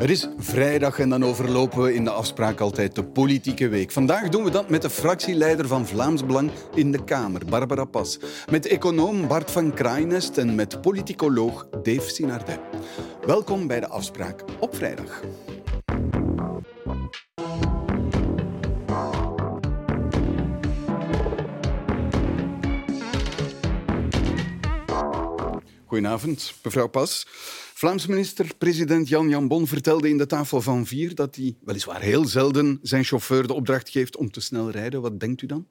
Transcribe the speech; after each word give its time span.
Het 0.00 0.10
is 0.10 0.28
vrijdag 0.38 0.98
en 0.98 1.08
dan 1.08 1.24
overlopen 1.24 1.82
we 1.82 1.94
in 1.94 2.04
de 2.04 2.10
afspraak 2.10 2.60
altijd 2.60 2.94
de 2.94 3.04
politieke 3.04 3.68
week. 3.68 3.90
Vandaag 3.90 4.28
doen 4.28 4.44
we 4.44 4.50
dat 4.50 4.68
met 4.68 4.82
de 4.82 4.90
fractieleider 4.90 5.66
van 5.66 5.86
Vlaams 5.86 6.26
Belang 6.26 6.50
in 6.74 6.92
de 6.92 7.04
Kamer, 7.04 7.44
Barbara 7.44 7.84
Pas. 7.84 8.18
Met 8.50 8.66
econoom 8.66 9.28
Bart 9.28 9.50
van 9.50 9.74
Kraainest 9.74 10.38
en 10.38 10.54
met 10.54 10.80
politicoloog 10.80 11.68
Dave 11.82 12.10
Sinardet. 12.10 12.60
Welkom 13.26 13.66
bij 13.66 13.80
de 13.80 13.88
afspraak 13.88 14.44
op 14.60 14.76
vrijdag. 14.76 15.22
Goedenavond, 25.86 26.54
mevrouw 26.62 26.88
Pas. 26.88 27.26
Vlaams 27.80 28.06
minister-president 28.06 29.08
Jan 29.08 29.28
Jan 29.28 29.48
Bon 29.48 29.66
vertelde 29.66 30.08
in 30.08 30.18
de 30.18 30.26
tafel 30.26 30.60
van 30.60 30.86
vier 30.86 31.14
dat 31.14 31.36
hij 31.36 31.56
weliswaar 31.64 32.00
heel 32.00 32.24
zelden 32.24 32.78
zijn 32.82 33.04
chauffeur 33.04 33.46
de 33.46 33.52
opdracht 33.52 33.88
geeft 33.88 34.16
om 34.16 34.30
te 34.30 34.40
snel 34.40 34.70
rijden. 34.70 35.00
Wat 35.00 35.20
denkt 35.20 35.42
u 35.42 35.46
dan? 35.46 35.66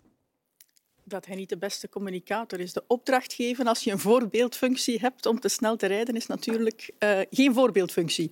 dat 1.03 1.25
hij 1.25 1.35
niet 1.35 1.49
de 1.49 1.57
beste 1.57 1.89
communicator 1.89 2.59
is. 2.59 2.73
De 2.73 2.83
opdracht 2.87 3.33
geven 3.33 3.67
als 3.67 3.83
je 3.83 3.91
een 3.91 3.99
voorbeeldfunctie 3.99 4.99
hebt 4.99 5.25
om 5.25 5.39
te 5.39 5.47
snel 5.47 5.75
te 5.75 5.87
rijden 5.87 6.15
is 6.15 6.25
natuurlijk 6.25 6.91
uh, 6.99 7.19
geen 7.29 7.53
voorbeeldfunctie. 7.53 8.31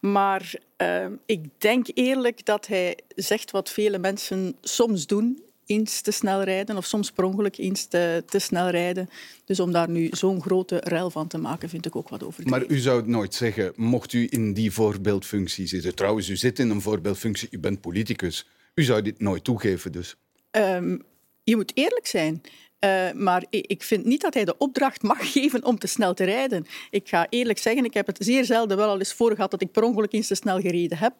Maar 0.00 0.54
uh, 0.82 1.06
ik 1.26 1.60
denk 1.60 1.86
eerlijk 1.94 2.44
dat 2.44 2.66
hij 2.66 2.98
zegt 3.08 3.50
wat 3.50 3.70
vele 3.70 3.98
mensen 3.98 4.56
soms 4.60 5.06
doen 5.06 5.42
eens 5.66 6.00
te 6.00 6.10
snel 6.10 6.42
rijden 6.42 6.76
of 6.76 6.84
soms 6.84 7.10
per 7.10 7.24
ongeluk 7.24 7.58
eens 7.58 7.84
te, 7.84 8.22
te 8.26 8.38
snel 8.38 8.68
rijden. 8.68 9.10
Dus 9.44 9.60
om 9.60 9.72
daar 9.72 9.88
nu 9.88 10.08
zo'n 10.10 10.42
grote 10.42 10.80
ruil 10.80 11.10
van 11.10 11.26
te 11.26 11.38
maken, 11.38 11.68
vind 11.68 11.86
ik 11.86 11.96
ook 11.96 12.08
wat 12.08 12.22
over. 12.22 12.48
Maar 12.48 12.66
u 12.66 12.78
zou 12.78 12.96
het 12.96 13.06
nooit 13.06 13.34
zeggen, 13.34 13.72
mocht 13.76 14.12
u 14.12 14.26
in 14.30 14.52
die 14.52 14.72
voorbeeldfunctie 14.72 15.66
zitten. 15.66 15.94
Trouwens, 15.94 16.28
u 16.28 16.36
zit 16.36 16.58
in 16.58 16.70
een 16.70 16.80
voorbeeldfunctie, 16.80 17.48
u 17.50 17.58
bent 17.58 17.80
politicus. 17.80 18.46
U 18.74 18.82
zou 18.82 19.02
dit 19.02 19.20
nooit 19.20 19.44
toegeven 19.44 19.92
dus. 19.92 20.16
Um, 20.50 21.02
je 21.44 21.56
moet 21.56 21.72
eerlijk 21.74 22.06
zijn. 22.06 22.42
Uh, 22.80 23.12
maar 23.12 23.44
ik 23.50 23.82
vind 23.82 24.04
niet 24.04 24.20
dat 24.20 24.34
hij 24.34 24.44
de 24.44 24.58
opdracht 24.58 25.02
mag 25.02 25.32
geven 25.32 25.64
om 25.64 25.78
te 25.78 25.86
snel 25.86 26.14
te 26.14 26.24
rijden. 26.24 26.66
Ik 26.90 27.08
ga 27.08 27.26
eerlijk 27.30 27.58
zeggen, 27.58 27.84
ik 27.84 27.94
heb 27.94 28.06
het 28.06 28.16
zeer 28.20 28.44
zelden 28.44 28.76
wel 28.76 28.88
al 28.88 28.98
eens 28.98 29.12
voor 29.12 29.34
gehad 29.34 29.50
dat 29.50 29.62
ik 29.62 29.72
per 29.72 29.82
ongeluk 29.82 30.12
eens 30.12 30.26
te 30.26 30.34
snel 30.34 30.60
gereden 30.60 30.98
heb. 30.98 31.14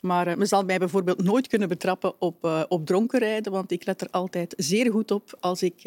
Maar 0.00 0.28
uh, 0.28 0.34
men 0.34 0.46
zal 0.46 0.64
mij 0.64 0.78
bijvoorbeeld 0.78 1.22
nooit 1.22 1.46
kunnen 1.46 1.68
betrappen 1.68 2.20
op, 2.20 2.44
uh, 2.44 2.62
op 2.68 2.86
dronken 2.86 3.18
rijden, 3.18 3.52
want 3.52 3.70
ik 3.70 3.84
let 3.84 4.00
er 4.00 4.08
altijd 4.10 4.54
zeer 4.56 4.90
goed 4.90 5.10
op 5.10 5.36
als 5.40 5.62
ik, 5.62 5.82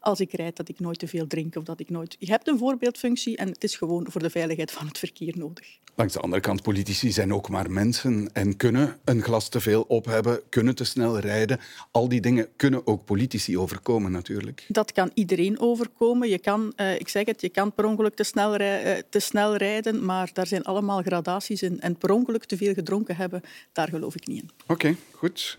als 0.00 0.20
ik 0.20 0.32
rijd 0.32 0.56
dat 0.56 0.68
ik 0.68 0.80
nooit 0.80 0.98
te 0.98 1.08
veel 1.08 1.26
drink 1.26 1.56
of 1.56 1.64
dat 1.64 1.80
ik 1.80 1.90
nooit... 1.90 2.16
Je 2.18 2.30
hebt 2.30 2.48
een 2.48 2.58
voorbeeldfunctie 2.58 3.36
en 3.36 3.48
het 3.48 3.64
is 3.64 3.76
gewoon 3.76 4.06
voor 4.08 4.22
de 4.22 4.30
veiligheid 4.30 4.72
van 4.72 4.86
het 4.86 4.98
verkeer 4.98 5.34
nodig. 5.38 5.78
Langs 5.96 6.12
de 6.14 6.20
andere 6.20 6.42
kant, 6.42 6.62
politici 6.62 7.12
zijn 7.12 7.34
ook 7.34 7.48
maar 7.48 7.70
mensen 7.70 8.30
en 8.32 8.56
kunnen 8.56 8.98
een 9.04 9.22
glas 9.22 9.48
te 9.48 9.60
veel 9.60 9.82
op 9.82 10.04
hebben, 10.04 10.40
kunnen 10.48 10.74
te 10.74 10.84
snel 10.84 11.18
rijden. 11.18 11.60
Al 11.90 12.08
die 12.08 12.20
dingen 12.20 12.48
kunnen 12.56 12.86
ook 12.86 13.04
politici 13.04 13.58
overkomen 13.58 14.12
natuurlijk. 14.12 14.65
Dat 14.68 14.92
kan 14.92 15.10
iedereen 15.14 15.60
overkomen. 15.60 16.28
Je 16.28 16.38
kan, 16.38 16.72
uh, 16.76 16.94
ik 16.94 17.08
zeg 17.08 17.26
het, 17.26 17.40
je 17.40 17.48
kan 17.48 17.72
per 17.72 17.84
ongeluk 17.84 18.14
te 18.14 18.24
snel, 18.24 18.56
rij, 18.56 18.96
uh, 18.96 19.02
te 19.08 19.18
snel 19.18 19.56
rijden, 19.56 20.04
maar 20.04 20.30
daar 20.32 20.46
zijn 20.46 20.62
allemaal 20.62 21.02
gradaties 21.02 21.62
in. 21.62 21.80
En 21.80 21.96
per 21.96 22.10
ongeluk 22.10 22.44
te 22.44 22.56
veel 22.56 22.74
gedronken 22.74 23.16
hebben, 23.16 23.42
daar 23.72 23.88
geloof 23.88 24.14
ik 24.14 24.26
niet 24.26 24.42
in. 24.42 24.50
Oké, 24.62 24.72
okay, 24.72 24.96
goed. 25.10 25.58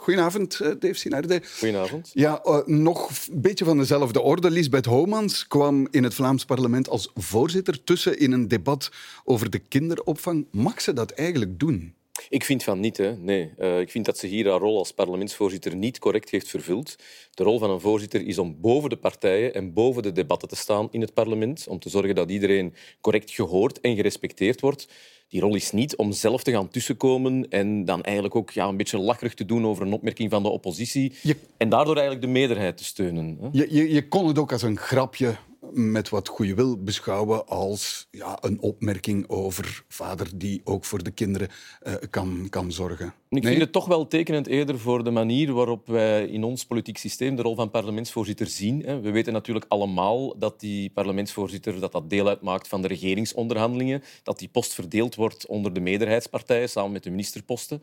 Goedenavond, 0.00 0.60
eh, 0.60 0.70
Dave 0.78 0.94
Sinarde. 0.94 1.42
Goedenavond. 1.58 2.10
Ja, 2.12 2.40
uh, 2.44 2.58
nog 2.66 3.10
een 3.10 3.40
beetje 3.40 3.64
van 3.64 3.78
dezelfde 3.78 4.20
orde. 4.20 4.50
Lisbeth 4.50 4.84
Homans 4.84 5.46
kwam 5.46 5.88
in 5.90 6.04
het 6.04 6.14
Vlaams 6.14 6.44
parlement 6.44 6.88
als 6.88 7.10
voorzitter 7.14 7.84
tussen 7.84 8.18
in 8.18 8.32
een 8.32 8.48
debat 8.48 8.90
over 9.24 9.50
de 9.50 9.58
kinderopvang. 9.58 10.46
Mag 10.50 10.80
ze 10.80 10.92
dat 10.92 11.10
eigenlijk 11.10 11.58
doen? 11.58 11.94
Ik 12.28 12.44
vind 12.44 12.62
van 12.62 12.80
niet. 12.80 12.96
Hè. 12.96 13.16
Nee. 13.16 13.52
Uh, 13.58 13.80
ik 13.80 13.90
vind 13.90 14.04
dat 14.04 14.18
ze 14.18 14.26
hier 14.26 14.48
haar 14.48 14.58
rol 14.58 14.78
als 14.78 14.92
parlementsvoorzitter 14.92 15.76
niet 15.76 15.98
correct 15.98 16.30
heeft 16.30 16.48
vervuld. 16.48 16.96
De 17.34 17.42
rol 17.42 17.58
van 17.58 17.70
een 17.70 17.80
voorzitter 17.80 18.26
is 18.26 18.38
om 18.38 18.60
boven 18.60 18.90
de 18.90 18.96
partijen 18.96 19.54
en 19.54 19.72
boven 19.72 20.02
de 20.02 20.12
debatten 20.12 20.48
te 20.48 20.56
staan 20.56 20.88
in 20.90 21.00
het 21.00 21.14
parlement. 21.14 21.66
Om 21.68 21.78
te 21.78 21.88
zorgen 21.88 22.14
dat 22.14 22.30
iedereen 22.30 22.74
correct 23.00 23.30
gehoord 23.30 23.80
en 23.80 23.96
gerespecteerd 23.96 24.60
wordt. 24.60 24.88
Die 25.28 25.40
rol 25.40 25.54
is 25.54 25.72
niet 25.72 25.96
om 25.96 26.12
zelf 26.12 26.42
te 26.42 26.50
gaan 26.50 26.68
tussenkomen 26.68 27.48
en 27.48 27.84
dan 27.84 28.02
eigenlijk 28.02 28.34
ook 28.34 28.50
ja, 28.50 28.68
een 28.68 28.76
beetje 28.76 28.98
lacherig 28.98 29.34
te 29.34 29.44
doen 29.44 29.66
over 29.66 29.86
een 29.86 29.92
opmerking 29.92 30.30
van 30.30 30.42
de 30.42 30.48
oppositie. 30.48 31.12
Je... 31.22 31.36
En 31.56 31.68
daardoor 31.68 31.96
eigenlijk 31.96 32.26
de 32.26 32.32
meerderheid 32.32 32.76
te 32.76 32.84
steunen. 32.84 33.38
Hè. 33.40 33.48
Je, 33.52 33.66
je, 33.70 33.92
je 33.92 34.08
kon 34.08 34.26
het 34.26 34.38
ook 34.38 34.52
als 34.52 34.62
een 34.62 34.78
grapje 34.78 35.36
met 35.72 36.08
wat 36.08 36.28
goede 36.28 36.54
wil 36.54 36.82
beschouwen 36.82 37.46
als 37.46 38.08
ja, 38.10 38.38
een 38.40 38.60
opmerking 38.60 39.28
over 39.28 39.84
vader 39.88 40.28
die 40.34 40.60
ook 40.64 40.84
voor 40.84 41.02
de 41.02 41.10
kinderen 41.10 41.48
uh, 41.82 41.94
kan, 42.10 42.46
kan 42.50 42.72
zorgen. 42.72 43.06
Ik 43.06 43.42
nee? 43.42 43.42
vind 43.42 43.60
het 43.60 43.72
toch 43.72 43.86
wel 43.86 44.06
tekenend 44.06 44.46
eerder 44.46 44.78
voor 44.78 45.04
de 45.04 45.10
manier 45.10 45.52
waarop 45.52 45.86
wij 45.86 46.26
in 46.26 46.44
ons 46.44 46.66
politiek 46.66 46.98
systeem 46.98 47.36
de 47.36 47.42
rol 47.42 47.54
van 47.54 47.70
parlementsvoorzitter 47.70 48.46
zien. 48.46 49.02
We 49.02 49.10
weten 49.10 49.32
natuurlijk 49.32 49.66
allemaal 49.68 50.38
dat 50.38 50.60
die 50.60 50.90
parlementsvoorzitter 50.90 51.80
dat 51.80 51.92
dat 51.92 52.10
deel 52.10 52.28
uitmaakt 52.28 52.68
van 52.68 52.82
de 52.82 52.88
regeringsonderhandelingen, 52.88 54.02
dat 54.22 54.38
die 54.38 54.48
post 54.48 54.74
verdeeld 54.74 55.14
wordt 55.14 55.46
onder 55.46 55.72
de 55.72 55.80
meerderheidspartijen 55.80 56.68
samen 56.68 56.92
met 56.92 57.02
de 57.02 57.10
ministerposten. 57.10 57.82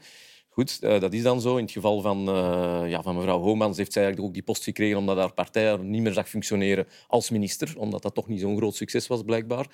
Goed, 0.57 0.79
uh, 0.81 1.00
dat 1.00 1.13
is 1.13 1.22
dan 1.23 1.41
zo. 1.41 1.56
In 1.57 1.63
het 1.63 1.72
geval 1.72 2.01
van, 2.01 2.29
uh, 2.29 2.90
ja, 2.90 3.01
van 3.01 3.16
mevrouw 3.16 3.40
Homans 3.40 3.78
heeft 3.78 3.94
zij 3.94 4.03
eigenlijk 4.03 4.29
ook 4.29 4.35
die 4.35 4.45
post 4.45 4.63
gekregen 4.63 4.97
omdat 4.97 5.18
haar 5.18 5.34
partij 5.34 5.66
er 5.66 5.84
niet 5.84 6.01
meer 6.01 6.13
zag 6.13 6.29
functioneren 6.29 6.88
als 7.07 7.29
minister, 7.29 7.73
omdat 7.78 8.01
dat 8.01 8.13
toch 8.13 8.28
niet 8.28 8.40
zo'n 8.40 8.57
groot 8.57 8.75
succes 8.75 9.07
was, 9.07 9.22
blijkbaar. 9.23 9.68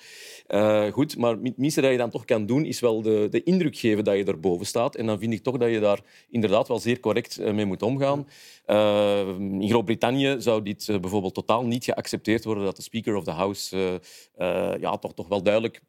Uh, 0.48 0.86
goed, 0.92 1.16
maar 1.16 1.36
het 1.42 1.56
minste 1.58 1.80
dat 1.80 1.90
je 1.90 1.96
dan 1.96 2.10
toch 2.10 2.24
kan 2.24 2.46
doen, 2.46 2.64
is 2.64 2.80
wel 2.80 3.02
de, 3.02 3.26
de 3.30 3.42
indruk 3.42 3.76
geven 3.76 4.04
dat 4.04 4.16
je 4.16 4.24
erboven 4.24 4.66
staat. 4.66 4.94
En 4.96 5.06
dan 5.06 5.18
vind 5.18 5.32
ik 5.32 5.42
toch 5.42 5.56
dat 5.56 5.70
je 5.70 5.80
daar 5.80 6.00
inderdaad 6.30 6.68
wel 6.68 6.78
zeer 6.78 7.00
correct 7.00 7.38
mee 7.52 7.64
moet 7.64 7.82
omgaan. 7.82 8.26
in 9.60 9.68
Groot-Brittannië 9.68 10.36
zou 10.38 10.62
dit 10.62 10.86
bijvoorbeeld 11.00 11.34
totaal 11.34 11.64
niet 11.66 11.84
geaccepteerd 11.84 12.44
worden 12.44 12.64
dat 12.64 12.76
de 12.76 12.82
Speaker 12.82 13.16
of 13.16 13.24
the 13.24 13.30
House 13.30 14.00
ja, 14.80 14.96
toch, 14.96 15.14
toch 15.14 15.28
wel 15.28 15.42
duidelijk 15.42 15.80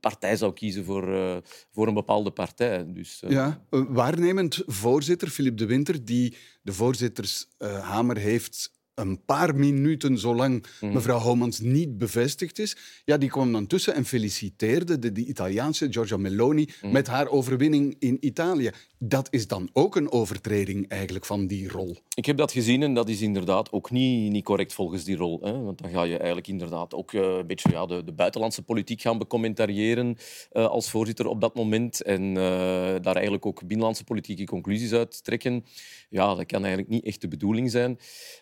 partij 0.00 0.36
zou 0.36 0.52
kiezen 0.52 0.84
voor, 0.84 1.08
uh, 1.08 1.36
voor 1.70 1.86
een 1.86 1.94
bepaalde 1.94 2.30
partij. 2.30 2.92
Dus, 2.92 3.22
uh... 3.24 3.30
Ja, 3.30 3.66
waarnemend 3.70 4.62
voorzitter 4.66 5.28
Philip 5.28 5.56
de 5.56 5.66
Winter, 5.66 6.04
die 6.04 6.36
de 6.62 6.72
voorzittershamer 6.72 8.16
uh, 8.16 8.22
heeft 8.22 8.80
een 8.94 9.24
paar 9.24 9.54
minuten 9.54 10.18
zolang 10.18 10.66
mm. 10.80 10.92
mevrouw 10.92 11.18
Homans 11.18 11.60
niet 11.60 11.98
bevestigd 11.98 12.58
is, 12.58 12.76
ja, 13.04 13.16
die 13.16 13.28
kwam 13.28 13.52
dan 13.52 13.66
tussen 13.66 13.94
en 13.94 14.04
feliciteerde 14.04 14.98
de, 14.98 15.12
de 15.12 15.24
Italiaanse 15.24 15.92
Giorgia 15.92 16.16
Meloni 16.16 16.68
mm. 16.82 16.92
met 16.92 17.06
haar 17.06 17.28
overwinning 17.28 17.96
in 17.98 18.16
Italië. 18.20 18.70
Dat 18.98 19.28
is 19.30 19.46
dan 19.46 19.70
ook 19.72 19.96
een 19.96 20.12
overtreding 20.12 20.88
eigenlijk 20.88 21.24
van 21.24 21.46
die 21.46 21.68
rol. 21.68 21.96
Ik 22.14 22.26
heb 22.26 22.36
dat 22.36 22.52
gezien 22.52 22.82
en 22.82 22.94
dat 22.94 23.08
is 23.08 23.20
inderdaad 23.20 23.72
ook 23.72 23.90
niet, 23.90 24.32
niet 24.32 24.44
correct 24.44 24.72
volgens 24.72 25.04
die 25.04 25.16
rol. 25.16 25.40
Hè? 25.42 25.60
Want 25.60 25.82
dan 25.82 25.90
ga 25.90 26.02
je 26.02 26.16
eigenlijk 26.16 26.48
inderdaad 26.48 26.94
ook 26.94 27.12
uh, 27.12 27.22
een 27.22 27.46
beetje 27.46 27.70
ja, 27.70 27.86
de, 27.86 28.04
de, 28.04 28.12
buitenlandse 28.12 28.62
politiek 28.62 29.00
gaan 29.00 29.18
becommentariëren 29.18 30.16
uh, 30.52 30.66
als 30.66 30.90
voorzitter 30.90 31.26
op 31.26 31.40
dat 31.40 31.54
moment 31.54 32.02
en 32.02 32.22
uh, 32.22 32.34
daar 33.00 33.14
eigenlijk 33.14 33.46
ook 33.46 33.60
binnenlandse 33.60 34.04
politieke 34.04 34.44
conclusies 34.44 34.92
uit 34.92 35.24
trekken. 35.24 35.64
Ja, 36.10 36.34
dat 36.34 36.46
kan 36.46 36.60
eigenlijk 36.60 36.88
niet 36.88 37.04
echt 37.04 37.20
de 37.20 37.28
bedoeling 37.28 37.70
zijn. 37.70 37.98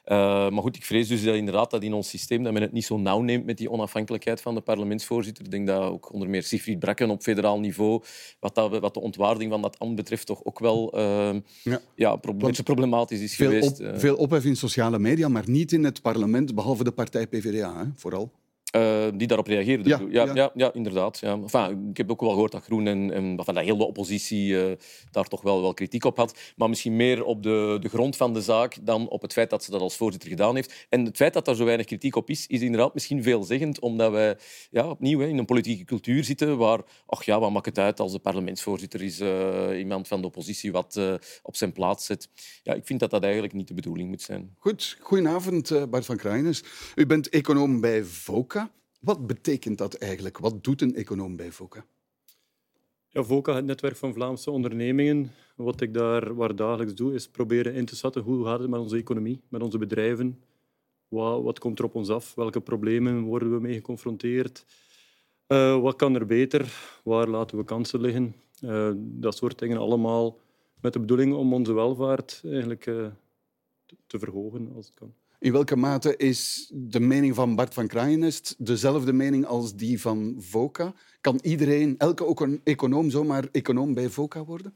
Uh, 0.06 0.39
maar 0.48 0.62
goed, 0.62 0.76
ik 0.76 0.84
vrees 0.84 1.08
dus 1.08 1.22
dat 1.22 1.34
inderdaad 1.34 1.70
dat 1.70 1.82
in 1.82 1.92
ons 1.92 2.08
systeem 2.08 2.42
dat 2.42 2.52
men 2.52 2.62
het 2.62 2.72
niet 2.72 2.84
zo 2.84 2.98
nauw 2.98 3.20
neemt 3.20 3.44
met 3.44 3.58
die 3.58 3.70
onafhankelijkheid 3.70 4.40
van 4.40 4.54
de 4.54 4.60
parlementsvoorzitter. 4.60 5.44
Ik 5.44 5.50
denk 5.50 5.66
dat 5.66 5.82
ook 5.82 6.12
onder 6.12 6.28
meer 6.28 6.42
Siegfried 6.42 6.78
Brakken 6.78 7.10
op 7.10 7.22
federaal 7.22 7.60
niveau, 7.60 8.02
wat, 8.40 8.54
dat, 8.54 8.78
wat 8.78 8.94
de 8.94 9.00
ontwaarding 9.00 9.50
van 9.50 9.62
dat 9.62 9.78
ambt 9.78 9.96
betreft, 9.96 10.26
toch 10.26 10.44
ook 10.44 10.58
wel 10.58 10.98
uh, 10.98 11.34
ja. 11.62 11.80
Ja, 11.94 12.16
problematisch 12.64 13.20
is 13.20 13.34
veel 13.34 13.50
geweest. 13.50 13.80
Op, 13.80 13.86
uh. 13.86 13.98
Veel 13.98 14.16
ophef 14.16 14.44
in 14.44 14.56
sociale 14.56 14.98
media, 14.98 15.28
maar 15.28 15.44
niet 15.46 15.72
in 15.72 15.84
het 15.84 16.02
parlement, 16.02 16.54
behalve 16.54 16.84
de 16.84 16.92
partij 16.92 17.26
PvdA, 17.26 17.76
hè, 17.76 17.84
vooral. 17.94 18.30
Uh, 18.76 19.06
die 19.14 19.26
daarop 19.26 19.46
reageerden. 19.46 19.86
Ja, 19.86 20.00
ja, 20.10 20.24
ja. 20.24 20.34
ja, 20.34 20.50
ja 20.54 20.72
inderdaad. 20.72 21.18
Ja. 21.18 21.32
Enfin, 21.32 21.88
ik 21.90 21.96
heb 21.96 22.10
ook 22.10 22.20
wel 22.20 22.30
gehoord 22.30 22.52
dat 22.52 22.62
Groen 22.62 22.86
en, 22.86 23.12
en 23.12 23.36
dat 23.36 23.58
heel 23.58 23.76
de 23.76 23.86
oppositie 23.86 24.48
uh, 24.48 24.72
daar 25.10 25.28
toch 25.28 25.42
wel, 25.42 25.60
wel 25.60 25.74
kritiek 25.74 26.04
op 26.04 26.16
had. 26.16 26.38
Maar 26.56 26.68
misschien 26.68 26.96
meer 26.96 27.24
op 27.24 27.42
de, 27.42 27.78
de 27.80 27.88
grond 27.88 28.16
van 28.16 28.34
de 28.34 28.42
zaak 28.42 28.76
dan 28.82 29.08
op 29.08 29.22
het 29.22 29.32
feit 29.32 29.50
dat 29.50 29.64
ze 29.64 29.70
dat 29.70 29.80
als 29.80 29.96
voorzitter 29.96 30.28
gedaan 30.28 30.54
heeft. 30.54 30.86
En 30.88 31.04
het 31.04 31.16
feit 31.16 31.32
dat 31.32 31.44
daar 31.44 31.54
zo 31.54 31.64
weinig 31.64 31.86
kritiek 31.86 32.16
op 32.16 32.30
is, 32.30 32.46
is 32.46 32.60
inderdaad 32.60 32.94
misschien 32.94 33.22
veelzeggend, 33.22 33.80
omdat 33.80 34.10
wij 34.10 34.38
ja, 34.70 34.88
opnieuw 34.88 35.18
hè, 35.18 35.26
in 35.26 35.38
een 35.38 35.44
politieke 35.44 35.84
cultuur 35.84 36.24
zitten 36.24 36.56
waar, 36.56 36.80
ach 37.06 37.24
ja, 37.24 37.40
wat 37.40 37.50
maakt 37.50 37.66
het 37.66 37.78
uit 37.78 38.00
als 38.00 38.12
de 38.12 38.18
parlementsvoorzitter 38.18 39.02
is 39.02 39.20
uh, 39.20 39.78
iemand 39.78 40.08
van 40.08 40.20
de 40.20 40.26
oppositie 40.26 40.72
wat 40.72 41.00
op 41.42 41.56
zijn 41.56 41.72
plaats 41.72 42.06
zet. 42.06 42.28
Ja, 42.62 42.74
ik 42.74 42.86
vind 42.86 43.00
dat 43.00 43.10
dat 43.10 43.22
eigenlijk 43.22 43.52
niet 43.52 43.68
de 43.68 43.74
bedoeling 43.74 44.08
moet 44.08 44.22
zijn. 44.22 44.54
Goed, 44.58 44.96
goedenavond 45.00 45.90
Bart 45.90 46.06
van 46.06 46.16
Krijnes. 46.16 46.62
U 46.94 47.06
bent 47.06 47.28
econoom 47.28 47.80
bij 47.80 48.04
VOCA. 48.04 48.59
Wat 49.00 49.26
betekent 49.26 49.78
dat 49.78 49.94
eigenlijk? 49.94 50.38
Wat 50.38 50.64
doet 50.64 50.82
een 50.82 50.94
econoom 50.94 51.36
bij 51.36 51.52
VOCA? 51.52 51.84
Ja, 53.08 53.22
VOCA, 53.22 53.54
het 53.54 53.64
netwerk 53.64 53.96
van 53.96 54.14
Vlaamse 54.14 54.50
ondernemingen. 54.50 55.32
Wat 55.56 55.80
ik 55.80 55.94
daar 55.94 56.34
waar 56.34 56.56
dagelijks 56.56 56.94
doe, 56.94 57.14
is 57.14 57.28
proberen 57.28 57.74
in 57.74 57.84
te 57.84 57.96
schatten 57.96 58.22
hoe 58.22 58.44
gaat 58.44 58.60
het 58.60 58.70
met 58.70 58.80
onze 58.80 58.96
economie, 58.96 59.40
met 59.48 59.62
onze 59.62 59.78
bedrijven. 59.78 60.42
Wat, 61.08 61.42
wat 61.42 61.58
komt 61.58 61.78
er 61.78 61.84
op 61.84 61.94
ons 61.94 62.08
af? 62.08 62.34
Welke 62.34 62.60
problemen 62.60 63.22
worden 63.22 63.52
we 63.52 63.60
mee 63.60 63.74
geconfronteerd? 63.74 64.64
Uh, 65.48 65.80
wat 65.80 65.96
kan 65.96 66.14
er 66.14 66.26
beter? 66.26 66.72
Waar 67.04 67.28
laten 67.28 67.58
we 67.58 67.64
kansen 67.64 68.00
liggen? 68.00 68.34
Uh, 68.64 68.90
dat 68.96 69.36
soort 69.36 69.58
dingen 69.58 69.78
allemaal 69.78 70.38
met 70.80 70.92
de 70.92 71.00
bedoeling 71.00 71.34
om 71.34 71.52
onze 71.52 71.72
welvaart 71.72 72.40
eigenlijk 72.44 72.86
uh, 72.86 73.06
te 74.06 74.18
verhogen 74.18 74.72
als 74.74 74.86
het 74.86 74.94
kan. 74.94 75.14
In 75.40 75.52
welke 75.52 75.76
mate 75.76 76.16
is 76.16 76.70
de 76.74 77.00
mening 77.00 77.34
van 77.34 77.54
Bart 77.54 77.74
van 77.74 77.86
Kraaienest 77.86 78.54
dezelfde 78.58 79.12
mening 79.12 79.46
als 79.46 79.74
die 79.74 80.00
van 80.00 80.36
VOCA? 80.38 80.94
Kan 81.20 81.38
iedereen, 81.42 81.94
elke 81.98 82.60
econoom, 82.64 83.10
zomaar 83.10 83.48
econoom 83.52 83.94
bij 83.94 84.08
VOCA 84.08 84.44
worden? 84.44 84.74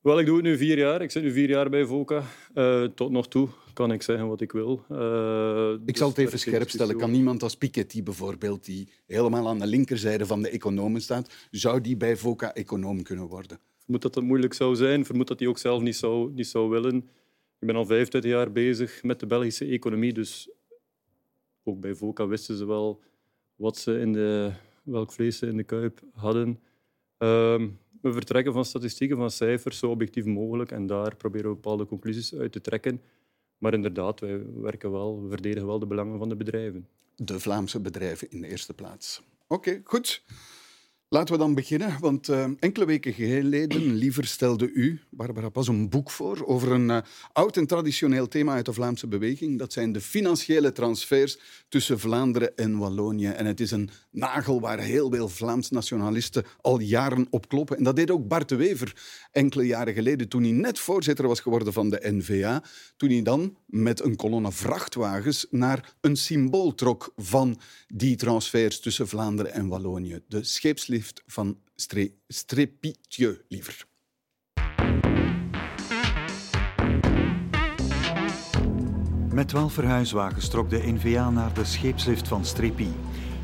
Wel, 0.00 0.18
ik 0.18 0.26
doe 0.26 0.36
het 0.36 0.44
nu 0.44 0.56
vier 0.56 0.78
jaar. 0.78 1.02
Ik 1.02 1.10
zit 1.10 1.22
nu 1.22 1.32
vier 1.32 1.48
jaar 1.48 1.68
bij 1.68 1.84
VOCA. 1.84 2.22
Uh, 2.54 2.84
tot 2.84 3.10
nog 3.10 3.28
toe 3.28 3.48
kan 3.72 3.92
ik 3.92 4.02
zeggen 4.02 4.28
wat 4.28 4.40
ik 4.40 4.52
wil. 4.52 4.84
Uh, 4.90 5.72
ik 5.72 5.86
dus 5.86 5.98
zal 5.98 6.08
het 6.08 6.18
even 6.18 6.38
scherp 6.38 6.70
stellen. 6.70 6.96
Kan 6.96 7.10
niemand 7.10 7.42
als 7.42 7.56
Piketty 7.56 8.02
bijvoorbeeld, 8.02 8.64
die 8.64 8.88
helemaal 9.06 9.48
aan 9.48 9.58
de 9.58 9.66
linkerzijde 9.66 10.26
van 10.26 10.42
de 10.42 10.50
economen 10.50 11.00
staat, 11.00 11.48
zou 11.50 11.80
die 11.80 11.96
bij 11.96 12.16
VOCA 12.16 12.54
econoom 12.54 13.02
kunnen 13.02 13.26
worden? 13.26 13.56
Ik 13.56 13.82
vermoed 13.82 14.02
dat 14.02 14.14
dat 14.14 14.24
moeilijk 14.24 14.54
zou 14.54 14.76
zijn. 14.76 15.00
Ik 15.00 15.06
vermoed 15.06 15.28
dat 15.28 15.38
hij 15.38 15.48
ook 15.48 15.58
zelf 15.58 15.82
niet 15.82 15.96
zou, 15.96 16.32
niet 16.32 16.46
zou 16.46 16.68
willen. 16.68 17.08
Ik 17.58 17.66
ben 17.66 17.76
al 17.76 17.86
25 17.86 18.30
jaar 18.30 18.52
bezig 18.52 19.02
met 19.02 19.20
de 19.20 19.26
Belgische 19.26 19.64
economie, 19.64 20.12
dus 20.12 20.50
ook 21.64 21.80
bij 21.80 21.94
VOCA 21.94 22.26
wisten 22.26 22.56
ze 22.56 22.66
wel 22.66 23.02
wat 23.56 23.76
ze 23.76 23.98
in 24.00 24.12
de, 24.12 24.52
welk 24.82 25.12
vlees 25.12 25.38
ze 25.38 25.46
in 25.46 25.56
de 25.56 25.64
kuip 25.64 26.02
hadden. 26.12 26.48
Uh, 27.18 27.62
we 28.00 28.12
vertrekken 28.12 28.52
van 28.52 28.64
statistieken, 28.64 29.16
van 29.16 29.30
cijfers, 29.30 29.78
zo 29.78 29.90
objectief 29.90 30.24
mogelijk. 30.24 30.70
En 30.70 30.86
daar 30.86 31.16
proberen 31.16 31.48
we 31.48 31.54
bepaalde 31.54 31.86
conclusies 31.86 32.34
uit 32.34 32.52
te 32.52 32.60
trekken. 32.60 33.02
Maar 33.58 33.74
inderdaad, 33.74 34.20
wij 34.20 34.42
werken 34.54 34.90
wel, 34.90 35.22
we 35.22 35.28
verdedigen 35.28 35.66
wel 35.66 35.78
de 35.78 35.86
belangen 35.86 36.18
van 36.18 36.28
de 36.28 36.36
bedrijven. 36.36 36.88
De 37.16 37.40
Vlaamse 37.40 37.80
bedrijven 37.80 38.30
in 38.30 38.40
de 38.40 38.48
eerste 38.48 38.74
plaats. 38.74 39.22
Oké, 39.46 39.80
goed. 39.84 40.22
Laten 41.08 41.34
we 41.34 41.40
dan 41.40 41.54
beginnen, 41.54 41.96
want 42.00 42.28
uh, 42.28 42.44
enkele 42.58 42.84
weken 42.84 43.12
geleden, 43.12 43.94
liever 43.94 44.26
stelde 44.26 44.70
u, 44.70 45.00
Barbara 45.10 45.48
Pas, 45.48 45.68
een 45.68 45.88
boek 45.88 46.10
voor 46.10 46.46
over 46.46 46.72
een 46.72 46.88
uh, 46.88 46.98
oud 47.32 47.56
en 47.56 47.66
traditioneel 47.66 48.28
thema 48.28 48.54
uit 48.54 48.64
de 48.64 48.72
Vlaamse 48.72 49.06
beweging. 49.06 49.58
Dat 49.58 49.72
zijn 49.72 49.92
de 49.92 50.00
financiële 50.00 50.72
transfers 50.72 51.38
tussen 51.68 51.98
Vlaanderen 51.98 52.56
en 52.56 52.78
Wallonië. 52.78 53.26
En 53.26 53.46
het 53.46 53.60
is 53.60 53.70
een 53.70 53.90
nagel 54.10 54.60
waar 54.60 54.78
heel 54.78 55.10
veel 55.10 55.28
Vlaams 55.28 55.70
nationalisten 55.70 56.44
al 56.60 56.80
jaren 56.80 57.26
op 57.30 57.48
kloppen. 57.48 57.76
En 57.76 57.84
dat 57.84 57.96
deed 57.96 58.10
ook 58.10 58.28
Bart 58.28 58.48
de 58.48 58.56
Wever 58.56 58.96
enkele 59.32 59.66
jaren 59.66 59.94
geleden, 59.94 60.28
toen 60.28 60.42
hij 60.42 60.52
net 60.52 60.78
voorzitter 60.78 61.26
was 61.26 61.40
geworden 61.40 61.72
van 61.72 61.90
de 61.90 62.00
NVA. 62.02 62.62
Toen 62.96 63.10
hij 63.10 63.22
dan 63.22 63.56
met 63.66 64.02
een 64.02 64.16
kolonne 64.16 64.52
vrachtwagens 64.52 65.46
naar 65.50 65.94
een 66.00 66.16
symbool 66.16 66.74
trok 66.74 67.12
van 67.16 67.60
die 67.88 68.16
transfers 68.16 68.80
tussen 68.80 69.08
Vlaanderen 69.08 69.52
en 69.52 69.68
Wallonië. 69.68 70.20
De 70.28 70.44
van 71.26 71.58
Stre 71.74 72.12
Strepitieux, 72.28 73.38
liever. 73.48 73.86
Met 79.32 79.48
twaalf 79.48 79.72
verhuiswagens 79.72 80.48
trok 80.48 80.70
de 80.70 80.80
NVA 80.84 81.30
naar 81.30 81.54
de 81.54 81.64
scheepslift 81.64 82.28
van 82.28 82.44
Strepie. 82.44 82.92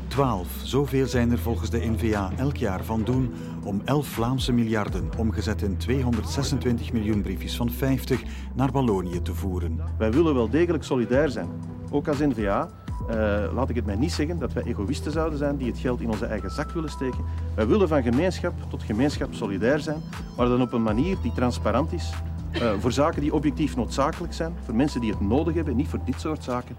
12. 0.07 0.47
Zoveel 0.63 1.07
zijn 1.07 1.31
er 1.31 1.39
volgens 1.39 1.69
de 1.69 1.77
NVA 1.77 2.31
elk 2.37 2.57
jaar 2.57 2.83
van 2.83 3.03
doen 3.03 3.33
om 3.63 3.81
11 3.85 4.07
Vlaamse 4.07 4.51
miljarden, 4.51 5.09
omgezet 5.17 5.61
in 5.61 5.77
226 5.77 6.91
miljoen 6.93 7.21
briefjes 7.21 7.55
van 7.55 7.71
50, 7.71 8.21
naar 8.55 8.71
Wallonië 8.71 9.21
te 9.21 9.33
voeren. 9.33 9.79
Wij 9.97 10.11
willen 10.11 10.33
wel 10.33 10.49
degelijk 10.49 10.83
solidair 10.83 11.29
zijn, 11.29 11.49
ook 11.91 12.07
als 12.07 12.17
NVA. 12.17 12.82
Uh, 13.09 13.53
laat 13.53 13.69
ik 13.69 13.75
het 13.75 13.85
mij 13.85 13.95
niet 13.95 14.11
zeggen 14.11 14.39
dat 14.39 14.53
wij 14.53 14.63
egoïsten 14.63 15.11
zouden 15.11 15.37
zijn 15.37 15.57
die 15.57 15.67
het 15.67 15.79
geld 15.79 16.01
in 16.01 16.09
onze 16.09 16.25
eigen 16.25 16.51
zak 16.51 16.71
willen 16.71 16.89
steken. 16.89 17.25
Wij 17.55 17.67
willen 17.67 17.87
van 17.87 18.03
gemeenschap 18.03 18.53
tot 18.69 18.83
gemeenschap 18.83 19.33
solidair 19.33 19.79
zijn, 19.79 20.01
maar 20.37 20.47
dan 20.47 20.61
op 20.61 20.73
een 20.73 20.83
manier 20.83 21.17
die 21.21 21.31
transparant 21.33 21.93
is, 21.93 22.11
uh, 22.53 22.79
voor 22.79 22.91
zaken 22.91 23.21
die 23.21 23.33
objectief 23.33 23.75
noodzakelijk 23.75 24.33
zijn, 24.33 24.55
voor 24.65 24.75
mensen 24.75 25.01
die 25.01 25.11
het 25.11 25.21
nodig 25.21 25.53
hebben, 25.53 25.75
niet 25.75 25.87
voor 25.87 25.99
dit 26.05 26.19
soort 26.19 26.43
zaken. 26.43 26.75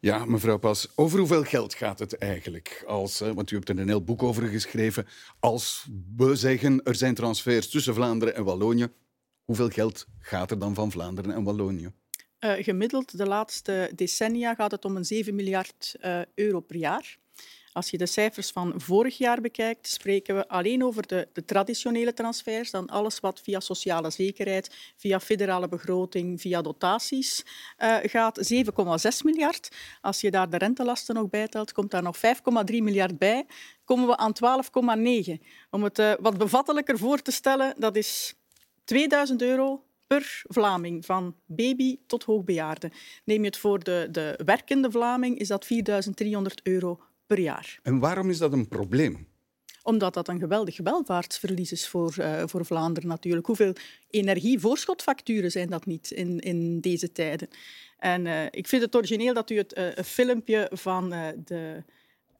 Ja, 0.00 0.24
mevrouw 0.24 0.58
Pas, 0.58 0.92
over 0.94 1.18
hoeveel 1.18 1.42
geld 1.42 1.74
gaat 1.74 1.98
het 1.98 2.18
eigenlijk? 2.18 2.84
Als, 2.86 3.20
want 3.34 3.50
u 3.50 3.56
hebt 3.56 3.68
er 3.68 3.78
een 3.78 3.88
heel 3.88 4.04
boek 4.04 4.22
over 4.22 4.42
geschreven. 4.42 5.06
Als 5.40 5.88
we 6.16 6.36
zeggen 6.36 6.82
er 6.82 6.94
zijn 6.94 7.14
transfers 7.14 7.70
tussen 7.70 7.94
Vlaanderen 7.94 8.34
en 8.34 8.44
Wallonië, 8.44 8.88
hoeveel 9.44 9.68
geld 9.68 10.06
gaat 10.18 10.50
er 10.50 10.58
dan 10.58 10.74
van 10.74 10.90
Vlaanderen 10.90 11.34
en 11.34 11.44
Wallonië? 11.44 11.92
Uh, 12.44 12.52
gemiddeld 12.58 13.18
de 13.18 13.26
laatste 13.26 13.90
decennia 13.94 14.54
gaat 14.54 14.70
het 14.70 14.84
om 14.84 14.96
een 14.96 15.04
7 15.04 15.34
miljard 15.34 15.94
uh, 16.00 16.20
euro 16.34 16.60
per 16.60 16.76
jaar. 16.76 17.18
Als 17.72 17.90
je 17.90 17.98
de 17.98 18.06
cijfers 18.06 18.50
van 18.50 18.72
vorig 18.76 19.18
jaar 19.18 19.40
bekijkt, 19.40 19.88
spreken 19.88 20.36
we 20.36 20.48
alleen 20.48 20.84
over 20.84 21.06
de, 21.06 21.28
de, 21.32 21.44
traditionele 21.44 22.12
transfers, 22.12 22.70
dan 22.70 22.86
alles 22.86 23.20
wat 23.20 23.40
via 23.40 23.60
sociale 23.60 24.10
zekerheid, 24.10 24.92
via 24.96 25.20
federale 25.20 25.68
begroting, 25.68 26.40
via 26.40 26.62
dotaties 26.62 27.44
uh, 27.78 27.96
gaat, 28.02 28.52
7,6 28.52 28.62
miljard. 29.24 29.68
Als 30.00 30.20
je 30.20 30.30
daar 30.30 30.50
de 30.50 30.58
rentelasten 30.58 31.14
nog 31.14 31.28
bijtelt, 31.28 31.72
komt 31.72 31.90
daar 31.90 32.02
nog 32.02 32.16
5,3 32.16 32.22
miljard 32.64 33.18
bij, 33.18 33.46
komen 33.84 34.06
we 34.06 34.16
aan 34.16 34.32
12,9. 35.36 35.44
Om 35.70 35.82
het 35.82 36.16
wat 36.20 36.38
bevattelijker 36.38 36.98
voor 36.98 37.22
te 37.22 37.32
stellen, 37.32 37.74
dat 37.78 37.96
is 37.96 38.34
2000 38.84 39.42
euro 39.42 39.82
per 40.12 40.42
Vlaming, 40.48 41.04
van 41.04 41.36
baby 41.46 41.98
tot 42.06 42.24
hoogbejaarde. 42.24 42.90
Neem 43.24 43.40
je 43.40 43.46
het 43.46 43.56
voor 43.56 43.84
de, 43.84 44.08
de 44.10 44.38
werkende 44.44 44.90
Vlaming, 44.90 45.38
is 45.38 45.48
dat 45.48 45.66
4300 45.66 46.60
euro 46.62 47.00
jaar. 47.26 47.78
En 47.82 47.98
waarom 47.98 48.30
is 48.30 48.38
dat 48.38 48.52
een 48.52 48.68
probleem? 48.68 49.26
Omdat 49.82 50.14
dat 50.14 50.28
een 50.28 50.38
geweldig 50.38 50.78
welvaartsverlies 50.78 51.72
is 51.72 51.88
voor, 51.88 52.14
uh, 52.18 52.42
voor 52.46 52.64
Vlaanderen 52.64 53.08
natuurlijk. 53.08 53.46
Hoeveel 53.46 53.72
energievoorschotfacturen 54.10 55.50
zijn 55.50 55.68
dat 55.68 55.86
niet 55.86 56.10
in, 56.10 56.40
in 56.40 56.80
deze 56.80 57.12
tijden? 57.12 57.48
En 57.98 58.26
uh, 58.26 58.44
ik 58.50 58.68
vind 58.68 58.82
het 58.82 58.96
origineel 58.96 59.34
dat 59.34 59.50
u 59.50 59.56
het 59.56 59.78
uh, 59.78 60.04
filmpje 60.04 60.70
van 60.72 61.10
de 61.44 61.82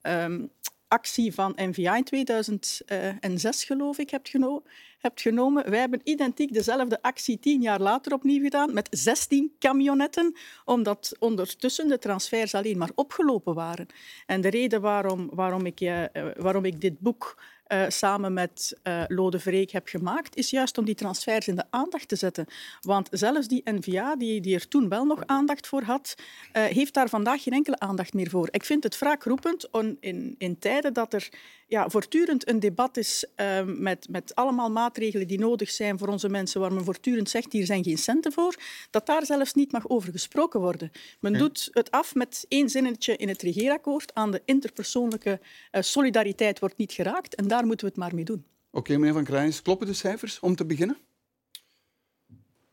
um, 0.03 0.51
actie 0.93 1.35
van 1.35 1.53
NVA 1.56 1.97
in 1.97 2.05
2006, 2.05 3.65
geloof 3.65 3.99
ik, 3.99 4.11
hebt, 4.11 4.29
geno 4.29 4.62
hebt 4.99 5.21
genomen. 5.21 5.71
Wij 5.71 5.79
hebben 5.79 6.00
identiek 6.05 6.53
dezelfde 6.53 7.03
actie 7.03 7.39
tien 7.39 7.61
jaar 7.61 7.81
later 7.81 8.12
opnieuw 8.12 8.43
gedaan 8.43 8.73
met 8.73 8.89
16 8.91 9.53
camionetten, 9.59 10.37
omdat 10.65 11.17
ondertussen 11.19 11.89
de 11.89 11.99
transfers 11.99 12.55
alleen 12.55 12.79
maar 12.79 12.91
opgelopen 12.94 13.55
waren. 13.55 13.87
En 14.27 14.41
de 14.41 14.49
reden 14.49 14.81
waarom, 14.81 15.31
waarom, 15.33 15.67
ik, 15.67 15.81
uh, 15.81 16.05
waarom 16.37 16.65
ik 16.65 16.81
dit 16.81 16.99
boek 16.99 17.43
uh, 17.73 17.85
samen 17.88 18.33
met 18.33 18.79
uh, 18.83 19.02
Lode 19.09 19.38
Vreek 19.38 19.71
heb 19.71 19.88
gemaakt, 19.88 20.37
is 20.37 20.50
juist 20.50 20.79
om 20.79 20.85
die 20.85 20.95
transfers 20.95 21.49
in 21.49 21.57
de 21.57 21.64
aandacht 21.71 22.09
te 22.09 22.17
zetten. 22.17 22.47
Want 22.81 23.09
zelfs 23.11 23.49
die 23.49 23.62
NVA, 23.64 24.17
die, 24.17 24.41
die 24.41 24.55
er 24.55 24.69
toen 24.69 24.88
wel 24.88 25.05
nog 25.05 25.23
aandacht 25.26 25.67
voor 25.67 25.83
had, 25.83 26.14
uh, 26.17 26.62
heeft 26.64 26.95
daar 26.95 27.09
vandaag 27.09 27.43
geen 27.43 27.52
enkele 27.52 27.79
aandacht 27.79 28.14
meer 28.14 28.31
voor. 28.31 28.49
Ik 28.50 28.64
vind 28.64 28.83
het 28.83 28.99
wraakroepend 28.99 29.69
in, 30.00 30.35
in 30.38 30.59
tijden 30.59 30.93
dat 30.93 31.12
er 31.12 31.29
ja, 31.73 31.88
voortdurend 31.88 32.49
een 32.49 32.61
debat 32.61 32.97
is 32.97 33.25
ehm, 33.35 33.83
met, 33.83 34.07
met 34.11 34.35
allemaal 34.35 34.71
maatregelen 34.71 35.26
die 35.26 35.38
nodig 35.38 35.71
zijn 35.71 35.99
voor 35.99 36.09
onze 36.09 36.29
mensen, 36.29 36.61
waar 36.61 36.73
men 36.73 36.85
voortdurend 36.85 37.29
zegt, 37.29 37.52
hier 37.52 37.67
zijn 37.67 37.85
geen 37.85 37.99
centen 37.99 38.33
voor, 38.33 38.57
dat 38.91 39.07
daar 39.07 39.26
zelfs 39.26 39.55
niet 39.55 39.73
mag 39.73 39.88
over 39.88 40.12
gesproken 40.12 40.61
worden. 40.61 40.91
Men 41.21 41.33
doet 41.33 41.69
het 41.73 41.91
af 41.91 42.14
met 42.14 42.45
één 42.49 42.69
zinnetje 42.69 43.17
in 43.17 43.29
het 43.29 43.43
regeerakkoord. 43.43 44.14
Aan 44.14 44.31
de 44.31 44.43
interpersoonlijke 44.45 45.41
uh, 45.41 45.83
solidariteit 45.83 46.59
wordt 46.59 46.76
niet 46.76 46.93
geraakt 46.93 47.35
en 47.35 47.49
daar 47.49 47.67
moeten 47.67 47.87
we 47.87 47.93
het 47.93 48.02
maar 48.02 48.14
mee 48.14 48.25
doen. 48.25 48.45
Oké, 48.71 48.93
meneer 48.93 49.12
Van 49.12 49.25
Kraijens, 49.25 49.62
kloppen 49.62 49.87
de 49.87 49.93
cijfers 49.93 50.41
om 50.41 50.57
te 50.57 50.64
beginnen? 50.64 50.97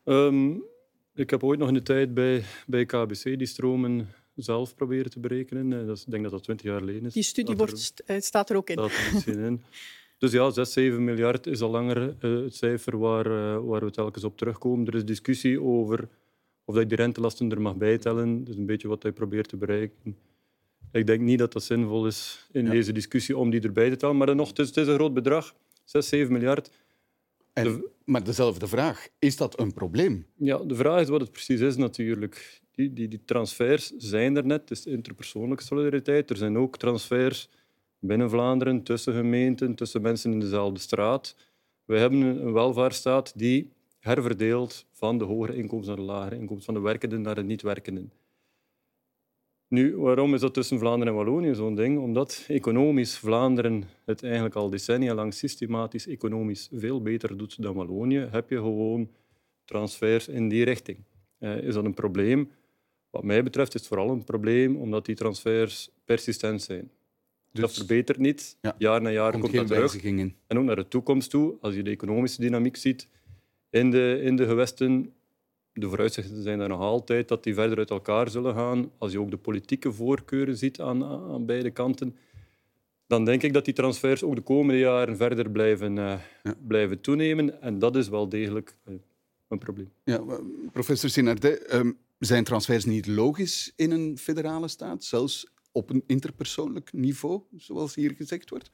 Um, 0.04 0.64
ik 1.14 1.30
heb 1.30 1.44
ooit 1.44 1.58
nog 1.58 1.68
in 1.68 1.74
de 1.74 1.82
tijd 1.82 2.14
bij, 2.14 2.44
bij 2.66 2.84
KBC 2.84 3.22
die 3.22 3.46
stromen 3.46 4.08
zelf 4.42 4.74
proberen 4.74 5.10
te 5.10 5.20
berekenen. 5.20 5.80
Eh, 5.80 5.86
dat 5.86 5.96
is, 5.96 6.04
ik 6.04 6.10
denk 6.10 6.22
dat 6.22 6.32
dat 6.32 6.42
20 6.42 6.66
jaar 6.66 6.78
geleden 6.78 7.04
is. 7.04 7.12
Die 7.12 7.22
studie 7.22 7.56
wordt, 7.56 8.02
er, 8.06 8.22
staat 8.22 8.50
er 8.50 8.56
ook 8.56 8.70
in. 8.70 8.90
Staat 8.90 9.26
er 9.26 9.44
in. 9.44 9.62
Dus 10.18 10.32
ja, 10.32 10.50
6, 10.50 10.72
7 10.72 11.04
miljard 11.04 11.46
is 11.46 11.60
al 11.60 11.70
langer 11.70 12.16
uh, 12.20 12.44
het 12.44 12.56
cijfer 12.56 12.98
waar, 12.98 13.26
uh, 13.26 13.58
waar 13.58 13.84
we 13.84 13.90
telkens 13.90 14.24
op 14.24 14.36
terugkomen. 14.36 14.86
Er 14.86 14.94
is 14.94 15.04
discussie 15.04 15.62
over 15.62 16.08
of 16.64 16.74
dat 16.74 16.82
je 16.82 16.88
die 16.88 16.96
rentelasten 16.96 17.50
er 17.50 17.60
mag 17.60 17.76
bijtellen. 17.76 18.38
Dat 18.38 18.48
is 18.48 18.60
een 18.60 18.66
beetje 18.66 18.88
wat 18.88 19.02
hij 19.02 19.12
probeert 19.12 19.48
te 19.48 19.56
bereiken. 19.56 20.16
Ik 20.92 21.06
denk 21.06 21.20
niet 21.20 21.38
dat 21.38 21.52
dat 21.52 21.62
zinvol 21.62 22.06
is 22.06 22.48
in 22.52 22.64
ja. 22.64 22.70
deze 22.70 22.92
discussie 22.92 23.36
om 23.36 23.50
die 23.50 23.60
erbij 23.60 23.90
te 23.90 23.96
tellen. 23.96 24.16
Maar 24.16 24.26
dan 24.26 24.36
nog, 24.36 24.48
het 24.48 24.58
is, 24.58 24.66
het 24.66 24.76
is 24.76 24.86
een 24.86 24.94
groot 24.94 25.14
bedrag. 25.14 25.54
6, 25.84 26.08
7 26.08 26.32
miljard. 26.32 26.70
En, 27.52 27.64
de, 27.64 27.88
maar 28.04 28.24
dezelfde 28.24 28.66
vraag, 28.66 29.08
is 29.18 29.36
dat 29.36 29.60
een 29.60 29.72
probleem? 29.72 30.26
Ja, 30.36 30.58
de 30.58 30.74
vraag 30.74 31.00
is 31.00 31.08
wat 31.08 31.20
het 31.20 31.32
precies 31.32 31.60
is 31.60 31.76
natuurlijk. 31.76 32.60
Die, 32.88 33.08
die, 33.08 33.24
transfers 33.24 33.92
zijn 33.96 34.36
er 34.36 34.46
net, 34.46 34.60
het 34.60 34.70
is 34.70 34.86
interpersoonlijke 34.86 35.64
solidariteit. 35.64 36.30
Er 36.30 36.36
zijn 36.36 36.58
ook 36.58 36.76
transfers 36.76 37.48
binnen 37.98 38.30
Vlaanderen, 38.30 38.82
tussen 38.82 39.14
gemeenten, 39.14 39.74
tussen 39.74 40.02
mensen 40.02 40.32
in 40.32 40.40
dezelfde 40.40 40.80
straat. 40.80 41.36
We 41.84 41.98
hebben 41.98 42.20
een 42.20 42.52
welvaartsstaat 42.52 43.38
die 43.38 43.72
herverdeelt 43.98 44.86
van 44.92 45.18
de 45.18 45.24
hogere 45.24 45.56
inkomens 45.56 45.86
naar 45.86 45.96
de 45.96 46.02
lagere 46.02 46.36
inkomens, 46.36 46.64
van 46.64 46.74
de 46.74 46.80
werkenden 46.80 47.22
naar 47.22 47.34
de 47.34 47.42
niet-werkenden. 47.42 48.12
Nu, 49.68 49.96
waarom 49.96 50.34
is 50.34 50.40
dat 50.40 50.54
tussen 50.54 50.78
Vlaanderen 50.78 51.14
en 51.14 51.24
Wallonië 51.24 51.54
zo'n 51.54 51.74
ding? 51.74 51.98
Omdat 51.98 52.44
economisch 52.48 53.18
Vlaanderen 53.18 53.84
het 54.04 54.22
eigenlijk 54.22 54.54
al 54.54 54.70
decennia 54.70 55.14
lang 55.14 55.34
systematisch 55.34 56.06
economisch 56.06 56.68
veel 56.72 57.02
beter 57.02 57.36
doet 57.36 57.62
dan 57.62 57.74
Wallonië, 57.74 58.28
heb 58.30 58.50
je 58.50 58.56
gewoon 58.56 59.10
transfers 59.64 60.28
in 60.28 60.48
die 60.48 60.64
richting. 60.64 60.98
Uh, 61.40 61.56
is 61.56 61.74
dat 61.74 61.84
een 61.84 61.94
probleem? 61.94 62.50
Wat 63.10 63.24
mij 63.24 63.42
betreft 63.42 63.74
is 63.74 63.80
het 63.80 63.88
vooral 63.88 64.10
een 64.10 64.24
probleem 64.24 64.76
omdat 64.76 65.06
die 65.06 65.14
transfers 65.14 65.90
persistent 66.04 66.62
zijn. 66.62 66.90
Dus, 67.52 67.60
dat 67.60 67.72
verbetert 67.72 68.18
niet. 68.18 68.56
Ja, 68.60 68.74
jaar 68.78 69.02
na 69.02 69.10
jaar 69.10 69.32
komt, 69.32 69.52
dat 69.52 69.66
terug. 69.66 70.04
En 70.46 70.58
ook 70.58 70.64
naar 70.64 70.76
de 70.76 70.88
toekomst 70.88 71.30
toe, 71.30 71.56
als 71.60 71.74
je 71.74 71.82
de 71.82 71.90
economische 71.90 72.40
dynamiek 72.40 72.76
ziet 72.76 73.08
in 73.70 73.90
de, 73.90 74.20
in 74.22 74.36
de 74.36 74.46
gewesten, 74.46 75.12
de 75.72 75.88
vooruitzichten 75.88 76.42
zijn 76.42 76.60
er 76.60 76.68
nog 76.68 76.80
altijd 76.80 77.28
dat 77.28 77.44
die 77.44 77.54
verder 77.54 77.78
uit 77.78 77.90
elkaar 77.90 78.30
zullen 78.30 78.54
gaan. 78.54 78.90
Als 78.98 79.12
je 79.12 79.20
ook 79.20 79.30
de 79.30 79.36
politieke 79.36 79.92
voorkeuren 79.92 80.56
ziet 80.56 80.80
aan, 80.80 81.04
aan 81.04 81.46
beide 81.46 81.70
kanten, 81.70 82.16
dan 83.06 83.24
denk 83.24 83.42
ik 83.42 83.52
dat 83.52 83.64
die 83.64 83.74
transfers 83.74 84.22
ook 84.22 84.34
de 84.34 84.40
komende 84.40 84.80
jaren 84.80 85.16
verder 85.16 85.50
blijven, 85.50 85.96
uh, 85.96 86.14
blijven 86.66 87.00
toenemen. 87.00 87.62
En 87.62 87.78
dat 87.78 87.96
is 87.96 88.08
wel 88.08 88.28
degelijk 88.28 88.74
uh, 88.88 88.94
een 89.48 89.58
probleem. 89.58 89.92
Ja, 90.04 90.22
professor 90.72 91.10
Sinardet, 91.10 91.74
um, 91.74 91.98
zijn 92.26 92.44
transfers 92.44 92.84
niet 92.84 93.06
logisch 93.06 93.72
in 93.76 93.90
een 93.90 94.18
federale 94.18 94.68
staat, 94.68 95.04
zelfs 95.04 95.46
op 95.72 95.90
een 95.90 96.04
interpersoonlijk 96.06 96.92
niveau, 96.92 97.42
zoals 97.56 97.94
hier 97.94 98.14
gezegd 98.14 98.50
wordt? 98.50 98.70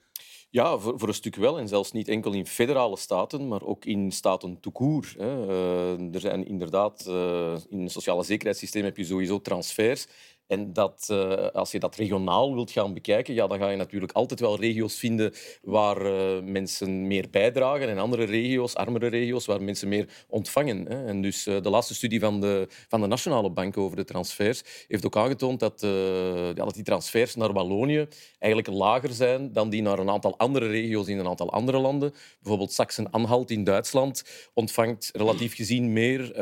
Ja, 0.50 0.78
voor, 0.78 0.98
voor 0.98 1.08
een 1.08 1.14
stuk 1.14 1.36
wel. 1.36 1.58
En 1.58 1.68
zelfs 1.68 1.92
niet 1.92 2.08
enkel 2.08 2.32
in 2.32 2.46
federale 2.46 2.96
staten, 2.96 3.48
maar 3.48 3.62
ook 3.62 3.84
in 3.84 4.12
staten 4.12 4.60
toekoer. 4.60 5.14
Uh, 5.18 6.14
er 6.14 6.20
zijn 6.20 6.46
inderdaad, 6.46 7.04
uh, 7.08 7.56
in 7.68 7.82
het 7.82 7.92
sociale 7.92 8.22
zekerheidssysteem 8.22 8.84
heb 8.84 8.96
je 8.96 9.04
sowieso 9.04 9.40
transfers. 9.40 10.06
En 10.46 10.72
dat, 10.72 11.08
uh, 11.10 11.46
als 11.46 11.70
je 11.70 11.78
dat 11.78 11.96
regionaal 11.96 12.54
wilt 12.54 12.70
gaan 12.70 12.94
bekijken, 12.94 13.34
ja, 13.34 13.46
dan 13.46 13.58
ga 13.58 13.68
je 13.68 13.76
natuurlijk 13.76 14.12
altijd 14.12 14.40
wel 14.40 14.60
regio's 14.60 14.98
vinden 14.98 15.32
waar 15.62 16.06
uh, 16.06 16.42
mensen 16.42 17.06
meer 17.06 17.30
bijdragen 17.30 17.88
en 17.88 17.98
andere 17.98 18.24
regio's, 18.24 18.74
armere 18.74 19.06
regio's, 19.06 19.46
waar 19.46 19.62
mensen 19.62 19.88
meer 19.88 20.24
ontvangen. 20.28 20.86
Hè. 20.88 21.06
En 21.06 21.22
dus 21.22 21.46
uh, 21.46 21.62
de 21.62 21.70
laatste 21.70 21.94
studie 21.94 22.20
van 22.20 22.40
de, 22.40 22.66
van 22.88 23.00
de 23.00 23.06
Nationale 23.06 23.50
Bank 23.50 23.76
over 23.76 23.96
de 23.96 24.04
transfers 24.04 24.62
heeft 24.88 25.06
ook 25.06 25.16
aangetoond 25.16 25.60
dat, 25.60 25.80
ja, 25.80 26.64
dat 26.64 26.74
die 26.74 26.82
transfers 26.82 27.34
naar 27.34 27.52
Wallonië 27.52 28.06
eigenlijk 28.38 28.74
lager 28.74 29.12
zijn 29.12 29.52
dan 29.52 29.70
die 29.70 29.82
naar 29.82 29.98
een 29.98 30.10
aantal 30.10 30.38
andere 30.38 30.66
regio's 30.66 31.08
in 31.08 31.18
een 31.18 31.26
aantal 31.26 31.52
andere 31.52 31.78
landen. 31.78 32.14
Bijvoorbeeld 32.38 32.72
Sachsen-Anhalt 32.72 33.50
in 33.50 33.64
Duitsland 33.64 34.24
ontvangt 34.54 35.10
relatief 35.12 35.54
gezien 35.54 35.92
meer. 35.92 36.32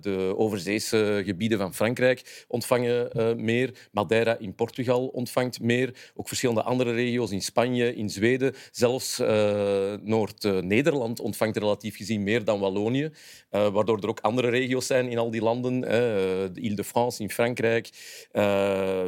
de 0.00 0.34
overzeese 0.36 1.22
gebieden 1.24 1.58
van 1.58 1.74
Frankrijk 1.74 2.44
ontvangen 2.48 3.10
meer. 3.36 3.45
Madeira 3.92 4.38
in 4.38 4.54
Portugal 4.54 5.06
ontvangt 5.06 5.60
meer. 5.60 6.10
Ook 6.14 6.28
verschillende 6.28 6.62
andere 6.62 6.92
regio's 6.92 7.30
in 7.30 7.42
Spanje, 7.42 7.94
in 7.94 8.10
Zweden. 8.10 8.54
Zelfs 8.70 9.20
uh, 9.20 9.26
Noord-Nederland 10.02 11.20
ontvangt 11.20 11.56
relatief 11.56 11.96
gezien 11.96 12.22
meer 12.22 12.44
dan 12.44 12.60
Wallonië. 12.60 13.10
Uh, 13.50 13.68
waardoor 13.68 13.98
er 13.98 14.08
ook 14.08 14.20
andere 14.20 14.48
regio's 14.48 14.86
zijn 14.86 15.08
in 15.08 15.18
al 15.18 15.30
die 15.30 15.42
landen. 15.42 15.74
Uh, 15.76 15.88
de 15.88 16.60
Ile-de-France 16.60 17.22
in 17.22 17.30
Frankrijk, 17.30 17.90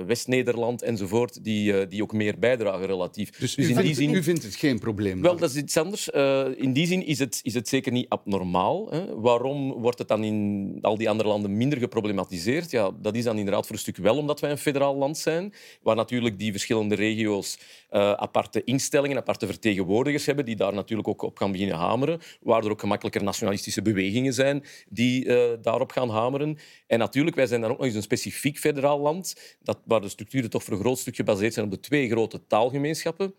West-Nederland 0.06 0.82
enzovoort, 0.82 1.44
die, 1.44 1.88
die 1.88 2.02
ook 2.02 2.12
meer 2.12 2.38
bijdragen 2.38 2.86
relatief. 2.86 3.30
Dus, 3.30 3.54
dus 3.54 3.66
u, 3.66 3.68
in 3.68 3.74
vindt, 3.74 3.82
die 3.82 3.94
zin... 3.94 4.14
u 4.14 4.22
vindt 4.22 4.42
het 4.42 4.54
geen 4.54 4.78
probleem? 4.78 5.22
Wel, 5.22 5.36
dat 5.36 5.50
is 5.50 5.56
iets 5.56 5.76
anders. 5.76 6.08
in 6.56 6.72
die 6.72 6.86
zin 6.86 7.06
is 7.06 7.18
het, 7.18 7.40
is 7.42 7.54
het 7.54 7.68
zeker 7.68 7.92
niet 7.92 8.08
abnormaal. 8.08 8.90
Hè. 8.90 9.20
Waarom 9.20 9.72
wordt 9.72 9.98
het 9.98 10.08
dan 10.08 10.24
in 10.24 10.78
al 10.80 10.96
die 10.96 11.08
andere 11.08 11.28
landen 11.28 11.56
minder 11.56 11.78
geproblematiseerd? 11.78 12.70
Ja, 12.70 12.90
dat 13.00 13.14
is 13.14 13.24
dan 13.24 13.38
inderdaad 13.38 13.66
voor 13.66 13.74
een 13.74 13.80
stuk 13.80 13.96
wel 13.96 14.18
omdat 14.28 14.42
wij 14.42 14.50
een 14.50 14.58
federaal 14.58 14.96
land 14.96 15.18
zijn, 15.18 15.54
waar 15.82 15.96
natuurlijk 15.96 16.38
die 16.38 16.50
verschillende 16.50 16.94
regio's 16.94 17.58
uh, 17.90 18.12
aparte 18.12 18.64
instellingen, 18.64 19.16
aparte 19.16 19.46
vertegenwoordigers 19.46 20.26
hebben, 20.26 20.44
die 20.44 20.56
daar 20.56 20.74
natuurlijk 20.74 21.08
ook 21.08 21.22
op 21.22 21.38
gaan 21.38 21.52
beginnen 21.52 21.76
hameren, 21.76 22.20
waar 22.40 22.64
er 22.64 22.70
ook 22.70 22.80
gemakkelijker 22.80 23.22
nationalistische 23.22 23.82
bewegingen 23.82 24.32
zijn 24.32 24.64
die 24.88 25.24
uh, 25.24 25.44
daarop 25.62 25.92
gaan 25.92 26.10
hameren. 26.10 26.58
En 26.86 26.98
natuurlijk, 26.98 27.36
wij 27.36 27.46
zijn 27.46 27.60
dan 27.60 27.70
ook 27.70 27.76
nog 27.76 27.86
eens 27.86 27.94
een 27.94 28.02
specifiek 28.02 28.58
federaal 28.58 29.00
land, 29.00 29.56
dat, 29.62 29.78
waar 29.84 30.00
de 30.00 30.08
structuren 30.08 30.50
toch 30.50 30.64
voor 30.64 30.74
een 30.74 30.80
groot 30.80 30.98
stuk 30.98 31.16
gebaseerd 31.16 31.54
zijn 31.54 31.66
op 31.66 31.72
de 31.72 31.80
twee 31.80 32.08
grote 32.08 32.46
taalgemeenschappen. 32.46 33.34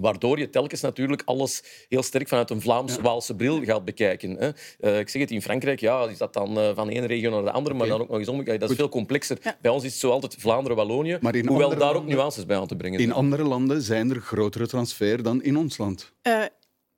Waardoor 0.00 0.38
je 0.38 0.50
telkens 0.50 0.80
natuurlijk 0.80 1.22
alles 1.24 1.62
heel 1.88 2.02
sterk 2.02 2.28
vanuit 2.28 2.50
een 2.50 2.60
Vlaams-Waalse 2.60 3.34
bril 3.34 3.64
gaat 3.64 3.84
bekijken. 3.84 4.36
Hè. 4.36 4.50
Uh, 4.80 4.98
ik 4.98 5.08
zeg 5.08 5.22
het, 5.22 5.30
in 5.30 5.42
Frankrijk 5.42 5.80
ja, 5.80 6.08
is 6.08 6.18
dat 6.18 6.32
dan 6.32 6.58
uh, 6.58 6.70
van 6.74 6.86
de 6.86 6.92
ene 6.92 7.06
regio 7.06 7.30
naar 7.30 7.42
de 7.42 7.50
andere, 7.50 7.74
maar 7.74 7.86
dan 7.86 8.00
ook 8.00 8.08
nog 8.08 8.18
eens 8.18 8.28
omgekeerd. 8.28 8.60
Dat 8.60 8.70
is 8.70 8.76
veel 8.76 8.88
complexer. 8.88 9.38
Bij 9.60 9.70
ons 9.70 9.84
is 9.84 9.90
het 9.90 10.00
zo 10.00 10.10
altijd 10.10 10.34
Vlaanderen-Wallonië, 10.38 11.18
hoewel 11.46 11.76
daar 11.78 11.94
ook 11.94 12.06
nuances 12.06 12.46
bij 12.46 12.56
aan 12.56 12.66
te 12.66 12.76
brengen 12.76 13.00
In 13.00 13.12
andere 13.12 13.42
landen 13.42 13.82
zijn 13.82 14.10
er 14.10 14.20
grotere 14.20 14.66
transfer 14.66 15.22
dan 15.22 15.42
in 15.42 15.56
ons 15.56 15.78
land? 15.78 16.12
Uh, 16.22 16.44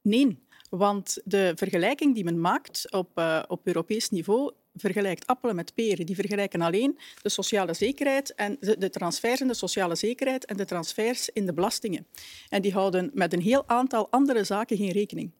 nee. 0.02 0.40
Want 0.70 1.20
de 1.24 1.52
vergelijking 1.54 2.14
die 2.14 2.24
men 2.24 2.40
maakt 2.40 2.92
op, 2.92 3.18
uh, 3.18 3.42
op 3.48 3.60
Europees 3.66 4.10
niveau 4.10 4.52
vergelijkt 4.74 5.26
appelen 5.26 5.56
met 5.56 5.74
peren. 5.74 6.06
Die 6.06 6.14
vergelijken 6.14 6.60
alleen 6.60 6.98
de 7.22 7.28
sociale 7.28 7.74
zekerheid 7.74 8.34
en 8.34 8.56
de 8.60 8.90
transfers 8.90 9.40
in 9.40 9.48
de 9.48 9.54
sociale 9.54 9.94
zekerheid 9.94 10.44
en 10.44 10.56
de 10.56 10.64
transfers 10.64 11.28
in 11.28 11.46
de 11.46 11.52
belastingen. 11.52 12.06
En 12.48 12.62
die 12.62 12.72
houden 12.72 13.10
met 13.14 13.32
een 13.32 13.42
heel 13.42 13.68
aantal 13.68 14.10
andere 14.10 14.44
zaken 14.44 14.76
geen 14.76 14.90
rekening. 14.90 15.30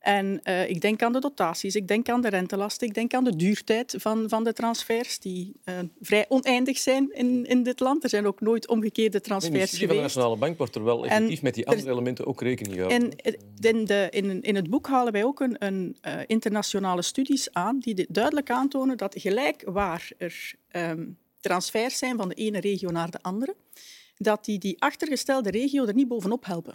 En 0.00 0.40
uh, 0.44 0.68
ik 0.68 0.80
denk 0.80 1.02
aan 1.02 1.12
de 1.12 1.20
dotaties, 1.20 1.74
ik 1.74 1.88
denk 1.88 2.08
aan 2.08 2.20
de 2.20 2.28
rentelast, 2.28 2.82
ik 2.82 2.94
denk 2.94 3.14
aan 3.14 3.24
de 3.24 3.36
duurtijd 3.36 3.94
van, 3.98 4.28
van 4.28 4.44
de 4.44 4.52
transfers, 4.52 5.18
die 5.18 5.52
uh, 5.64 5.78
vrij 6.00 6.24
oneindig 6.28 6.78
zijn 6.78 7.12
in, 7.12 7.44
in 7.46 7.62
dit 7.62 7.80
land. 7.80 8.02
Er 8.02 8.08
zijn 8.08 8.26
ook 8.26 8.40
nooit 8.40 8.68
omgekeerde 8.68 9.20
transfers 9.20 9.54
in 9.54 9.60
geweest. 9.60 9.86
van 9.86 9.96
de 9.96 10.02
Nationale 10.02 10.36
Bank 10.36 10.58
wordt 10.58 10.74
er 10.74 10.84
wel 10.84 11.06
effectief 11.06 11.38
en 11.38 11.44
met 11.44 11.54
die 11.54 11.66
andere 11.66 11.86
er, 11.86 11.92
elementen 11.92 12.26
ook 12.26 12.42
rekening 12.42 12.74
gehouden. 12.74 13.10
En 13.18 13.34
in, 13.60 13.84
de, 13.84 14.06
in, 14.10 14.42
in 14.42 14.54
het 14.54 14.70
boek 14.70 14.86
halen 14.86 15.12
wij 15.12 15.24
ook 15.24 15.40
een, 15.40 15.56
een 15.58 15.96
uh, 16.06 16.12
internationale 16.26 17.02
studies 17.02 17.52
aan 17.52 17.78
die 17.78 18.06
duidelijk 18.08 18.50
aantonen 18.50 18.96
dat 18.96 19.14
gelijk 19.18 19.62
waar 19.64 20.10
er 20.18 20.54
um, 20.72 21.18
transfers 21.40 21.98
zijn 21.98 22.16
van 22.16 22.28
de 22.28 22.34
ene 22.34 22.60
regio 22.60 22.90
naar 22.90 23.10
de 23.10 23.22
andere, 23.22 23.54
dat 24.16 24.44
die 24.44 24.58
die 24.58 24.82
achtergestelde 24.82 25.50
regio 25.50 25.86
er 25.86 25.94
niet 25.94 26.08
bovenop 26.08 26.44
helpen. 26.44 26.74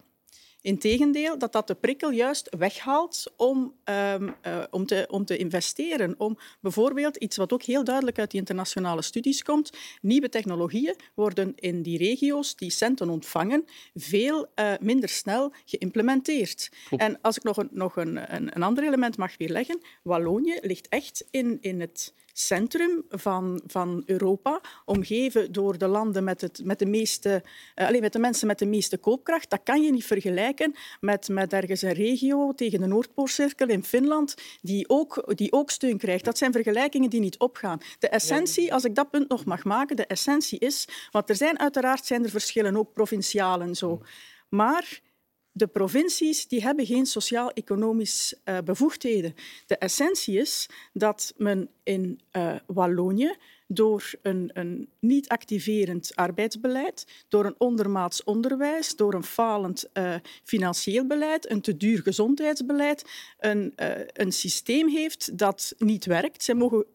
Integendeel, 0.65 1.37
dat 1.37 1.51
dat 1.51 1.67
de 1.67 1.75
prikkel 1.75 2.11
juist 2.11 2.55
weghaalt 2.57 3.33
om, 3.37 3.73
um, 4.13 4.35
uh, 4.47 4.63
om, 4.71 4.85
te, 4.85 5.07
om 5.09 5.25
te 5.25 5.37
investeren. 5.37 6.15
Om 6.17 6.37
bijvoorbeeld 6.59 7.17
iets 7.17 7.37
wat 7.37 7.53
ook 7.53 7.63
heel 7.63 7.83
duidelijk 7.83 8.19
uit 8.19 8.31
die 8.31 8.39
internationale 8.39 9.01
studies 9.01 9.43
komt. 9.43 9.69
Nieuwe 10.01 10.29
technologieën 10.29 10.95
worden 11.13 11.53
in 11.55 11.81
die 11.81 11.97
regio's 11.97 12.55
die 12.55 12.69
centen 12.69 13.09
ontvangen 13.09 13.65
veel 13.93 14.47
uh, 14.55 14.73
minder 14.79 15.09
snel 15.09 15.53
geïmplementeerd. 15.65 16.69
Klopt. 16.87 17.03
En 17.03 17.21
als 17.21 17.37
ik 17.37 17.43
nog, 17.43 17.57
een, 17.57 17.69
nog 17.71 17.95
een, 17.95 18.35
een, 18.35 18.55
een 18.55 18.63
ander 18.63 18.83
element 18.83 19.17
mag 19.17 19.37
weerleggen. 19.37 19.81
Wallonië 20.03 20.57
ligt 20.61 20.87
echt 20.87 21.25
in, 21.31 21.57
in 21.61 21.81
het 21.81 22.13
centrum 22.37 23.05
van, 23.09 23.61
van 23.67 24.03
Europa, 24.05 24.61
omgeven 24.85 25.51
door 25.51 25.77
de 25.77 25.87
landen 25.87 26.23
met, 26.23 26.41
het, 26.41 26.61
met, 26.63 26.79
de 26.79 26.85
meeste, 26.85 27.43
uh, 27.75 27.87
alleen 27.87 28.01
met 28.01 28.13
de 28.13 28.19
mensen 28.19 28.47
met 28.47 28.59
de 28.59 28.65
meeste 28.65 28.97
koopkracht. 28.97 29.49
Dat 29.49 29.59
kan 29.63 29.81
je 29.81 29.91
niet 29.91 30.05
vergelijken 30.05 30.75
met, 30.99 31.27
met 31.27 31.53
ergens 31.53 31.81
een 31.81 31.93
regio 31.93 32.53
tegen 32.53 32.79
de 32.79 32.87
Noordpoolcirkel 32.87 33.67
in 33.67 33.83
Finland, 33.83 34.35
die 34.61 34.89
ook, 34.89 35.35
die 35.35 35.51
ook 35.51 35.69
steun 35.69 35.97
krijgt. 35.97 36.25
Dat 36.25 36.37
zijn 36.37 36.51
vergelijkingen 36.51 37.09
die 37.09 37.19
niet 37.19 37.39
opgaan. 37.39 37.79
De 37.99 38.09
essentie, 38.09 38.73
als 38.73 38.83
ik 38.83 38.95
dat 38.95 39.09
punt 39.09 39.29
nog 39.29 39.45
mag 39.45 39.63
maken, 39.63 39.95
de 39.95 40.05
essentie 40.05 40.59
is, 40.59 40.87
want 41.11 41.29
er 41.29 41.35
zijn 41.35 41.59
uiteraard 41.59 42.05
zijn 42.05 42.23
er 42.23 42.29
verschillen, 42.29 42.77
ook 42.77 42.93
provinciaal 42.93 43.61
en 43.61 43.75
zo. 43.75 44.01
Maar 44.49 45.01
de 45.57 45.67
provincies 45.67 46.47
die 46.47 46.61
hebben 46.61 46.85
geen 46.85 47.05
sociaal-economische 47.05 48.37
uh, 48.45 48.57
bevoegdheden. 48.65 49.35
De 49.65 49.77
essentie 49.77 50.39
is 50.39 50.69
dat 50.93 51.33
men 51.37 51.69
in 51.83 52.19
uh, 52.31 52.55
Wallonië 52.65 53.35
door 53.67 54.11
een, 54.21 54.49
een, 54.53 54.89
niet 54.99 55.27
activerend 55.27 56.11
arbeidsbeleid, 56.15 57.07
door 57.27 57.45
een 57.45 57.55
ondermaats 57.57 58.23
onderwijs, 58.23 58.95
door 58.95 59.13
een 59.13 59.23
falend 59.23 59.89
uh, 59.93 60.15
financieel 60.43 61.05
beleid, 61.07 61.49
een 61.49 61.61
te 61.61 61.77
duur 61.77 62.01
gezondheidsbeleid, 62.01 63.05
een, 63.39 63.73
een 64.13 64.31
systeem 64.31 64.89
heeft 64.89 65.37
dat 65.37 65.73
niet 65.77 66.05
werkt. 66.05 66.43
Zij 66.43 66.55
mogen 66.55 66.85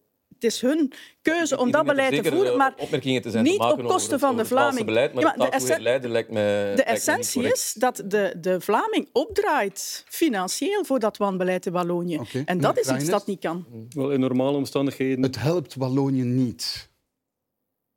het 0.41 0.53
is 0.53 0.61
hun 0.61 0.93
keuze 1.23 1.59
om 1.59 1.71
dat 1.71 1.87
beleid 1.87 2.23
te 2.23 2.31
voeren, 2.31 2.57
maar 2.57 2.75
te 2.75 3.31
zijn 3.31 3.45
niet 3.45 3.61
te 3.61 3.73
op 3.73 3.85
kosten 3.85 4.19
van 4.19 4.37
de 4.37 4.45
Vlaming. 4.45 4.87
Beleid, 4.87 5.15
maar 5.15 5.23
ja, 5.23 5.35
maar 5.37 5.51
de, 5.51 5.57
essen 5.57 5.83
lijkt 6.11 6.31
me, 6.31 6.73
de 6.77 6.83
essentie 6.83 7.53
is 7.53 7.75
dat 7.79 8.03
de, 8.07 8.35
de 8.41 8.61
Vlaming 8.61 9.09
opdraait 9.13 10.05
financieel 10.09 10.85
voor 10.85 10.99
dat 10.99 11.17
wanbeleid 11.17 11.67
in 11.67 11.73
Wallonië. 11.73 12.19
Okay. 12.19 12.43
En 12.45 12.61
dat 12.61 12.79
is 12.79 12.89
iets 12.89 13.05
dat 13.05 13.27
niet 13.27 13.41
kan. 13.41 13.67
Wel, 13.91 14.11
in 14.11 14.21
normale 14.21 14.57
omstandigheden... 14.57 15.23
Het 15.23 15.39
helpt 15.39 15.75
Wallonië 15.75 16.23
niet. 16.23 16.91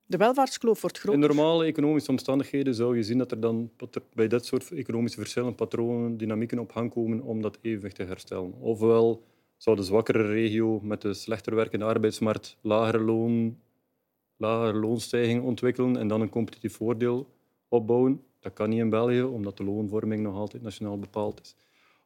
De 0.06 0.18
welvaartskloof 0.18 0.82
wordt 0.82 0.98
groter. 1.00 1.22
In 1.22 1.28
normale 1.28 1.66
economische 1.66 2.12
omstandigheden 2.12 2.76
zou 2.76 2.96
je 2.96 3.04
zien 3.04 3.18
dat 3.18 3.32
er 3.32 3.40
dan 3.40 3.72
bij 4.14 4.28
dit 4.28 4.46
soort 4.46 4.72
economische 4.72 5.20
verschillen, 5.20 5.56
patronen, 5.56 6.18
dynamieken 6.18 6.60
op 6.60 6.72
gang 6.72 6.92
komen 6.92 7.22
om 7.22 7.42
dat 7.42 7.58
evenwicht 7.62 7.96
te 7.96 8.04
herstellen. 8.04 8.54
Ofwel 8.60 9.24
zou 9.64 9.76
de 9.76 9.84
zwakkere 9.84 10.28
regio 10.28 10.80
met 10.80 11.02
de 11.02 11.14
slechter 11.14 11.56
werkende 11.56 11.86
arbeidsmarkt 11.86 12.58
lagere 12.62 13.00
loon, 13.00 13.58
lagere 14.38 14.78
loonstijging 14.78 15.44
ontwikkelen 15.44 15.98
en 15.98 16.08
dan 16.08 16.22
een 16.22 16.30
competitief 16.30 16.76
voordeel 16.76 17.28
opbouwen. 17.68 18.22
Dat 18.40 18.54
kan 18.54 18.70
niet 18.70 18.80
in 18.80 18.90
België, 18.90 19.22
omdat 19.22 19.58
de 19.58 19.64
loonvorming 19.64 20.24
nog 20.24 20.36
altijd 20.36 20.64
nationaal 20.64 21.00
bepaald 21.00 21.42
is. 21.42 21.56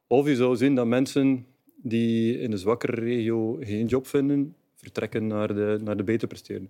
Of 0.08 0.28
je 0.28 0.36
zou 0.36 0.56
zien 0.56 0.76
dat 0.76 0.88
mensen 0.88 1.46
die 1.76 2.40
in 2.40 2.52
de 2.52 2.58
zwakkere 2.58 3.02
regio 3.02 3.58
geen 3.60 3.86
job 3.86 4.08
vinden, 4.08 4.56
vertrekken 4.76 5.28
naar 5.28 5.48
de, 5.48 5.80
naar 5.84 5.98
de 5.98 6.04
beter 6.04 6.28
presteren. 6.28 6.70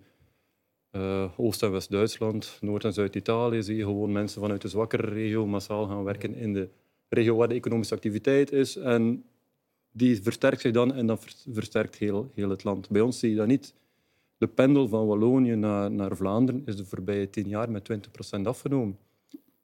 Uh, 0.92 1.32
Oost- 1.38 1.64
en 1.64 1.72
West-Duitsland, 1.72 2.58
Noord- 2.62 2.84
en 2.84 2.94
Zuid-Italië 2.94 3.64
zie 3.64 3.76
je 3.76 3.84
gewoon 3.84 4.12
mensen 4.12 4.42
vanuit 4.42 4.62
de 4.62 4.68
zwakkere 4.68 5.08
regio 5.08 5.48
massaal 5.48 5.88
gaan 5.88 6.04
werken 6.04 6.36
in 6.36 6.54
de 6.54 6.70
regio 7.10 7.36
waar 7.36 7.48
de 7.48 7.56
economische 7.56 7.96
activiteit 7.96 8.52
is. 8.52 8.76
En 8.76 9.24
die 9.92 10.22
versterkt 10.22 10.62
zich 10.62 10.72
dan 10.72 10.94
en 10.94 11.08
dan 11.08 11.18
versterkt 11.52 11.96
heel, 11.96 12.32
heel 12.34 12.50
het 12.50 12.64
land. 12.64 12.90
Bij 12.90 13.02
ons 13.02 13.20
zie 13.20 13.30
je 13.30 13.36
dat 13.36 13.48
niet. 13.48 13.74
De 14.38 14.48
pendel 14.48 14.88
van 14.88 15.08
Wallonië 15.08 15.56
naar, 15.56 15.92
naar 15.92 16.16
Vlaanderen 16.16 16.62
is 16.66 16.76
de 16.76 16.86
voorbije 16.86 17.30
tien 17.30 17.48
jaar 17.48 17.72
met 17.72 17.90
20% 18.38 18.42
afgenomen. 18.44 18.98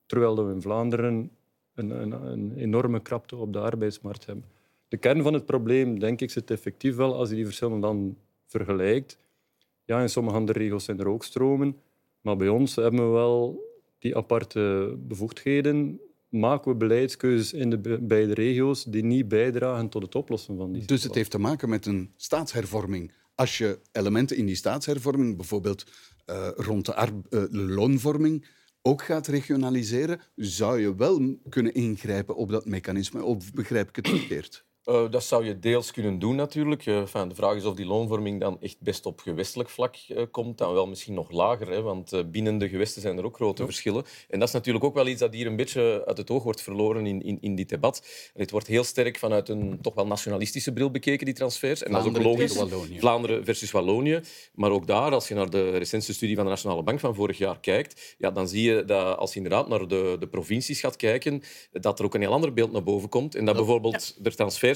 Terwijl 0.06 0.46
we 0.46 0.54
in 0.54 0.62
Vlaanderen 0.62 1.32
een, 1.76 1.90
een, 1.90 2.12
een, 2.12 2.54
enorme 2.56 3.00
krapte 3.00 3.36
op 3.36 3.54
de 3.54 3.60
arbeidsmarkt 3.60 4.26
hebben. 4.26 4.46
De 4.88 4.98
kern 4.98 5.22
van 5.22 5.34
het 5.34 5.46
probleem, 5.46 6.00
denk 6.00 6.22
ik, 6.22 6.32
zit 6.32 6.52
effectief 6.52 6.96
wel 6.96 7.16
als 7.16 7.30
je 7.30 7.36
die 7.36 7.46
verschillende 7.46 7.88
landen 7.88 8.18
vergelijkt. 8.46 9.18
Ja, 9.86 10.02
in 10.02 10.10
sommige 10.10 10.38
andere 10.38 10.60
regio's 10.60 10.84
zijn 10.84 11.00
er 11.00 11.08
ook 11.08 11.24
stromen. 11.24 11.78
Maar 12.22 12.36
bij 12.36 12.50
ons 12.50 12.76
hebben 12.76 13.06
we 13.06 13.12
wel 13.12 13.66
die 14.00 14.18
aparte 14.18 14.96
bevoegdheden 15.00 16.00
maken 16.34 16.72
we 16.72 16.78
beleidskeuzes 16.78 17.54
in 17.54 17.70
de 17.70 18.00
beide 18.02 18.34
regio's 18.34 18.84
die 18.84 19.04
niet 19.04 19.28
bijdragen 19.28 19.90
tot 19.90 20.02
het 20.02 20.16
oplossen 20.16 20.58
van 20.58 20.72
die 20.72 20.86
Dus 20.86 21.04
het 21.04 21.16
heeft 21.16 21.32
te 21.32 21.40
maken 21.40 21.70
met 21.70 21.86
een 21.86 22.14
staatshervorming. 22.16 23.12
Als 23.36 23.58
je 23.58 23.80
elementen 23.92 24.38
in 24.38 24.46
die 24.46 24.56
staatshervorming, 24.56 25.38
bijvoorbeeld 25.38 25.86
uh, 26.30 26.48
rond 26.56 26.86
de, 26.86 26.94
uh, 26.96 27.12
de 27.30 27.50
loonvorming, 27.52 28.48
ook 28.82 29.04
gaat 29.04 29.28
regionaliseren, 29.28 30.22
zou 30.36 30.80
je 30.80 30.96
wel 30.96 31.38
kunnen 31.50 31.74
ingrijpen 31.74 32.36
op 32.36 32.50
dat 32.50 32.66
mechanisme. 32.66 33.24
Of 33.24 33.54
begrijp 33.54 33.90
ik 33.90 33.96
het 33.96 34.10
verkeerd? 34.10 34.66
Uh, 34.86 35.12
dat 35.12 35.24
zou 35.24 35.46
je 35.46 35.60
deels 35.60 35.92
kunnen 35.92 36.20
doen 36.20 36.36
natuurlijk. 36.36 36.86
Uh, 36.86 36.98
enfin, 36.98 37.28
de 37.28 37.36
vraag 37.36 37.56
is 37.56 37.66
of 37.66 37.76
die 37.76 37.86
loonvorming 37.86 38.40
dan 38.40 38.58
echt 38.62 38.78
best 38.80 39.06
op 39.06 39.20
gewestelijk 39.20 39.70
vlak 39.70 39.96
uh, 40.08 40.22
komt, 40.32 40.58
dan 40.58 40.74
wel 40.74 40.88
misschien 40.88 41.14
nog 41.14 41.32
lager. 41.32 41.70
Hè, 41.70 41.82
want 41.82 42.32
binnen 42.32 42.58
de 42.58 42.70
gewesten 42.70 43.02
zijn 43.02 43.18
er 43.18 43.26
ook 43.26 43.36
grote 43.36 43.66
verschillen. 43.66 44.04
En 44.30 44.40
dat 44.40 44.48
is 44.48 44.54
natuurlijk 44.54 44.86
ook 44.86 44.94
wel 44.94 45.08
iets 45.08 45.20
dat 45.20 45.34
hier 45.34 45.48
een 45.48 45.56
beetje 45.56 46.04
uit 46.06 46.18
het 46.18 46.30
oog 46.30 46.44
wordt 46.44 46.62
verloren 46.62 47.06
in, 47.06 47.22
in, 47.24 47.38
in 47.42 47.56
dit 47.56 47.70
debat. 47.70 48.08
Het 48.34 48.52
wordt 48.52 48.68
heel 48.68 48.84
sterk 48.84 49.18
vanuit 49.18 49.50
een 49.50 49.80
toch 49.82 49.94
wel 49.94 50.08
nationalistische 50.08 50.74
bril 50.74 50.92
bekeken, 50.92 51.26
die 51.26 51.36
transfers. 51.36 51.84
En 51.84 51.90
Vlaanderen 51.90 52.14
dat 52.14 52.22
is 52.24 52.28
ook 52.28 52.38
logisch. 52.38 52.56
Wallonië. 52.56 53.00
Vlaanderen 53.00 53.46
versus 53.46 53.72
Wallonië. 53.72 54.20
Maar 54.54 54.72
ook 54.72 54.88
daar, 54.88 55.12
als 55.12 55.28
je 55.28 55.34
naar 55.34 55.50
de 55.50 55.78
recentste 55.78 56.14
studie 56.14 56.36
van 56.36 56.44
de 56.44 56.50
Nationale 56.50 56.84
Bank 56.84 57.00
van 57.00 57.16
vorig 57.16 57.38
jaar 57.38 57.60
kijkt, 57.60 58.16
ja, 58.18 58.32
dan 58.32 58.48
zie 58.48 58.64
je 58.64 58.86
dat 58.86 59.18
als 59.18 59.32
je 59.34 59.38
inderdaad 59.38 59.68
naar 59.68 59.88
de, 59.88 60.16
de 60.20 60.28
provincies 60.28 60.80
gaat 60.80 60.96
kijken, 60.96 61.42
dat 61.72 62.00
er 62.00 62.06
ook 62.06 62.14
een 62.14 62.22
heel 62.22 62.34
ander 62.34 62.54
beeld 62.54 62.72
naar 62.72 62.84
boven 62.84 63.10
komt. 63.10 63.36
En 63.36 63.46
dat 63.46 63.56
bijvoorbeeld 63.56 64.14
ja. 64.16 64.24
de 64.24 64.32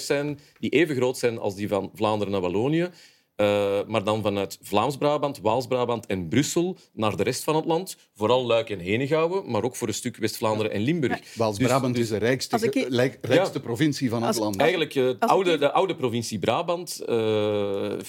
zijn 0.06 0.40
die 0.60 0.70
even 0.70 0.96
groot 0.96 1.18
zijn 1.18 1.38
als 1.38 1.56
die 1.56 1.68
van 1.68 1.92
Vlaanderen 1.94 2.32
naar 2.32 2.42
Wallonië. 2.42 2.90
Uh, 3.38 3.80
maar 3.88 4.04
dan 4.04 4.22
vanuit 4.22 4.58
Vlaams-Brabant, 4.62 5.40
Waals-Brabant 5.42 6.06
en 6.06 6.28
Brussel 6.28 6.78
naar 6.94 7.16
de 7.16 7.24
rest 7.24 7.44
van 7.44 7.56
het 7.56 7.66
land. 7.66 7.98
Vooral 8.16 8.46
Luik 8.46 8.70
en 8.70 8.80
Henegouwen, 8.80 9.52
maar 9.52 9.64
ook 9.64 9.76
voor 9.76 9.88
een 9.88 9.94
stuk 9.94 10.18
West-Vlaanderen 10.18 10.72
en 10.72 10.82
Limburg. 10.82 11.36
Waals-Brabant 11.36 11.96
dus, 11.96 12.04
is 12.04 12.10
de 12.10 12.18
rijkste, 12.18 12.66
ik... 12.66 12.88
rijkste 13.22 13.58
ja, 13.58 13.60
provincie 13.60 14.10
van 14.10 14.24
het 14.24 14.38
land. 14.38 14.58
Eigenlijk, 14.58 14.96
uh, 14.96 15.14
oude, 15.20 15.58
de 15.58 15.72
oude 15.72 15.96
provincie 15.96 16.40
Brabant 16.40 17.02
uh, 17.10 17.16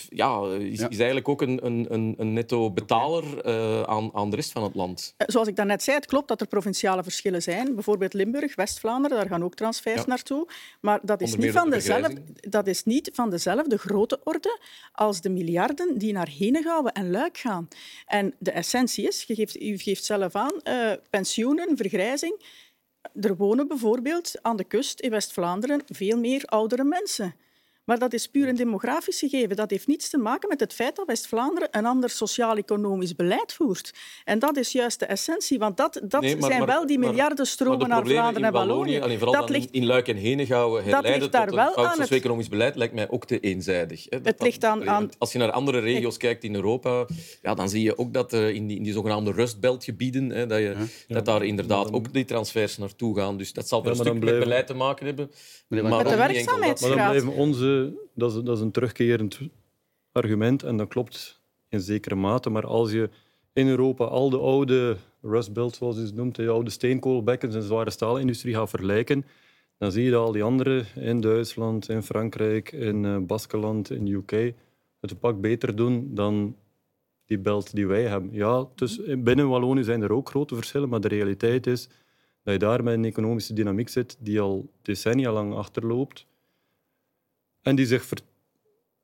ja, 0.08 0.42
is, 0.58 0.78
ja. 0.78 0.88
is, 0.88 0.96
eigenlijk 0.96 1.28
ook 1.28 1.42
een, 1.42 1.66
een, 1.66 2.14
een 2.18 2.32
netto 2.32 2.70
betaler 2.70 3.44
aan, 3.86 4.10
aan 4.14 4.30
de 4.30 4.36
rest 4.36 4.52
van 4.52 4.62
het 4.62 4.74
land. 4.74 5.14
Zoals 5.16 5.48
ik 5.48 5.56
daarnet 5.56 5.82
zei, 5.82 5.96
het 5.96 6.06
klopt 6.06 6.28
dat 6.28 6.40
er 6.40 6.46
provinciale 6.46 7.02
verschillen 7.02 7.42
zijn. 7.42 7.74
Bijvoorbeeld 7.74 8.12
Limburg, 8.12 8.54
West-Vlaanderen, 8.54 9.16
daar 9.16 9.28
gaan 9.28 9.44
ook 9.44 9.54
transfers 9.54 10.04
naartoe. 10.04 10.48
Maar 10.80 10.98
dat 11.02 11.20
is, 11.20 11.36
niet 11.36 11.52
van 11.52 11.70
dezelfde, 11.70 12.22
dat 12.34 12.66
is 12.66 12.84
niet 12.84 13.10
van 13.12 13.30
dezelfde 13.30 13.78
grote 13.78 14.20
orde 14.24 14.58
als 14.92 15.17
de 15.20 15.30
miljarden 15.30 15.98
die 15.98 16.12
naar 16.12 16.28
Henegouwen 16.28 16.92
en 16.92 17.10
Luik 17.10 17.38
gaan. 17.38 17.68
En 18.06 18.34
de 18.38 18.50
essentie 18.50 19.08
is, 19.08 19.22
je 19.22 19.34
geeft, 19.34 19.60
u 19.60 19.78
geeft 19.78 20.04
zelf 20.04 20.34
aan, 20.34 20.60
uh, 20.64 20.92
pensioenen, 21.10 21.76
vergrijzing. 21.76 22.42
Er 23.20 23.36
wonen 23.36 23.68
bijvoorbeeld 23.68 24.32
aan 24.42 24.56
de 24.56 24.64
kust 24.64 25.00
in 25.00 25.10
West-Vlaanderen 25.10 25.82
veel 25.86 26.18
meer 26.18 26.44
oudere 26.44 26.84
mensen. 26.84 27.34
Maar 27.88 27.98
dat 27.98 28.12
is 28.12 28.26
puur 28.26 28.48
een 28.48 28.56
demografisch 28.56 29.18
gegeven. 29.18 29.56
Dat 29.56 29.70
heeft 29.70 29.86
niets 29.86 30.10
te 30.10 30.18
maken 30.18 30.48
met 30.48 30.60
het 30.60 30.72
feit 30.72 30.96
dat 30.96 31.06
West-Vlaanderen 31.06 31.68
een 31.70 31.86
ander 31.86 32.10
sociaal-economisch 32.10 33.14
beleid 33.14 33.52
voert. 33.52 33.94
En 34.24 34.38
dat 34.38 34.56
is 34.56 34.72
juist 34.72 34.98
de 34.98 35.06
essentie, 35.06 35.58
want 35.58 35.76
dat, 35.76 36.00
dat 36.04 36.20
nee, 36.20 36.36
maar, 36.36 36.50
zijn 36.50 36.58
maar, 36.58 36.68
wel 36.68 36.86
die 36.86 36.98
miljardenstromen 36.98 37.88
naar 37.88 38.06
Vlaanderen 38.06 38.46
en 38.46 38.52
Wallonië. 38.52 38.98
Wallonië 38.98 39.18
vooral 39.18 39.40
dat 39.40 39.50
ligt, 39.50 39.70
in 39.70 39.86
Luik 39.86 40.08
en 40.08 40.16
Henegouwen 40.16 40.84
herleiden 40.84 41.30
tot 41.30 41.40
een 41.40 41.72
fout 41.74 41.96
socio-economisch 41.96 42.48
beleid 42.48 42.76
lijkt 42.76 42.94
mij 42.94 43.10
ook 43.10 43.24
te 43.24 43.40
eenzijdig. 43.40 44.04
Hè. 44.08 44.20
Dat, 44.20 44.32
het 44.32 44.42
ligt 44.42 44.64
aan, 44.64 44.88
aan... 44.88 45.10
Als 45.18 45.32
je 45.32 45.38
naar 45.38 45.50
andere 45.50 45.78
regio's 45.78 46.16
kijkt 46.16 46.44
in 46.44 46.54
Europa, 46.54 47.06
ja, 47.42 47.54
dan 47.54 47.68
zie 47.68 47.82
je 47.82 47.98
ook 47.98 48.12
dat 48.12 48.32
uh, 48.32 48.48
in, 48.48 48.66
die, 48.66 48.76
in 48.76 48.82
die 48.82 48.92
zogenaamde 48.92 49.32
rustbeltgebieden, 49.32 50.30
hè, 50.30 50.46
dat, 50.46 50.58
je, 50.58 50.74
ja. 51.08 51.14
dat 51.14 51.24
daar 51.24 51.44
inderdaad 51.44 51.92
ook 51.92 52.12
die 52.12 52.24
transfers 52.24 52.78
naartoe 52.78 53.16
gaan. 53.16 53.36
Dus 53.36 53.52
dat 53.52 53.68
zal 53.68 53.82
ja, 53.82 53.88
een 53.88 53.94
stuk 53.94 54.04
blijven... 54.04 54.38
met 54.38 54.48
beleid 54.48 54.66
te 54.66 54.74
maken 54.74 55.06
hebben. 55.06 55.30
Maar, 55.68 55.82
met 55.82 56.08
de 56.08 56.16
werkzaamheidsgraad. 56.16 56.96
Maar 56.96 57.04
dan 57.04 57.10
blijven 57.10 57.32
onze 57.32 57.77
dat, 58.14 58.34
is, 58.34 58.42
dat 58.42 58.56
is 58.56 58.62
een 58.62 58.70
terugkerend 58.70 59.40
argument 60.12 60.62
en 60.62 60.76
dat 60.76 60.88
klopt 60.88 61.40
in 61.68 61.80
zekere 61.80 62.14
mate. 62.14 62.50
Maar 62.50 62.66
als 62.66 62.92
je 62.92 63.10
in 63.52 63.68
Europa 63.68 64.04
al 64.04 64.30
de 64.30 64.38
oude 64.38 64.96
Rust 65.22 65.52
Belt, 65.52 65.76
zoals 65.76 65.96
je 65.96 66.02
het 66.02 66.14
noemt, 66.14 66.34
de 66.34 66.48
oude 66.48 66.70
steenkoolbekkens 66.70 67.54
en 67.54 67.62
zware 67.62 67.90
staalindustrie 67.90 68.54
gaat 68.54 68.70
vergelijken, 68.70 69.24
dan 69.78 69.92
zie 69.92 70.04
je 70.04 70.10
dat 70.10 70.26
al 70.26 70.32
die 70.32 70.42
anderen 70.42 70.86
in 70.94 71.20
Duitsland, 71.20 71.88
in 71.88 72.02
Frankrijk, 72.02 72.72
in 72.72 73.04
uh, 73.04 73.18
Baskeland, 73.18 73.90
in 73.90 74.06
UK 74.06 74.54
het 75.00 75.10
een 75.10 75.18
pak 75.18 75.40
beter 75.40 75.76
doen 75.76 76.14
dan 76.14 76.56
die 77.24 77.38
belt 77.38 77.74
die 77.74 77.86
wij 77.86 78.02
hebben. 78.02 78.32
Ja, 78.32 78.66
dus 78.74 79.00
binnen 79.18 79.48
Wallonië 79.48 79.84
zijn 79.84 80.02
er 80.02 80.12
ook 80.12 80.28
grote 80.28 80.54
verschillen, 80.54 80.88
maar 80.88 81.00
de 81.00 81.08
realiteit 81.08 81.66
is 81.66 81.88
dat 82.42 82.52
je 82.52 82.58
daar 82.58 82.82
met 82.82 82.94
een 82.94 83.04
economische 83.04 83.52
dynamiek 83.52 83.88
zit 83.88 84.16
die 84.20 84.40
al 84.40 84.70
decennia 84.82 85.32
lang 85.32 85.54
achterloopt. 85.54 86.26
En 87.62 87.76
die, 87.76 87.86
zich 87.86 88.08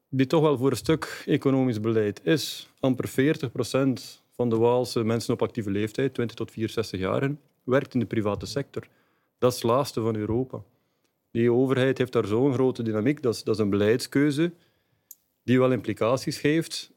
die 0.08 0.26
toch 0.26 0.42
wel 0.42 0.58
voor 0.58 0.70
een 0.70 0.76
stuk 0.76 1.22
economisch 1.26 1.80
beleid 1.80 2.20
is. 2.24 2.68
Amper 2.80 3.08
40 3.08 3.52
procent 3.52 4.22
van 4.30 4.48
de 4.50 4.56
Waalse 4.56 5.04
mensen 5.04 5.34
op 5.34 5.42
actieve 5.42 5.70
leeftijd, 5.70 6.14
20 6.14 6.36
tot 6.36 6.50
64 6.50 7.00
jaar, 7.00 7.30
werkt 7.64 7.94
in 7.94 8.00
de 8.00 8.06
private 8.06 8.46
sector. 8.46 8.86
Dat 9.38 9.52
is 9.52 9.62
het 9.62 9.70
laatste 9.70 10.00
van 10.00 10.16
Europa. 10.16 10.62
Die 11.30 11.52
overheid 11.52 11.98
heeft 11.98 12.12
daar 12.12 12.26
zo'n 12.26 12.52
grote 12.52 12.82
dynamiek. 12.82 13.22
Dat 13.22 13.34
is, 13.34 13.42
dat 13.42 13.54
is 13.54 13.60
een 13.60 13.70
beleidskeuze 13.70 14.52
die 15.42 15.58
wel 15.58 15.72
implicaties 15.72 16.40
heeft. 16.40 16.92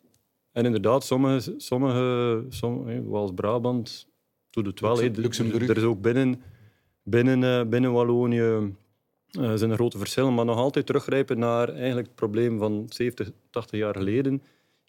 En 0.52 0.66
inderdaad, 0.66 1.04
sommige, 1.06 1.54
sommige, 1.58 2.46
sommige 2.50 3.04
zoals 3.08 3.32
Brabant, 3.36 4.08
doet 4.50 4.66
het 4.66 4.80
wel. 4.80 5.02
Luxemburg. 5.02 5.70
Er 5.70 5.78
is 5.78 5.84
ook 5.84 6.02
binnen, 6.02 6.42
binnen, 7.04 7.44
eh, 7.44 7.70
binnen 7.70 7.94
Wallonië 7.94 8.74
uh, 9.40 9.52
zijn 9.56 9.70
er 9.70 9.76
grote 9.76 9.98
verschillen, 9.98 10.34
maar 10.34 10.46
nog 10.46 10.58
altijd 10.58 10.86
teruggrijpen 10.86 11.40
naar 11.40 11.70
eigenlijk 11.70 12.08
het 12.08 12.16
probleem 12.16 12.60
van 12.60 12.86
70, 12.90 13.32
80 13.50 13.80
jaar 13.80 13.96
geleden. 13.96 14.42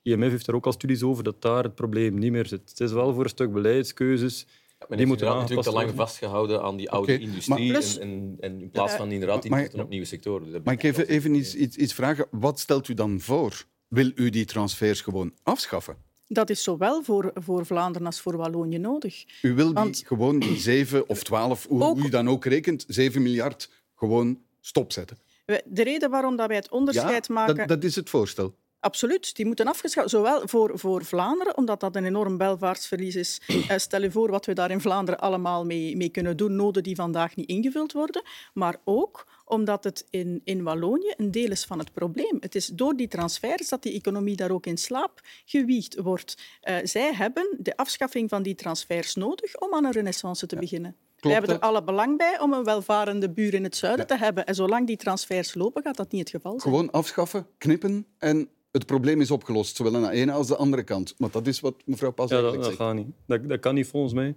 IMF 0.03 0.31
heeft 0.31 0.47
er 0.47 0.55
ook 0.55 0.67
al 0.67 0.73
studies 0.73 1.03
over 1.03 1.25
dat 1.25 1.43
daar 1.43 1.63
het 1.63 1.75
probleem 1.75 2.19
niet 2.19 2.33
meer 2.33 2.47
zit. 2.47 2.71
Het 2.71 2.81
is 2.81 2.93
wel 2.93 3.15
voor 3.15 3.25
een 3.25 3.31
stuk 3.31 3.53
beleidskeuzes. 3.53 4.47
Ja, 4.89 4.97
die 4.97 5.07
moeten 5.07 5.27
natuurlijk 5.27 5.63
te 5.63 5.73
lang 5.73 5.93
vastgehouden 5.95 6.63
aan 6.63 6.77
die 6.77 6.91
oude 6.91 7.19
industrie 7.19 7.71
plus, 7.71 7.99
en, 7.99 8.37
en, 8.41 8.61
in 8.61 8.71
plaats 8.71 8.95
van 8.95 9.11
inderdaad 9.11 9.45
in 9.45 9.81
op 9.81 9.89
nieuwe 9.89 10.07
sectoren. 10.07 10.53
Dus 10.53 10.61
maar 10.65 10.75
ik 10.75 10.83
even, 10.83 11.09
even 11.09 11.35
iets, 11.35 11.55
iets, 11.55 11.77
iets 11.77 11.95
vragen. 11.95 12.27
Wat 12.31 12.61
stelt 12.61 12.89
u 12.89 12.95
dan 12.95 13.21
voor? 13.21 13.65
Wil 13.89 14.11
u 14.15 14.31
die 14.31 14.45
transfers 14.45 15.01
gewoon 15.01 15.33
afschaffen? 15.43 15.97
Dat 16.27 16.51
is 16.51 16.63
zowel 16.63 17.03
voor, 17.03 17.31
voor 17.35 17.67
Vlaanderen 17.67 18.07
als 18.07 18.21
voor 18.21 18.37
Wallonië 18.37 18.79
nodig. 18.79 19.25
U 19.43 19.55
wil 19.55 19.75
die, 19.75 20.07
gewoon 20.07 20.39
die 20.39 20.57
7 20.57 21.09
of 21.09 21.23
12, 21.23 21.67
hoe 21.67 21.99
u 21.99 22.09
dan 22.09 22.29
ook 22.29 22.45
rekent, 22.45 22.85
7 22.89 23.23
miljard 23.23 23.71
gewoon 23.99 24.39
stopzetten. 24.61 25.19
De 25.65 25.83
reden 25.83 26.11
waarom 26.11 26.37
dat 26.37 26.47
wij 26.47 26.57
het 26.57 26.71
onderscheid 26.71 27.27
ja, 27.27 27.35
maken... 27.35 27.57
Dat, 27.57 27.69
dat 27.69 27.85
is 27.85 27.97
het 27.97 28.11
voorstel. 28.11 28.55
Absoluut, 28.81 29.37
die 29.37 29.47
moeten 29.47 29.67
afgeschaft 29.67 30.11
Zowel 30.11 30.49
voor, 30.49 30.79
voor 30.79 31.05
Vlaanderen, 31.05 31.57
omdat 31.57 31.81
dat 31.81 31.97
een 31.97 32.05
enorm 32.05 32.39
welvaartsverlies 32.39 33.17
is. 33.17 33.41
Eh, 33.69 33.79
stel 33.79 34.03
je 34.03 34.11
voor 34.11 34.31
wat 34.31 34.47
we 34.47 34.53
daar 34.53 34.71
in 34.71 34.81
Vlaanderen 34.81 35.21
allemaal 35.21 35.65
mee, 35.65 35.97
mee 35.97 36.09
kunnen 36.09 36.37
doen, 36.37 36.57
noden 36.57 36.83
die 36.83 36.95
vandaag 36.95 37.37
niet 37.37 37.49
ingevuld 37.49 37.93
worden. 37.93 38.23
Maar 38.55 38.77
ook 38.85 39.27
omdat 39.45 39.85
het 39.85 40.07
in, 40.11 40.41
in 40.45 40.63
Wallonië 40.63 41.13
een 41.17 41.31
deel 41.31 41.51
is 41.51 41.65
van 41.65 41.79
het 41.79 41.93
probleem. 41.93 42.37
Het 42.41 42.55
is 42.55 42.67
door 42.67 42.97
die 42.97 43.09
transfers 43.09 43.69
dat 43.69 43.83
die 43.83 43.93
economie 43.93 44.37
daar 44.37 44.51
ook 44.51 44.67
in 44.67 44.77
slaap 44.77 45.21
gewiegd 45.45 46.01
wordt. 46.01 46.37
Uh, 46.63 46.77
zij 46.83 47.15
hebben 47.15 47.57
de 47.59 47.77
afschaffing 47.77 48.29
van 48.29 48.43
die 48.43 48.55
transfers 48.55 49.15
nodig 49.15 49.57
om 49.57 49.75
aan 49.75 49.85
een 49.85 49.93
renaissance 49.93 50.47
te 50.47 50.57
beginnen. 50.57 50.97
We 51.19 51.29
hebben 51.29 51.51
er 51.51 51.59
alle 51.59 51.83
belang 51.85 52.17
bij 52.19 52.41
om 52.41 52.53
een 52.53 52.65
welvarende 52.65 53.31
buur 53.31 53.55
in 53.55 53.63
het 53.65 53.77
zuiden 53.77 54.07
te 54.07 54.17
hebben. 54.17 54.47
En 54.47 54.55
zolang 54.55 54.87
die 54.87 54.97
transfers 54.97 55.55
lopen, 55.55 55.83
gaat 55.83 55.97
dat 55.97 56.13
niet 56.13 56.21
het 56.21 56.31
geval 56.31 56.51
zijn. 56.61 56.75
Gewoon 56.75 56.91
afschaffen, 56.91 57.47
knippen 57.59 58.07
en 58.19 58.49
het 58.73 58.87
probleem 58.87 59.21
is 59.21 59.31
opgelost, 59.31 59.77
zowel 59.77 59.95
aan 59.97 60.03
de 60.03 60.11
ene 60.11 60.33
als 60.33 60.47
de 60.47 60.57
andere 60.57 60.83
kant. 60.83 61.15
Maar 61.19 61.31
dat 61.31 61.47
is 61.47 61.61
wat 61.61 61.75
mevrouw 61.85 62.13
Pas 62.13 62.31
Ja, 62.31 62.37
dat, 62.41 62.45
eigenlijk 62.45 62.79
dat 62.79 62.87
zegt. 62.89 62.97
gaat 62.99 63.07
niet. 63.07 63.15
Dat, 63.27 63.49
dat 63.49 63.61
kan 63.61 63.75
niet 63.75 63.87
volgens 63.87 64.13
mij. 64.13 64.37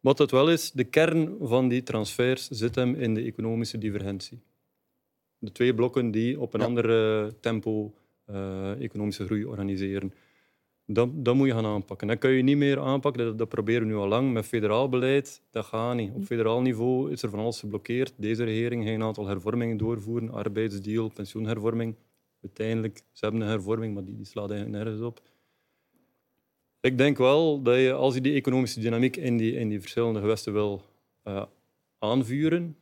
Wat 0.00 0.18
het 0.18 0.30
wel 0.30 0.50
is, 0.50 0.70
de 0.70 0.84
kern 0.84 1.36
van 1.40 1.68
die 1.68 1.82
transfers 1.82 2.48
zit 2.48 2.74
hem 2.74 2.94
in 2.94 3.14
de 3.14 3.22
economische 3.22 3.78
divergentie. 3.78 4.40
De 5.38 5.52
twee 5.52 5.74
blokken 5.74 6.10
die 6.10 6.40
op 6.40 6.54
een 6.54 6.60
Ja. 6.60 6.66
ander 6.66 7.40
tempo 7.40 7.94
eh, 8.24 8.82
economische 8.82 9.24
groei 9.24 9.44
organiseren. 9.44 10.12
Dat 10.86 11.34
moet 11.34 11.46
je 11.46 11.52
gaan 11.52 11.66
aanpakken. 11.66 12.08
Dat 12.08 12.18
kun 12.18 12.30
je 12.30 12.42
niet 12.42 12.56
meer 12.56 12.80
aanpakken. 12.80 13.24
Dat, 13.24 13.38
dat 13.38 13.48
proberen 13.48 13.82
we 13.82 13.88
nu 13.88 13.94
al 13.94 14.08
lang. 14.08 14.32
Met 14.32 14.44
federaal 14.44 14.88
beleid, 14.88 15.42
dat 15.50 15.64
gaat 15.64 15.94
niet. 15.94 16.12
Op 16.14 16.24
federaal 16.24 16.60
niveau 16.60 17.10
is 17.10 17.22
er 17.22 17.30
van 17.30 17.38
alles 17.38 17.60
geblokkeerd. 17.60 18.12
Deze 18.16 18.44
regering 18.44 18.84
gaat 18.84 18.94
een 18.94 19.02
aantal 19.02 19.26
hervormingen 19.26 19.76
doorvoeren. 19.76 20.30
Arbeidsdeal, 20.30 21.08
pensioenhervorming. 21.08 21.94
Uiteindelijk, 22.42 22.96
ze 23.12 23.24
hebben 23.24 23.40
een 23.40 23.48
hervorming, 23.48 23.94
maar 23.94 24.04
die, 24.04 24.16
die 24.16 24.26
slaat 24.26 24.50
eigenlijk 24.50 24.84
nergens 24.84 25.04
op. 25.06 25.20
Ik 26.80 26.98
denk 26.98 27.18
wel 27.18 27.62
dat 27.62 27.76
je, 27.76 27.92
als 27.92 28.14
je 28.14 28.20
die 28.20 28.34
economische 28.34 28.80
dynamiek 28.80 29.16
in 29.16 29.36
die, 29.36 29.52
in 29.52 29.68
die 29.68 29.80
verschillende 29.80 30.20
gewesten 30.20 30.52
wil 30.52 30.82
eh, 31.22 31.44
aanvuren, 31.98 32.76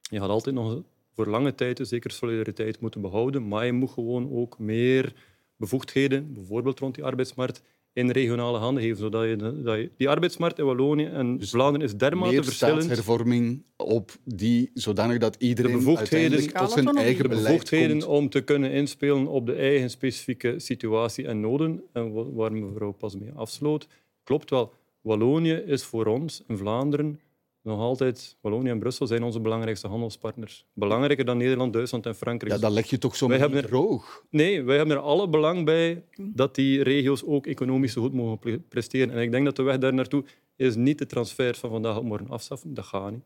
je 0.00 0.18
gaat 0.18 0.28
altijd 0.28 0.54
nog 0.54 0.82
voor 1.14 1.26
lange 1.26 1.54
tijd 1.54 1.78
een 1.78 1.86
zekere 1.86 2.14
solidariteit 2.14 2.80
moeten 2.80 3.00
behouden, 3.00 3.48
maar 3.48 3.66
je 3.66 3.72
moet 3.72 3.90
gewoon 3.90 4.32
ook 4.32 4.58
meer 4.58 5.14
bevoegdheden, 5.60 6.32
bijvoorbeeld 6.34 6.78
rond 6.78 6.94
die 6.94 7.04
arbeidsmarkt, 7.04 7.62
in 7.92 8.10
regionale 8.10 8.58
handen 8.58 8.82
geven, 8.82 8.96
zodat 8.98 9.24
je, 9.28 9.36
dat 9.36 9.76
je 9.78 9.90
die 9.96 10.08
arbeidsmarkt 10.08 10.58
in 10.58 10.64
Wallonië 10.64 11.04
en 11.04 11.36
Vlaanderen 11.40 11.86
is 11.88 11.96
dermate 11.96 12.32
Meer 12.32 12.44
verschillend. 12.44 12.82
staatshervorming 12.82 13.62
op 13.76 14.10
die, 14.24 14.70
zodanig 14.74 15.18
dat 15.18 15.36
iedereen 15.38 15.70
De 15.72 15.76
bevoegdheden- 15.78 16.30
uiteindelijk 16.30 16.58
tot 16.58 16.70
zijn 16.84 16.96
eigen 16.96 17.22
de 17.22 17.28
beleid 17.28 17.44
bevoegdheden 17.46 17.98
komt. 17.98 18.04
om 18.10 18.28
te 18.28 18.40
kunnen 18.40 18.70
inspelen 18.72 19.26
op 19.26 19.46
de 19.46 19.54
eigen 19.54 19.90
specifieke 19.90 20.54
situatie 20.58 21.26
en 21.26 21.40
noden, 21.40 21.82
en 21.92 22.12
wa- 22.12 22.30
waar 22.32 22.52
mevrouw 22.52 22.92
pas 22.92 23.16
mee 23.16 23.32
afsloot, 23.32 23.86
klopt 24.24 24.50
wel. 24.50 24.72
Wallonië 25.00 25.52
is 25.54 25.82
voor 25.84 26.06
ons 26.06 26.42
in 26.48 26.56
Vlaanderen 26.56 27.20
nog 27.62 27.78
altijd, 27.78 28.36
Wallonië 28.40 28.68
en 28.70 28.78
Brussel 28.78 29.06
zijn 29.06 29.22
onze 29.22 29.40
belangrijkste 29.40 29.86
handelspartners. 29.88 30.66
Belangrijker 30.72 31.24
dan 31.24 31.36
Nederland, 31.36 31.72
Duitsland 31.72 32.06
en 32.06 32.14
Frankrijk. 32.14 32.52
Ja, 32.54 32.58
dat 32.60 32.72
leg 32.72 32.90
je 32.90 32.98
toch 32.98 33.16
zo 33.16 33.28
Wij 33.28 33.40
er- 33.40 33.66
droog. 33.66 34.24
Nee, 34.30 34.62
wij 34.62 34.76
hebben 34.76 34.96
er 34.96 35.02
alle 35.02 35.28
belang 35.28 35.64
bij 35.64 36.04
dat 36.16 36.54
die 36.54 36.82
regio's 36.82 37.22
ook 37.26 37.46
economisch 37.46 37.92
zo 37.92 38.02
goed 38.02 38.14
mogen 38.14 38.38
pre- 38.38 38.60
presteren. 38.68 39.10
En 39.14 39.20
ik 39.22 39.30
denk 39.30 39.44
dat 39.44 39.56
de 39.56 39.62
weg 39.62 39.78
daar 39.78 39.94
naartoe 39.94 40.24
is 40.56 40.74
niet 40.76 40.98
de 40.98 41.06
transfers 41.06 41.58
van 41.58 41.70
vandaag 41.70 41.96
op 41.96 42.04
morgen 42.04 42.28
afschaffen. 42.28 42.74
Dat 42.74 42.84
gaat 42.84 43.10
niet. 43.10 43.24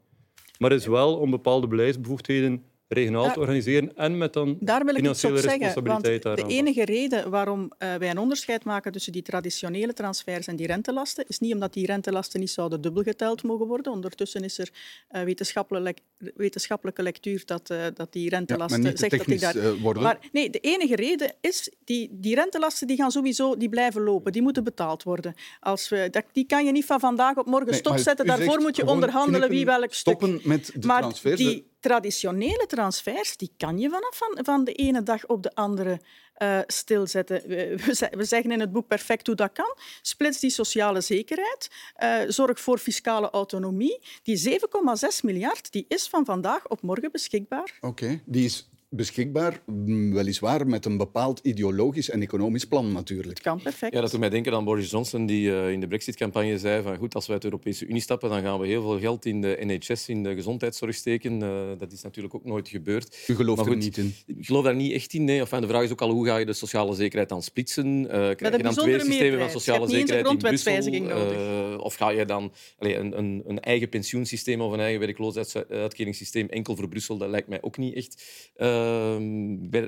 Maar 0.59 0.73
is 0.73 0.87
wel 0.87 1.17
om 1.17 1.31
bepaalde 1.31 1.67
beleidsbevoegdheden 1.67 2.63
regionaal 2.89 3.25
Ja. 3.25 3.33
te 3.33 3.41
organiseren 3.41 3.97
en 3.97 4.19
met 4.19 4.33
dan 4.33 4.57
Daar 4.61 4.85
wil 4.85 4.95
ik 4.95 5.07
iets 5.07 5.21
financiële 5.21 5.35
op 5.35 5.41
zeggen. 5.41 5.61
Want 5.61 5.87
responsabiliteit 5.87 6.37
de 6.37 6.55
enige 6.55 6.85
reden 6.85 7.31
waarom 7.31 7.73
eh, 7.79 7.95
wij 7.95 8.11
een 8.11 8.19
onderscheid 8.19 8.65
maken 8.65 8.93
tussen 8.93 9.13
die 9.13 9.23
traditionele 9.23 9.93
transfers 9.93 10.47
en 10.47 10.57
die 10.57 10.67
rentelasten, 10.67 11.25
is 11.29 11.39
niet 11.39 11.55
omdat 11.55 11.73
die 11.73 11.87
rentelasten 11.87 12.41
niet 12.41 12.51
zouden 12.51 12.81
dubbel 12.81 13.03
geteld 13.03 13.43
mogen 13.43 13.67
worden. 13.67 13.93
Ondertussen 13.93 14.45
is 14.45 14.59
er 14.59 14.71
eh, 15.09 15.23
wetenschappelijke, 15.23 16.03
wetenschappelijke 16.35 17.03
lectuur 17.03 17.43
dat, 17.45 17.71
eh, 17.71 17.79
dat 17.95 18.13
die 18.13 18.23
Ja, 18.23 18.29
rentelasten... 18.29 18.81
maar 18.81 18.91
niet 18.91 19.01
te 19.01 19.09
zegt 19.09 19.27
dat 19.27 19.27
die 19.27 19.63
daar... 19.63 19.77
worden. 19.79 20.03
Maar 20.03 20.19
nee, 20.33 20.51
de 20.51 20.59
enige 20.59 20.97
reden 20.97 21.35
is, 21.41 21.71
die, 21.85 22.09
die 22.13 22.35
rentelasten 22.35 22.87
die 22.87 22.97
gaan 22.97 23.11
sowieso 23.11 23.57
die 23.57 23.69
blijven 23.69 24.03
lopen. 24.03 24.33
Die 24.33 24.43
moeten 24.43 24.65
betaald 24.65 25.03
worden. 25.03 25.35
Als 25.61 25.89
we, 25.89 26.09
dat, 26.11 26.25
die 26.33 26.47
kan 26.47 26.65
je 26.65 26.73
niet 26.73 26.85
van 26.85 27.01
vandaag 27.01 27.37
op 27.37 27.47
morgen 27.47 27.71
Nee, 27.71 27.79
stopzetten. 27.79 28.27
Daarvoor 28.27 28.61
moet 28.61 28.77
je 28.77 28.87
onderhandelen 28.87 29.49
wie 29.49 29.65
welk 29.65 29.93
stuk. 29.95 30.15
Stoppen 30.15 30.41
met 30.43 30.71
de 30.75 30.87
maar 30.87 31.01
transfers. 31.01 31.37
die 31.37 31.73
traditionele 31.89 32.67
transfers 32.67 33.37
die 33.37 33.53
kan 33.57 33.79
je 33.79 33.89
vanaf 33.91 34.17
van, 34.19 34.65
de 34.65 34.73
ene 34.73 35.03
dag 35.03 35.27
op 35.27 35.43
de 35.43 35.55
andere 35.55 36.01
eh, 36.35 36.59
stilzetten. 36.67 37.43
We, 37.49 37.77
we 37.85 37.95
ze- 37.95 38.11
we 38.17 38.25
zeggen 38.25 38.51
in 38.51 38.61
het 38.61 38.73
boek 38.73 38.87
perfect 38.87 39.27
hoe 39.27 39.37
dat 39.37 39.53
kan. 39.53 39.77
Splits 40.03 40.41
die 40.41 40.51
sociale 40.51 41.01
zekerheid. 41.01 41.71
eh, 41.95 42.19
zorg 42.29 42.61
voor 42.61 42.79
fiscale 42.79 43.31
autonomie. 43.31 43.99
Die 44.23 44.37
7,6 44.37 45.21
miljard 45.23 45.73
die 45.73 45.85
is 45.89 46.09
van 46.09 46.25
vandaag 46.25 46.69
op 46.69 46.83
morgen 46.83 47.11
beschikbaar. 47.13 47.79
Oké, 47.81 48.21
die 48.25 48.45
is 48.45 48.69
beschikbaar, 48.97 49.63
mm, 49.67 50.15
weliswaar 50.15 50.67
met 50.67 50.85
een 50.85 50.97
bepaald 50.97 51.41
ideologisch 51.43 52.11
en 52.11 52.23
economisch 52.23 52.65
plan 52.65 52.93
natuurlijk. 52.93 53.29
Het 53.29 53.41
kan 53.41 53.63
perfect. 53.63 53.95
Ja, 53.95 54.01
dat 54.01 54.11
doet 54.11 54.21
mij 54.21 54.31
denken 54.31 54.53
aan 54.53 54.65
Boris 54.65 54.91
Johnson, 54.91 55.27
die 55.27 55.53
eh, 55.53 55.71
in 55.71 55.81
de 55.81 55.87
Brexit-campagne 55.87 56.59
zei 56.59 56.83
van 56.83 56.97
goed, 56.97 57.15
als 57.15 57.27
we 57.27 57.33
uit 57.33 57.43
de 57.43 57.49
Europese 57.49 57.87
Unie 57.87 58.03
stappen, 58.03 58.31
dan 58.31 58.43
gaan 58.43 58.61
we 58.61 58.67
heel 58.67 58.83
veel 58.83 58.99
geld 58.99 59.27
in 59.27 59.41
de 59.41 59.59
NHS, 59.61 60.09
in 60.09 60.23
de 60.23 60.35
gezondheidszorg 60.35 60.95
steken. 60.95 61.43
Eh, 61.43 61.79
dat 61.79 61.93
is 61.93 62.03
natuurlijk 62.03 62.35
ook 62.35 62.45
nooit 62.45 62.69
gebeurd. 62.69 63.25
U 63.27 63.35
gelooft 63.35 63.59
Maar 63.59 63.67
er 63.67 63.73
goed, 63.73 63.83
niet 63.83 63.97
in. 63.97 64.15
Ik 64.27 64.47
geloof 64.47 64.65
daar 64.65 64.75
niet 64.75 64.93
echt 64.93 65.13
in. 65.13 65.25
Nee. 65.25 65.41
Enfin, 65.41 65.61
de 65.61 65.67
vraag 65.67 65.83
is 65.83 65.91
ook 65.91 66.01
al 66.01 66.11
hoe 66.11 66.27
ga 66.27 66.37
je 66.37 66.47
de 66.47 66.53
sociale 66.53 66.95
zekerheid 66.95 67.29
dan 67.29 67.43
splitsen? 67.43 68.11
Eh 68.11 68.35
krijg 68.35 68.57
je 68.57 68.63
dan 68.63 68.75
twee 68.75 69.01
systemen 69.01 69.39
van 69.39 69.51
sociale 69.51 69.89
zekerheid 69.89 70.27
in 70.27 70.39
Brussel? 70.39 70.73
grondwetswijziging 70.73 71.11
Eh, 71.11 71.79
of 71.79 71.95
ga 71.95 72.09
je 72.11 72.25
dan 72.25 72.53
allee, 72.79 72.97
een, 72.97 73.19
een, 73.19 73.43
een 73.47 73.61
eigen 73.61 73.89
pensioensysteem 73.89 74.61
of 74.61 74.73
een 74.73 74.81
eigen 74.81 75.01
werkloosheidsuitkeringssysteem 75.01 76.49
enkel 76.49 76.77
voor 76.77 76.89
Brussel? 76.89 77.17
Dat 77.17 77.29
lijkt 77.29 77.49
mij 77.49 77.63
ook 77.63 77.79
niet 77.79 77.95
echt 77.95 78.23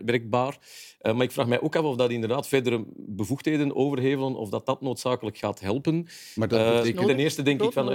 werkbaar. 0.05 0.59
Eh, 1.07 1.15
maar 1.15 1.23
ik 1.25 1.31
vraag 1.33 1.47
mij 1.47 1.61
ook 1.61 1.77
af 1.77 1.85
of 1.85 1.97
dat 1.97 2.11
inderdaad 2.11 2.49
verdere 2.49 2.85
bevoegdheden 2.97 3.75
overhevelen, 3.77 4.35
of 4.37 4.49
dat 4.49 4.67
dat 4.67 4.81
noodzakelijk 4.81 5.39
gaat 5.39 5.61
helpen. 5.61 6.07
Maar 6.35 6.49
dat 6.49 6.61
Eh, 6.61 6.77
betekent- 6.77 7.07
ten 7.07 7.19
eerste 7.19 7.43
denk 7.43 7.63
ik 7.63 7.73
van... 7.73 7.87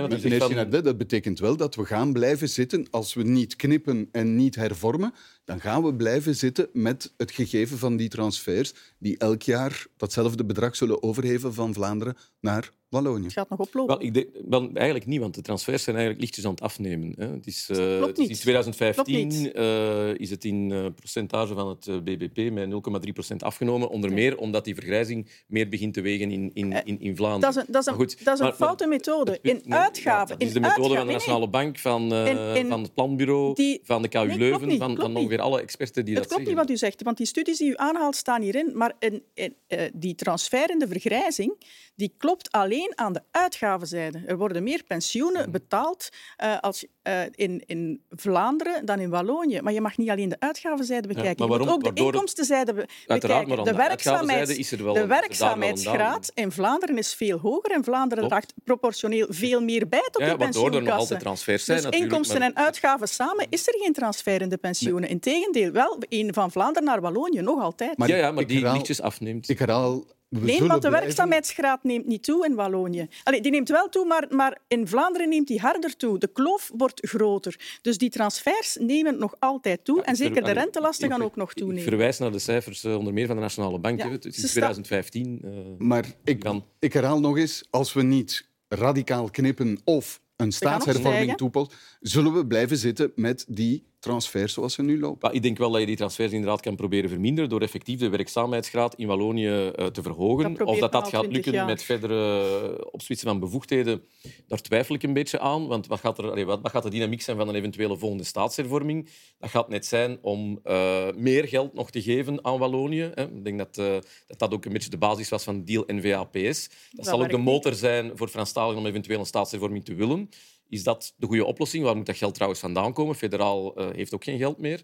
Dat 0.70 0.98
betekent 0.98 1.40
wel 1.40 1.58
dat 1.58 1.76
we 1.76 1.86
gaan 1.86 2.14
blijven 2.14 2.50
zitten, 2.50 2.88
als 2.92 3.14
we 3.14 3.24
niet 3.24 3.56
knippen 3.56 4.10
en 4.12 4.36
niet 4.36 4.56
hervormen, 4.56 5.14
dan 5.46 5.60
gaan 5.60 5.84
we 5.84 5.96
blijven 5.96 6.36
zitten 6.36 6.70
met 6.74 7.14
het 7.18 7.32
gegeven 7.32 7.78
van 7.78 7.96
die 7.98 8.10
transfers, 8.10 8.74
die 8.98 9.18
elk 9.18 9.42
jaar 9.42 9.86
datzelfde 9.98 10.46
bedrag 10.46 10.76
zullen 10.76 11.04
overheven 11.04 11.54
van 11.54 11.74
Vlaanderen 11.74 12.16
naar 12.40 12.72
Wallonië. 12.90 13.24
Het 13.24 13.34
gaat 13.34 13.50
nog 13.50 13.60
oplopen. 13.60 13.98
Wel, 13.98 14.06
ik 14.08 14.14
denk, 14.14 14.28
wel, 14.50 14.70
eigenlijk 14.74 15.06
niet, 15.06 15.20
want 15.20 15.36
de 15.36 15.42
transfers 15.42 15.84
zijn 15.84 15.96
eigenlijk 15.96 16.26
lichtjes 16.26 16.46
aan 16.46 16.52
het 16.52 16.62
afnemen. 16.62 17.14
Hè. 17.18 17.28
Het 17.28 17.48
is, 17.48 17.68
eh, 17.70 18.00
het 18.02 18.18
is 18.18 18.24
in 18.24 18.30
niet. 18.30 18.42
2015 18.42 19.28
Klopt 19.30 19.42
niet. 19.44 19.52
eh, 19.54 20.14
is 20.16 20.30
het 20.30 20.46
in 20.46 20.68
percentage 20.96 21.54
van 21.54 21.68
het 21.70 22.04
BBP 22.04 22.52
met 22.52 22.70
0,3 22.70 23.01
afgenomen. 23.38 23.90
Onder 23.90 24.14
meer 24.14 24.38
omdat 24.38 24.66
die 24.66 24.76
vergrijzing 24.76 25.30
meer 25.48 25.70
begint 25.70 25.94
te 25.94 26.02
wegen 26.02 26.32
in, 26.32 26.52
in, 26.54 26.86
in, 26.86 27.00
in 27.00 27.16
Vlaanderen. 27.16 27.54
Dat 27.54 27.56
is 27.64 27.68
een, 27.68 27.74
dat 27.74 27.82
is 27.82 27.88
een, 27.88 27.94
goed, 27.94 28.24
dat 28.26 28.34
is 28.34 28.40
een 28.40 28.46
maar- 28.46 28.56
maar- 28.58 28.68
foute 28.68 28.88
methode. 28.88 29.32
het 29.32 29.40
In 29.42 29.62
nee, 29.66 29.80
uitgaven. 29.80 30.12
ja, 30.12 30.26
dat 30.26 30.42
is 30.42 30.48
in 30.48 30.54
de 30.54 30.60
methode 30.60 30.82
uitgaven- 30.82 30.96
van 30.96 31.00
de 31.00 31.06
nee, 31.06 31.14
Nationale 31.16 31.50
Bank, 31.50 31.80
van, 31.80 32.14
eh, 32.14 32.70
van 32.70 32.82
het 32.82 32.94
Planbureau, 32.94 33.54
die- 33.56 33.80
van 33.84 34.02
de 34.02 34.08
KU 34.08 34.26
Nee, 34.26 34.38
Leuven, 34.38 34.68
niet, 34.68 34.78
van, 34.80 35.16
ongeveer 35.16 35.42
alle 35.42 35.62
experten 35.62 36.06
die 36.06 36.14
Het 36.14 36.24
dat 36.24 36.32
klopt 36.34 36.48
niet 36.48 36.58
zeggen. 36.58 36.68
wat 36.68 36.76
u 36.78 36.80
zegt, 36.88 37.04
want 37.04 37.18
die 37.18 37.26
studies 37.26 37.58
die 37.58 37.70
u 37.70 37.74
aanhaalt 37.76 38.16
staan 38.16 38.42
hierin. 38.42 38.72
Maar 38.74 38.94
in, 39.00 39.24
in, 39.34 39.56
eh, 39.68 39.90
die 39.94 40.16
transfer 40.16 40.70
in 40.70 40.80
de 40.80 40.88
vergrijzing 40.88 41.64
die 41.96 42.14
klopt 42.18 42.52
alleen 42.52 42.92
aan 42.96 43.14
de 43.14 43.22
uitgavenzijde. 43.32 44.22
Er 44.26 44.38
worden 44.38 44.64
meer 44.64 44.84
pensioenen 44.88 45.46
Mm. 45.46 45.52
betaald 45.52 46.10
eh, 46.38 46.60
als, 46.60 46.86
eh, 47.02 47.22
in, 47.32 47.64
in 47.66 48.04
Vlaanderen 48.10 48.86
dan 48.86 49.00
in 49.00 49.10
Wallonië. 49.10 49.62
Maar 49.62 49.74
je 49.74 49.82
mag 49.82 49.98
niet 49.98 50.10
alleen 50.10 50.30
de 50.30 50.40
uitgavenzijde 50.40 51.08
bekijken. 51.08 51.48
maar 51.48 51.48
je 51.48 51.58
moet 51.58 51.68
waarom? 51.68 51.88
ook 51.88 51.96
de 51.96 52.04
inkomstenzijde 52.04 52.74
be- 52.74 52.86
bekijken. 53.08 53.48
maar 53.48 53.58
de 53.58 54.46
de 54.46 54.58
is 54.58 54.72
er 54.72 54.84
wel 54.84 54.94
de 54.94 55.00
er 55.00 55.08
werkzaamheidsgraad 55.08 56.32
in 56.34 56.52
Vlaanderen 56.52 56.98
is 56.98 57.14
veel 57.14 57.38
hoger. 57.40 57.72
En 57.72 57.84
Vlaanderen 57.84 58.18
Klopt. 58.28 58.30
draagt 58.30 58.54
proportioneel 58.64 59.26
veel 59.30 59.62
meer 59.62 59.88
bij 59.88 60.08
tot 60.12 60.22
Ja, 60.22 60.28
die 60.30 60.38
waardoor 60.38 60.46
er 60.46 60.48
nog 60.48 60.72
pensioenkassen. 60.72 61.00
altijd 61.00 61.20
transfers 61.20 61.66
zijn. 61.66 61.78
Dus 61.78 61.86
natuurlijk, 61.86 62.12
inkomsten 62.12 62.40
maar- 62.40 62.50
en 62.50 62.56
uitgaven 62.58 63.08
samen 63.08 63.46
is 63.50 63.68
er 63.68 63.74
geen 63.80 63.94
transfer 63.94 64.42
in 64.42 64.50
de 64.50 64.58
pensioenen. 64.58 65.10
Integendeel, 65.10 65.72
wel 65.72 65.98
een 66.10 66.34
van 66.34 66.52
Vlaanderen 66.52 66.84
naar 66.88 67.02
Wallonië 67.02 67.42
nog 67.42 67.62
altijd. 67.62 67.98
Maar 67.98 68.08
ja, 68.08 68.16
ja, 68.16 68.32
maar 68.32 68.48
die 68.48 68.58
herhaal- 68.58 68.74
lichtjes 68.76 69.02
afneemt. 69.02 69.50
Ik 69.50 69.60
herhaal, 69.60 70.04
nee, 70.40 70.60
want 70.60 70.72
de 70.72 70.78
blijven- 70.88 70.92
werkzaamheidsgraad 70.92 71.84
neemt 71.84 72.06
niet 72.06 72.24
toe 72.24 72.46
in 72.46 72.56
Wallonië. 72.56 73.08
Allee, 73.24 73.42
die 73.42 73.52
neemt 73.52 73.70
wel 73.70 73.90
toe, 73.90 74.06
maar, 74.06 74.26
maar 74.30 74.58
in 74.68 74.88
Vlaanderen 74.88 75.30
neemt 75.30 75.48
die 75.48 75.60
harder 75.60 75.96
toe. 75.98 76.18
De 76.20 76.28
kloof 76.28 76.72
wordt 76.78 77.08
groter. 77.08 77.60
Dus 77.82 77.98
die 77.98 78.10
transfers 78.10 78.78
nemen 78.80 79.20
nog 79.20 79.36
altijd 79.40 79.86
toe. 79.86 80.02
en 80.02 80.16
zeker 80.16 80.44
de 80.44 80.52
rentelasten 80.52 81.06
ik- 81.06 81.12
gaan 81.12 81.22
ik- 81.22 81.28
ook 81.28 81.36
nog 81.36 81.50
Ik 81.52 81.58
toenemen. 81.58 81.84
verwijs 81.84 82.18
naar 82.18 82.32
de 82.32 82.40
cijfers 82.40 82.84
eh, 82.84 82.98
onder 82.98 83.14
meer 83.14 83.28
van 83.28 83.36
de 83.36 83.42
Nationale 83.42 83.80
Bank. 83.80 84.00
Ja, 84.00 84.06
hè. 84.06 84.12
Het 84.12 84.26
is 84.26 84.36
ze 84.36 84.42
in 84.42 84.48
sta- 84.48 84.60
2015. 84.60 85.40
eh, 85.44 85.52
Maar 85.78 86.06
ik, 86.24 86.44
Dan- 86.44 86.66
ik 86.80 86.94
herhaal 86.94 87.20
nog 87.20 87.38
eens, 87.38 87.64
als 87.70 87.94
we 87.94 88.02
niet 88.02 88.50
radicaal 88.68 89.30
knippen 89.30 89.80
of 89.84 90.22
een 90.36 90.52
staatshervorming 90.52 91.36
toepassen, 91.38 91.78
zullen 92.00 92.34
we 92.34 92.46
blijven 92.48 92.78
zitten 92.78 93.12
met 93.16 93.46
die 93.50 93.84
transfers 94.02 94.54
zoals 94.54 94.74
ze 94.74 94.82
nu 94.82 95.00
lopen. 95.00 95.18
Maar 95.22 95.34
ik 95.34 95.42
denk 95.42 95.58
wel 95.58 95.72
dat 95.72 95.80
je 95.80 95.86
die 95.86 95.96
transfers 95.96 96.32
inderdaad 96.32 96.62
kan 96.62 96.76
proberen 96.76 97.10
verminderen 97.10 97.50
door 97.50 97.62
effectief 97.62 98.00
de 98.00 98.10
werkzaamheidsgraad 98.10 98.96
in 98.96 99.08
Wallonië 99.08 99.48
eh, 99.48 99.86
te 99.86 100.02
verhogen. 100.02 100.54
Dat 100.54 100.68
of 100.68 100.80
dat 100.80 100.92
dat 100.92 101.08
gaat 101.08 101.20
20 101.20 101.32
lukken 101.34 101.54
jaar. 101.54 101.66
met 101.66 101.84
verdere 101.84 102.42
eh, 102.78 102.86
opsplitsen 102.92 103.28
van 103.28 103.40
bevoegdheden, 103.40 104.04
daar 104.48 104.62
twijfel 104.62 104.96
ik 104.96 105.04
een 105.04 105.14
beetje 105.14 105.40
aan. 105.40 105.68
Want 105.68 105.88
wat 105.88 106.00
gaat, 106.00 106.18
er, 106.18 106.32
allee, 106.32 106.46
wat, 106.46 106.62
wat 106.62 106.72
gaat 106.72 106.84
de 106.84 106.90
dynamiek 106.90 107.22
zijn 107.22 107.38
van 107.38 107.48
een 107.48 107.56
eventuele 107.56 107.98
volgende 107.98 108.24
staatshervorming? 108.24 109.10
Dat 109.40 109.50
gaat 109.50 109.70
net 109.70 109.86
zijn 109.86 110.18
om 110.22 110.60
eh, 110.64 111.08
meer 111.16 111.48
geld 111.48 111.74
nog 111.74 111.92
te 111.92 112.02
geven 112.02 112.46
aan 112.46 112.60
Wallonië. 112.60 113.12
Hè. 113.14 113.24
Ik 113.24 113.44
denk 113.44 113.58
dat, 113.58 113.78
eh, 113.78 113.98
dat 114.28 114.40
dat 114.40 114.54
ook 114.54 114.66
een 114.66 114.74
beetje 114.74 114.90
de 114.90 114.98
basis 114.98 115.30
was 115.30 115.44
van 115.44 115.66
deal 115.66 115.84
NVA-PS. 115.88 116.70
Dat, 116.92 117.06
zal 117.06 117.22
ook 117.22 117.30
de 117.30 117.38
motor 117.38 117.74
zijn 117.74 118.12
voor 118.16 118.28
Franstaligen 118.28 118.80
om 118.80 118.86
eventueel 118.86 119.20
een 119.20 119.26
staatshervorming 119.26 119.86
te 119.86 119.96
willen. 119.96 120.30
Is 120.72 120.84
dat 120.84 121.14
de 121.18 121.28
goede 121.28 121.46
oplossing? 121.46 121.84
Waar 121.84 121.96
moet 121.96 122.06
dat 122.06 122.18
geld 122.18 122.34
trouwens 122.34 122.62
vandaan 122.62 122.94
komen? 122.94 123.16
Federaal 123.16 123.80
uh, 123.80 123.88
heeft 123.96 124.14
ook 124.14 124.24
geen 124.24 124.38
geld 124.38 124.58
meer. 124.58 124.82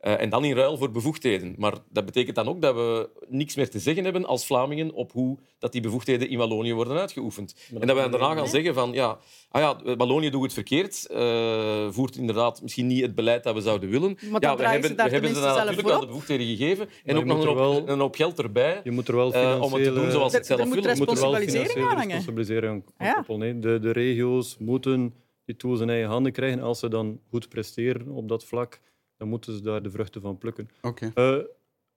Uh, 0.00 0.20
en 0.20 0.30
dan 0.30 0.44
in 0.44 0.56
ruil 0.56 0.76
voor 0.76 0.90
bevoegdheden. 0.90 1.54
Maar 1.58 1.74
dat 1.90 2.04
betekent 2.04 2.36
dan 2.36 2.48
ook 2.48 2.62
dat 2.62 2.74
we 2.74 3.08
niks 3.28 3.54
meer 3.54 3.70
te 3.70 3.78
zeggen 3.78 4.04
hebben 4.04 4.24
als 4.24 4.46
Vlamingen 4.46 4.92
op 4.92 5.12
hoe 5.12 5.38
dat 5.58 5.72
die 5.72 5.80
bevoegdheden 5.80 6.28
in 6.28 6.38
Wallonië 6.38 6.74
worden 6.74 6.98
uitgeoefend. 6.98 7.54
En 7.80 7.86
dat 7.86 7.96
we 7.96 8.08
daarna 8.08 8.34
gaan 8.34 8.48
zeggen 8.48 8.74
van 8.74 8.92
ja, 8.92 9.18
ah 9.50 9.62
ja, 9.62 9.96
Wallonië 9.96 10.30
doet 10.30 10.42
het 10.42 10.52
verkeerd, 10.52 11.06
uh, 11.10 11.90
voert 11.90 12.16
inderdaad 12.16 12.62
misschien 12.62 12.86
niet 12.86 13.00
het 13.00 13.14
beleid 13.14 13.44
dat 13.44 13.54
we 13.54 13.60
zouden 13.60 13.90
willen. 13.90 14.18
Maar 14.30 14.42
ja, 14.42 14.56
we 14.56 14.68
hebben, 14.68 14.96
we 14.96 15.02
hebben 15.02 15.34
ze 15.34 15.40
dan 15.40 15.56
natuurlijk 15.56 15.88
wel 15.88 16.00
de 16.00 16.06
bevoegdheden 16.06 16.46
gegeven 16.46 16.88
en 17.04 17.16
ook 17.16 17.24
nog 17.24 17.44
een 17.44 17.56
hoop, 17.56 17.88
een 17.88 18.00
hoop 18.00 18.14
geld 18.14 18.38
erbij 18.38 18.80
je 18.84 18.90
moet 18.90 19.08
er 19.08 19.16
wel 19.16 19.34
uh, 19.34 19.62
om 19.62 19.72
het 19.72 19.84
te 19.84 19.92
doen 19.92 20.10
zoals 20.10 20.30
ze 20.30 20.38
het 20.38 20.46
zelf 20.46 20.68
willen. 20.68 20.90
Er 20.90 20.96
moet 20.96 21.08
responsabilisering 21.08 21.88
aan 21.88 21.96
hangen. 21.96 22.16
Responsabilisering 22.16 22.84
ja. 22.98 23.24
de, 23.26 23.78
de 23.80 23.90
regio's 23.90 24.56
moeten 24.58 25.14
die 25.48 25.56
tools 25.56 25.80
in 25.80 25.90
eigen 25.90 26.08
handen 26.08 26.32
krijgen. 26.32 26.60
Als 26.60 26.78
ze 26.78 26.88
dan 26.88 27.20
goed 27.28 27.48
presteren 27.48 28.08
op 28.08 28.28
dat 28.28 28.44
vlak, 28.44 28.80
dan 29.16 29.28
moeten 29.28 29.54
ze 29.54 29.62
daar 29.62 29.82
de 29.82 29.90
vruchten 29.90 30.20
van 30.20 30.38
plukken. 30.38 30.68
Okay. 30.82 31.12
Uh, 31.14 31.44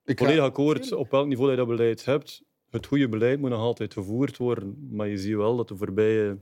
ik 0.04 0.18
volledig 0.18 0.44
akkoord 0.44 0.92
op 0.92 1.10
welk 1.10 1.26
niveau 1.26 1.50
je 1.50 1.56
dat 1.56 1.66
beleid 1.66 2.04
hebt. 2.04 2.42
Het 2.70 2.86
goede 2.86 3.08
beleid 3.08 3.40
moet 3.40 3.50
nog 3.50 3.60
altijd 3.60 3.92
gevoerd 3.92 4.36
worden. 4.36 4.88
Maar 4.90 5.08
je 5.08 5.18
ziet 5.18 5.36
wel 5.36 5.56
dat 5.56 5.68
de 5.68 5.76
voorbije 5.76 6.38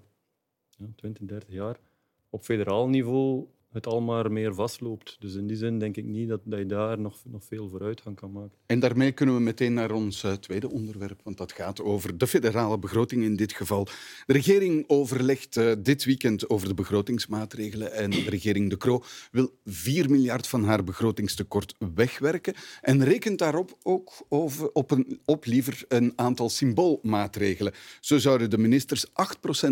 ja, 0.69 0.87
20, 0.97 1.27
30 1.27 1.53
jaar 1.53 1.81
op 2.29 2.43
federaal 2.43 2.89
niveau 2.89 3.47
het 3.73 3.87
al 3.87 4.01
maar 4.01 4.33
meer 4.33 4.55
vastloopt. 4.55 5.17
Dus 5.21 5.35
in 5.35 5.47
die 5.47 5.57
zin 5.57 5.79
denk 5.79 5.97
ik 5.97 6.05
niet 6.05 6.29
dat, 6.29 6.41
dat 6.45 6.59
je 6.59 6.67
daar 6.67 6.99
nog, 6.99 7.17
nog 7.25 7.45
veel 7.45 7.69
vooruitgang 7.69 8.17
kan 8.17 8.33
maken. 8.33 8.59
En 8.67 8.81
daarmee 8.81 9.13
kunnen 9.13 9.35
we 9.35 9.41
meteen 9.41 9.75
naar 9.75 9.91
ons 9.91 10.25
uh, 10.25 10.33
tweede 10.33 10.71
onderwerp, 10.71 11.21
want 11.25 11.37
dat 11.37 11.53
gaat 11.53 11.83
over 11.83 12.19
de 12.19 12.27
federale 12.27 12.79
begroting 12.79 13.23
in 13.25 13.37
dit 13.37 13.53
geval. 13.53 13.85
De 14.27 14.33
regering 14.33 14.85
overlegt 14.87 15.57
uh, 15.57 15.73
dit 15.79 16.05
weekend 16.05 16.49
over 16.49 16.69
de 16.69 16.75
begrotingsmaatregelen 16.75 17.93
en 17.93 18.11
de 18.11 18.31
regering 18.31 18.71
De 18.71 18.77
Croo 18.77 19.03
wil 19.31 19.51
4 19.65 20.11
miljard 20.11 20.47
van 20.47 20.65
haar 20.65 20.85
begrotingstekort 20.85 21.75
wegwerken 21.95 22.55
en 22.81 23.05
rekent 23.05 23.39
daarop 23.39 23.79
ook 23.83 24.27
op, 24.73 24.91
een, 24.91 25.21
op 25.25 25.45
liever 25.45 25.85
een 25.89 26.13
aantal 26.17 26.49
symboolmaatregelen. 26.49 27.73
Zo 28.01 28.19
zouden 28.19 28.51
de 28.51 28.59
ministers 28.59 29.07
8% 29.07 29.13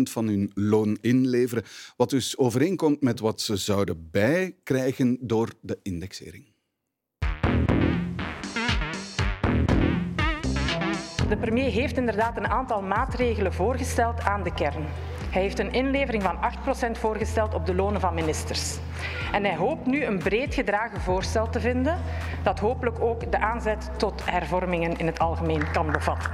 van 0.03 0.27
hun 0.27 0.51
loon 0.53 0.97
inleveren, 1.01 1.63
wat 1.97 2.09
dus 2.09 2.37
overeenkomt 2.37 3.01
met 3.01 3.19
wat 3.19 3.41
ze 3.41 3.55
zouden 3.55 3.88
bij 3.97 4.55
krijgen 4.63 5.17
door 5.21 5.49
de 5.61 5.79
indexering. 5.83 6.47
De 11.29 11.37
premier 11.37 11.71
heeft 11.71 11.97
inderdaad 11.97 12.37
een 12.37 12.47
aantal 12.47 12.81
maatregelen 12.81 13.53
voorgesteld 13.53 14.21
aan 14.21 14.43
de 14.43 14.53
kern. 14.53 14.85
Hij 15.31 15.41
heeft 15.41 15.59
een 15.59 15.73
inlevering 15.73 16.23
van 16.23 16.37
8% 16.95 16.99
voorgesteld 16.99 17.53
op 17.53 17.65
de 17.65 17.75
lonen 17.75 18.01
van 18.01 18.13
ministers. 18.13 18.77
En 19.31 19.43
hij 19.43 19.55
hoopt 19.55 19.85
nu 19.85 20.03
een 20.03 20.17
breed 20.17 20.53
gedragen 20.53 21.01
voorstel 21.01 21.49
te 21.49 21.59
vinden 21.59 21.97
dat 22.43 22.59
hopelijk 22.59 22.99
ook 22.99 23.31
de 23.31 23.39
aanzet 23.39 23.89
tot 23.97 24.25
hervormingen 24.25 24.97
in 24.97 25.05
het 25.05 25.19
algemeen 25.19 25.71
kan 25.71 25.91
bevatten. 25.91 26.31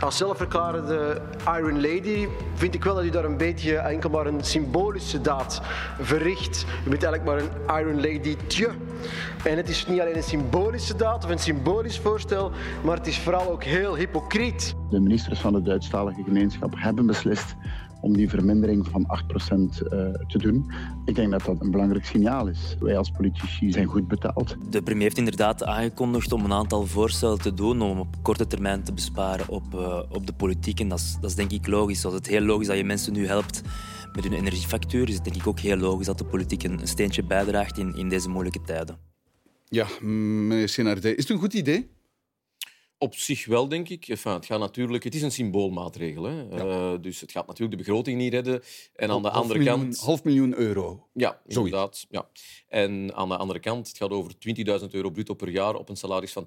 Als 0.00 0.16
zelfverklarende 0.16 1.20
Iron 1.58 1.80
Lady 1.80 2.28
vind 2.54 2.74
ik 2.74 2.84
wel 2.84 2.94
dat 2.94 3.04
u 3.04 3.10
daar 3.10 3.24
een 3.24 3.36
beetje 3.36 3.76
enkel 3.76 4.10
maar 4.10 4.26
een 4.26 4.44
symbolische 4.44 5.20
daad 5.20 5.60
verricht. 6.00 6.64
U 6.86 6.88
bent 6.90 7.02
eigenlijk 7.02 7.24
maar 7.24 7.38
een 7.38 7.86
Iron 7.86 8.00
Lady 8.00 8.36
tje. 8.46 8.70
En 9.44 9.56
het 9.56 9.68
is 9.68 9.86
niet 9.86 10.00
alleen 10.00 10.16
een 10.16 10.22
symbolische 10.22 10.96
daad 10.96 11.24
of 11.24 11.30
een 11.30 11.38
symbolisch 11.38 11.98
voorstel, 11.98 12.50
maar 12.84 12.96
het 12.96 13.06
is 13.06 13.18
vooral 13.18 13.50
ook 13.50 13.64
heel 13.64 13.96
hypocriet. 13.96 14.74
De 14.90 15.00
ministers 15.00 15.40
van 15.40 15.52
de 15.52 15.62
Duitsstalige 15.62 16.22
gemeenschap 16.22 16.74
hebben 16.76 17.06
beslist 17.06 17.54
om 18.00 18.16
die 18.16 18.28
vermindering 18.28 18.86
van 18.86 19.06
8% 19.06 19.54
uh, 19.56 20.08
eh, 20.08 20.14
te 20.26 20.38
doen. 20.38 20.72
Ik 21.04 21.14
denk 21.14 21.30
dat 21.30 21.44
dat 21.44 21.60
een 21.60 21.70
belangrijk 21.70 22.04
signaal 22.04 22.46
is. 22.48 22.76
Wij 22.80 22.96
als 22.96 23.10
politici 23.10 23.72
zijn 23.72 23.86
goed 23.86 24.08
betaald. 24.08 24.56
De 24.70 24.82
premier 24.82 25.02
heeft 25.02 25.18
inderdaad 25.18 25.64
aangekondigd 25.64 26.32
om 26.32 26.44
een 26.44 26.52
aantal 26.52 26.86
voorstellen 26.86 27.38
te 27.40 27.54
doen 27.54 27.80
om 27.80 27.98
op 27.98 28.16
korte 28.22 28.46
termijn 28.46 28.82
te 28.82 28.92
besparen 28.92 29.48
op, 29.48 29.74
uh, 29.74 30.02
op 30.10 30.26
de 30.26 30.32
politiek. 30.32 30.80
En 30.80 30.88
dat 30.88 30.98
is, 30.98 31.16
dat 31.20 31.30
is 31.30 31.36
denk 31.36 31.50
ik 31.50 31.66
logisch. 31.66 32.00
Zoals 32.00 32.16
het 32.16 32.26
heel 32.26 32.40
logisch 32.40 32.66
dat 32.66 32.76
je 32.76 32.84
mensen 32.84 33.12
nu 33.12 33.26
helpt 33.26 33.62
met 34.12 34.24
hun 34.24 34.32
energiefactuur, 34.32 35.08
is 35.08 35.14
het 35.14 35.24
denk 35.24 35.36
ik 35.36 35.46
ook 35.46 35.60
heel 35.60 35.76
logisch 35.76 36.06
dat 36.06 36.18
de 36.18 36.24
politiek 36.24 36.62
een, 36.62 36.80
een 36.80 36.88
steentje 36.88 37.24
bijdraagt 37.24 37.78
in, 37.78 37.94
in 37.96 38.08
deze 38.08 38.28
moeilijke 38.28 38.62
tijden. 38.62 38.98
Ja, 39.64 39.86
meneer 40.00 40.68
Senardé, 40.68 41.08
is 41.08 41.22
het 41.22 41.30
een 41.30 41.38
goed 41.38 41.54
idee? 41.54 41.90
Op 42.98 43.14
zich 43.14 43.46
wel, 43.46 43.68
denk 43.68 43.88
ik. 43.88 44.08
Enfin, 44.08 44.32
het, 44.32 44.46
gaat 44.46 44.58
natuurlijk, 44.58 45.04
het 45.04 45.14
is 45.14 45.22
een 45.22 45.32
symboolmaatregel. 45.32 46.22
Hè. 46.22 46.40
Ja. 46.40 46.64
Uh, 46.64 46.92
dus 47.00 47.20
het 47.20 47.32
gaat 47.32 47.46
natuurlijk 47.46 47.78
de 47.78 47.84
begroting 47.84 48.18
niet 48.18 48.32
redden. 48.32 48.62
En 48.94 49.10
aan 49.10 49.22
de 49.22 49.28
half 49.28 49.42
andere 49.42 49.58
miljoen, 49.58 49.80
kant... 49.80 49.98
Half 49.98 50.24
miljoen 50.24 50.54
euro. 50.54 51.08
Ja, 51.12 51.40
inderdaad. 51.46 52.06
Ja. 52.10 52.28
En 52.68 53.14
aan 53.14 53.28
de 53.28 53.36
andere 53.36 53.58
kant, 53.58 53.88
het 53.88 53.96
gaat 53.96 54.10
over 54.10 54.32
20.000 54.80 54.90
euro 54.90 55.10
bruto 55.10 55.34
per 55.34 55.48
jaar 55.48 55.74
op 55.74 55.88
een 55.88 55.96
salaris 55.96 56.32
van 56.32 56.46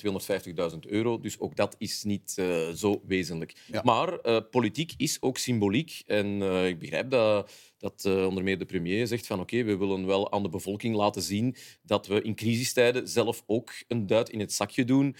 250.000 0.71 0.79
euro. 0.79 1.19
Dus 1.19 1.39
ook 1.39 1.55
dat 1.55 1.75
is 1.77 2.03
niet 2.03 2.35
uh, 2.39 2.69
zo 2.69 3.01
wezenlijk. 3.07 3.55
Ja. 3.71 3.81
Maar 3.83 4.19
uh, 4.23 4.37
politiek 4.51 4.93
is 4.97 5.21
ook 5.21 5.37
symboliek. 5.37 6.01
En 6.05 6.41
ik 6.67 6.79
begrijp 6.79 7.09
dat 7.09 7.51
dat 7.77 8.05
onder 8.05 8.43
meer 8.43 8.57
de 8.57 8.65
premier 8.65 9.07
zegt 9.07 9.27
van 9.27 9.39
oké, 9.39 9.55
okay, 9.55 9.65
we 9.65 9.77
willen 9.77 10.05
wel 10.05 10.31
aan 10.31 10.43
de 10.43 10.49
bevolking 10.49 10.95
laten 10.95 11.21
zien 11.21 11.55
dat 11.83 12.07
we 12.07 12.21
in 12.21 12.35
crisistijden 12.35 13.07
zelf 13.07 13.43
ook 13.45 13.71
een 13.87 14.07
duit 14.07 14.29
in 14.29 14.39
het 14.39 14.53
zakje 14.53 14.85
doen. 14.85 15.15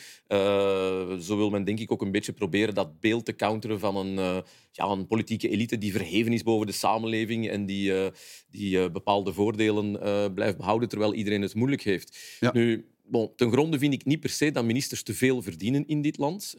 Zo 1.22 1.38
wil 1.38 1.50
men 1.50 1.64
denk 1.64 1.80
ik 1.80 1.92
ook 1.92 2.02
een 2.02 2.12
beetje 2.12 2.34
proberen 2.34 2.74
dat 2.74 3.00
beeld 3.00 3.26
te 3.26 3.36
counteren 3.36 3.80
van 3.80 3.96
een, 3.96 4.44
ja, 4.72 4.86
een 4.86 5.08
politieke 5.08 5.50
elite 5.50 5.78
die 5.78 5.92
verheven 5.92 6.34
is 6.34 6.44
boven 6.44 6.68
de 6.68 6.74
samenleving 6.74 7.50
en 7.50 7.66
die, 7.66 7.94
die 8.50 8.92
bepaalde 8.92 9.34
voordelen 9.34 10.00
blijft 10.34 10.58
behouden 10.58 10.90
terwijl 10.90 11.14
iedereen 11.14 11.42
het 11.42 11.56
moeilijk 11.56 11.82
heeft. 11.82 12.18
Ja. 12.40 12.52
Nu, 12.54 12.86
Bon, 13.06 13.32
ten 13.36 13.52
gronde 13.52 13.80
vind 13.80 13.94
ik 13.94 14.06
niet 14.06 14.20
per 14.20 14.30
se 14.30 14.52
dat 14.52 14.64
ministers 14.66 15.04
te 15.04 15.14
veel 15.14 15.42
verdienen 15.42 15.88
in 15.88 16.02
dit 16.02 16.18
land. 16.18 16.56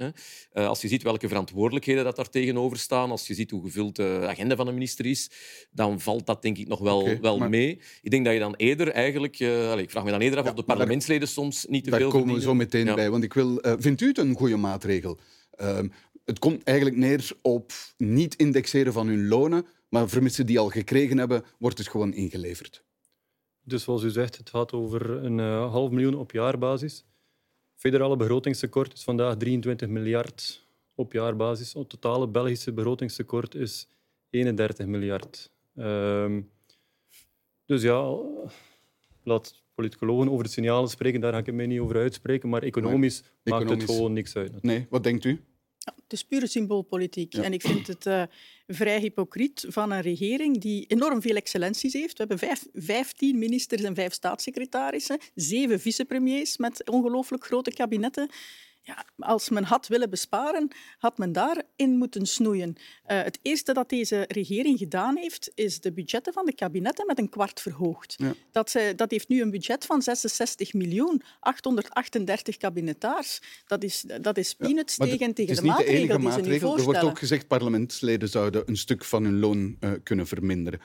Als 0.53 0.81
je 0.83 0.88
ziet 0.88 1.03
welke 1.03 1.29
verantwoordelijkheden 1.29 2.05
dat 2.05 2.16
daar 2.16 2.29
tegenover 2.31 2.79
staan, 2.79 3.11
als 3.11 3.27
je 3.27 3.35
ziet 3.35 3.51
hoe 3.51 3.62
gevuld 3.62 3.96
de 3.96 4.25
agenda 4.29 4.57
van 4.57 4.66
een 4.66 4.75
minister 4.75 5.07
is, 5.07 5.31
dan 5.70 6.01
valt 6.01 6.27
dat 6.27 6.42
denk 6.42 6.59
ik 6.59 6.68
nog 6.68 6.79
wel, 6.79 7.01
okay, 7.01 7.20
wel 7.20 7.38
maar... 7.38 7.48
mee. 7.48 7.81
Ik 8.03 8.11
denk 8.11 8.25
dat 8.25 8.35
je 8.35 8.40
dan 8.40 8.55
eerder 8.57 8.88
eigenlijk... 8.88 9.40
Uh, 9.40 9.70
allez, 9.70 9.83
ik 9.83 9.90
vraag 9.90 10.05
me 10.05 10.11
dan 10.11 10.20
eerder 10.20 10.38
af 10.38 10.44
Ja, 10.44 10.51
of 10.51 10.57
de 10.57 10.62
parlementsleden 10.62 11.20
daar- 11.22 11.31
soms 11.33 11.66
niet 11.68 11.85
te 11.85 11.90
Daar 11.90 11.98
veel 12.01 12.11
komen 12.11 12.27
we 12.27 12.33
verdienen. 12.40 12.59
zo 12.59 12.64
meteen 12.64 12.87
Ja. 12.87 12.94
bij. 12.94 13.11
Want 13.11 13.25
ik 13.25 13.33
wil, 13.35 13.61
eh, 13.61 13.72
vindt 13.79 14.01
u 14.01 14.07
het 14.07 14.18
een 14.18 14.35
goede 14.35 14.57
maatregel? 14.57 15.18
Ehm, 15.53 15.88
het 16.25 16.39
komt 16.39 16.63
eigenlijk 16.63 16.97
neer 16.97 17.31
op 17.43 17.73
niet 17.97 18.35
indexeren 18.35 18.93
van 18.93 19.07
hun 19.07 19.29
lonen, 19.29 19.67
maar 19.89 20.09
vermits 20.09 20.37
die 20.37 20.59
al 20.59 20.69
gekregen 20.69 21.19
hebben, 21.19 21.45
wordt 21.59 21.79
het 21.79 21.89
gewoon 21.89 22.13
ingeleverd. 22.13 22.85
Dus 23.65 23.83
zoals 23.83 24.03
u 24.03 24.11
zegt, 24.11 24.37
het 24.37 24.51
gaat 24.51 24.73
over 24.73 25.11
een 25.11 25.41
eh, 25.41 25.71
half 25.71 25.91
miljoen 25.91 26.15
op 26.15 26.33
jaarbasis. 26.33 27.05
Federale 27.75 28.17
begrotingstekort 28.17 28.93
is 28.93 29.03
vandaag 29.05 29.37
23 29.37 29.89
miljard 29.89 30.67
op 30.95 31.13
jaarbasis. 31.13 31.73
Het 31.73 31.89
totale 31.89 32.29
Belgische 32.29 32.73
begrotingstekort 32.73 33.55
is 33.55 33.89
31 34.31 34.87
miljard. 34.87 35.51
Ehm, 35.77 36.41
dus 37.67 37.83
ja, 37.83 38.17
laat 39.23 39.63
politicologen 39.75 40.31
over 40.31 40.45
de 40.45 40.51
signalen 40.51 40.89
spreken, 40.89 41.21
daar 41.21 41.33
ga 41.33 41.39
ik 41.39 41.53
mij 41.53 41.67
niet 41.67 41.81
over 41.81 41.97
uitspreken. 41.97 42.49
Maar 42.49 42.63
economisch 42.63 43.23
maakt 43.45 43.63
economisch- 43.63 43.87
het 43.87 43.97
gewoon 43.97 44.13
niks 44.13 44.37
uit. 44.37 44.63
Nee, 44.63 44.87
wat 44.91 45.03
denkt 45.03 45.25
u? 45.25 45.41
Ja, 45.85 45.95
het 46.03 46.12
is 46.12 46.25
pure 46.25 46.47
symboolpolitiek. 46.47 47.33
Ja. 47.33 47.42
En 47.42 47.53
ik 47.53 47.62
vind 47.62 47.87
het 47.87 48.07
eh, 48.07 48.23
vrij 48.66 49.01
hypocriet 49.01 49.64
van 49.68 49.90
een 49.90 50.01
regering 50.01 50.61
die 50.61 50.85
enorm 50.87 51.21
veel 51.21 51.37
excellenties 51.37 51.92
heeft. 51.92 52.18
We 52.18 52.18
hebben 52.18 52.38
vijf, 52.38 52.66
vijftien 52.73 53.38
ministers 53.38 53.83
en 53.83 53.95
vijf 53.95 54.12
staatssecretarissen, 54.12 55.18
zeven 55.35 55.81
vicepremiers 55.81 56.57
met 56.57 56.90
ongelooflijk 56.90 57.45
grote 57.45 57.71
kabinetten. 57.71 58.31
Ja, 58.85 59.05
als 59.18 59.49
men 59.49 59.64
had 59.64 59.87
willen 59.87 60.11
besparen, 60.11 60.68
had 60.99 61.18
men 61.18 61.33
daarin 61.33 61.97
moeten 61.97 62.27
snoeien. 62.27 62.77
Eh, 63.05 63.23
het 63.23 63.38
eerste 63.42 63.73
dat 63.73 63.88
deze 63.88 64.25
regering 64.29 64.79
gedaan 64.79 65.16
heeft, 65.16 65.51
is 65.55 65.81
de 65.81 65.92
budgetten 65.92 66.33
van 66.33 66.47
de 66.47 66.55
kabinetten 66.55 67.07
met 67.07 67.18
een 67.18 67.29
kwart 67.29 67.61
verhoogd. 67.61 68.14
Ja. 68.16 68.35
Dat, 68.53 68.71
ze, 68.71 68.92
dat 68.97 69.11
heeft 69.11 69.29
nu 69.29 69.42
een 69.42 69.51
budget 69.51 69.87
van 69.87 70.03
66 70.03 70.73
miljoen, 70.73 71.23
838 71.40 72.57
kabinetaars. 72.57 73.40
Dat 73.66 73.85
is, 73.85 74.05
dat 74.21 74.38
is 74.38 74.55
peanuts 74.55 74.97
tegen, 74.97 75.35
tegen 75.35 75.35
de 75.47 75.53
is 75.53 75.61
niet 75.61 75.77
de 75.77 75.85
enige 75.85 76.18
maatregel 76.18 76.18
die 76.18 76.31
ze 76.31 76.37
nu 76.37 76.42
maatregel. 76.42 76.55
Er 76.55 76.61
wordt 76.66 76.83
voorstellen. 76.83 77.11
ook 77.11 77.18
gezegd 77.18 77.47
parlementsleden 77.47 78.29
zouden 78.29 78.62
een 78.68 78.77
stuk 78.77 79.05
van 79.05 79.25
hun 79.25 79.38
loon 79.38 79.77
eh, 79.81 79.90
kunnen 80.03 80.27
verminderen. 80.27 80.81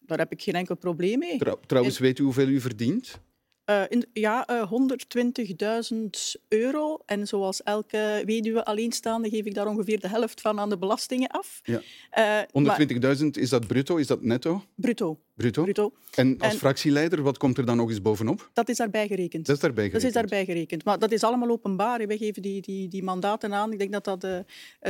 Daar 0.00 0.18
heb 0.18 0.32
ik 0.32 0.42
geen 0.42 0.54
enkel 0.54 0.76
probleem 0.76 1.18
mee. 1.18 1.38
Trouw- 1.38 1.60
trouwens, 1.66 1.98
weet 1.98 2.18
u 2.18 2.22
hoeveel 2.22 2.48
u 2.48 2.60
verdient? 2.60 3.20
Eh, 3.68 3.82
in- 3.88 4.06
ja, 4.12 4.46
eh, 4.46 4.62
120.000 4.68 6.36
euro. 6.48 6.98
En 7.06 7.26
zoals 7.26 7.62
elke 7.62 8.22
weduwe 8.24 8.64
alleenstaande 8.64 9.28
geef 9.28 9.44
ik 9.44 9.54
daar 9.54 9.66
ongeveer 9.66 10.00
de 10.00 10.08
helft 10.08 10.40
van 10.40 10.60
aan 10.60 10.68
de 10.68 10.78
belastingen 10.78 11.28
af. 11.28 11.60
Ja. 11.62 11.80
Eh, 12.10 12.22
maar- 12.24 12.46
120.000, 12.52 13.36
is 13.36 13.48
dat 13.50 13.66
bruto, 13.66 13.96
is 13.96 14.06
dat 14.06 14.22
netto? 14.22 14.62
bruto. 14.74 15.18
Bruto. 15.38 15.62
bruto. 15.62 15.92
En 16.14 16.34
als 16.38 16.52
En- 16.52 16.58
fractieleider, 16.58 17.22
wat 17.22 17.38
komt 17.38 17.58
er 17.58 17.66
dan 17.66 17.76
nog 17.76 17.88
eens 17.88 18.02
bovenop? 18.02 18.50
Dat 18.52 18.68
is 18.68 18.76
daarbij 18.76 19.06
gerekend. 19.06 19.46
Dat 19.46 19.54
is 19.56 19.62
daarbij 19.62 19.84
Dat 19.84 19.94
is 19.94 20.00
gerekend. 20.02 20.30
daarbij 20.30 20.44
gerekend. 20.54 20.84
Maar 20.84 20.98
dat 20.98 21.12
is 21.12 21.22
allemaal 21.22 21.50
openbaar. 21.50 22.06
Wij 22.06 22.16
geven 22.16 22.42
die, 22.42 22.60
die, 22.62 22.88
die 22.88 23.02
mandaten 23.02 23.54
aan. 23.54 23.72
Ik 23.72 23.78
denk 23.78 23.92
dat 23.92 24.04
dat, 24.04 24.24
eh, 24.24 24.38
eh, 24.38 24.44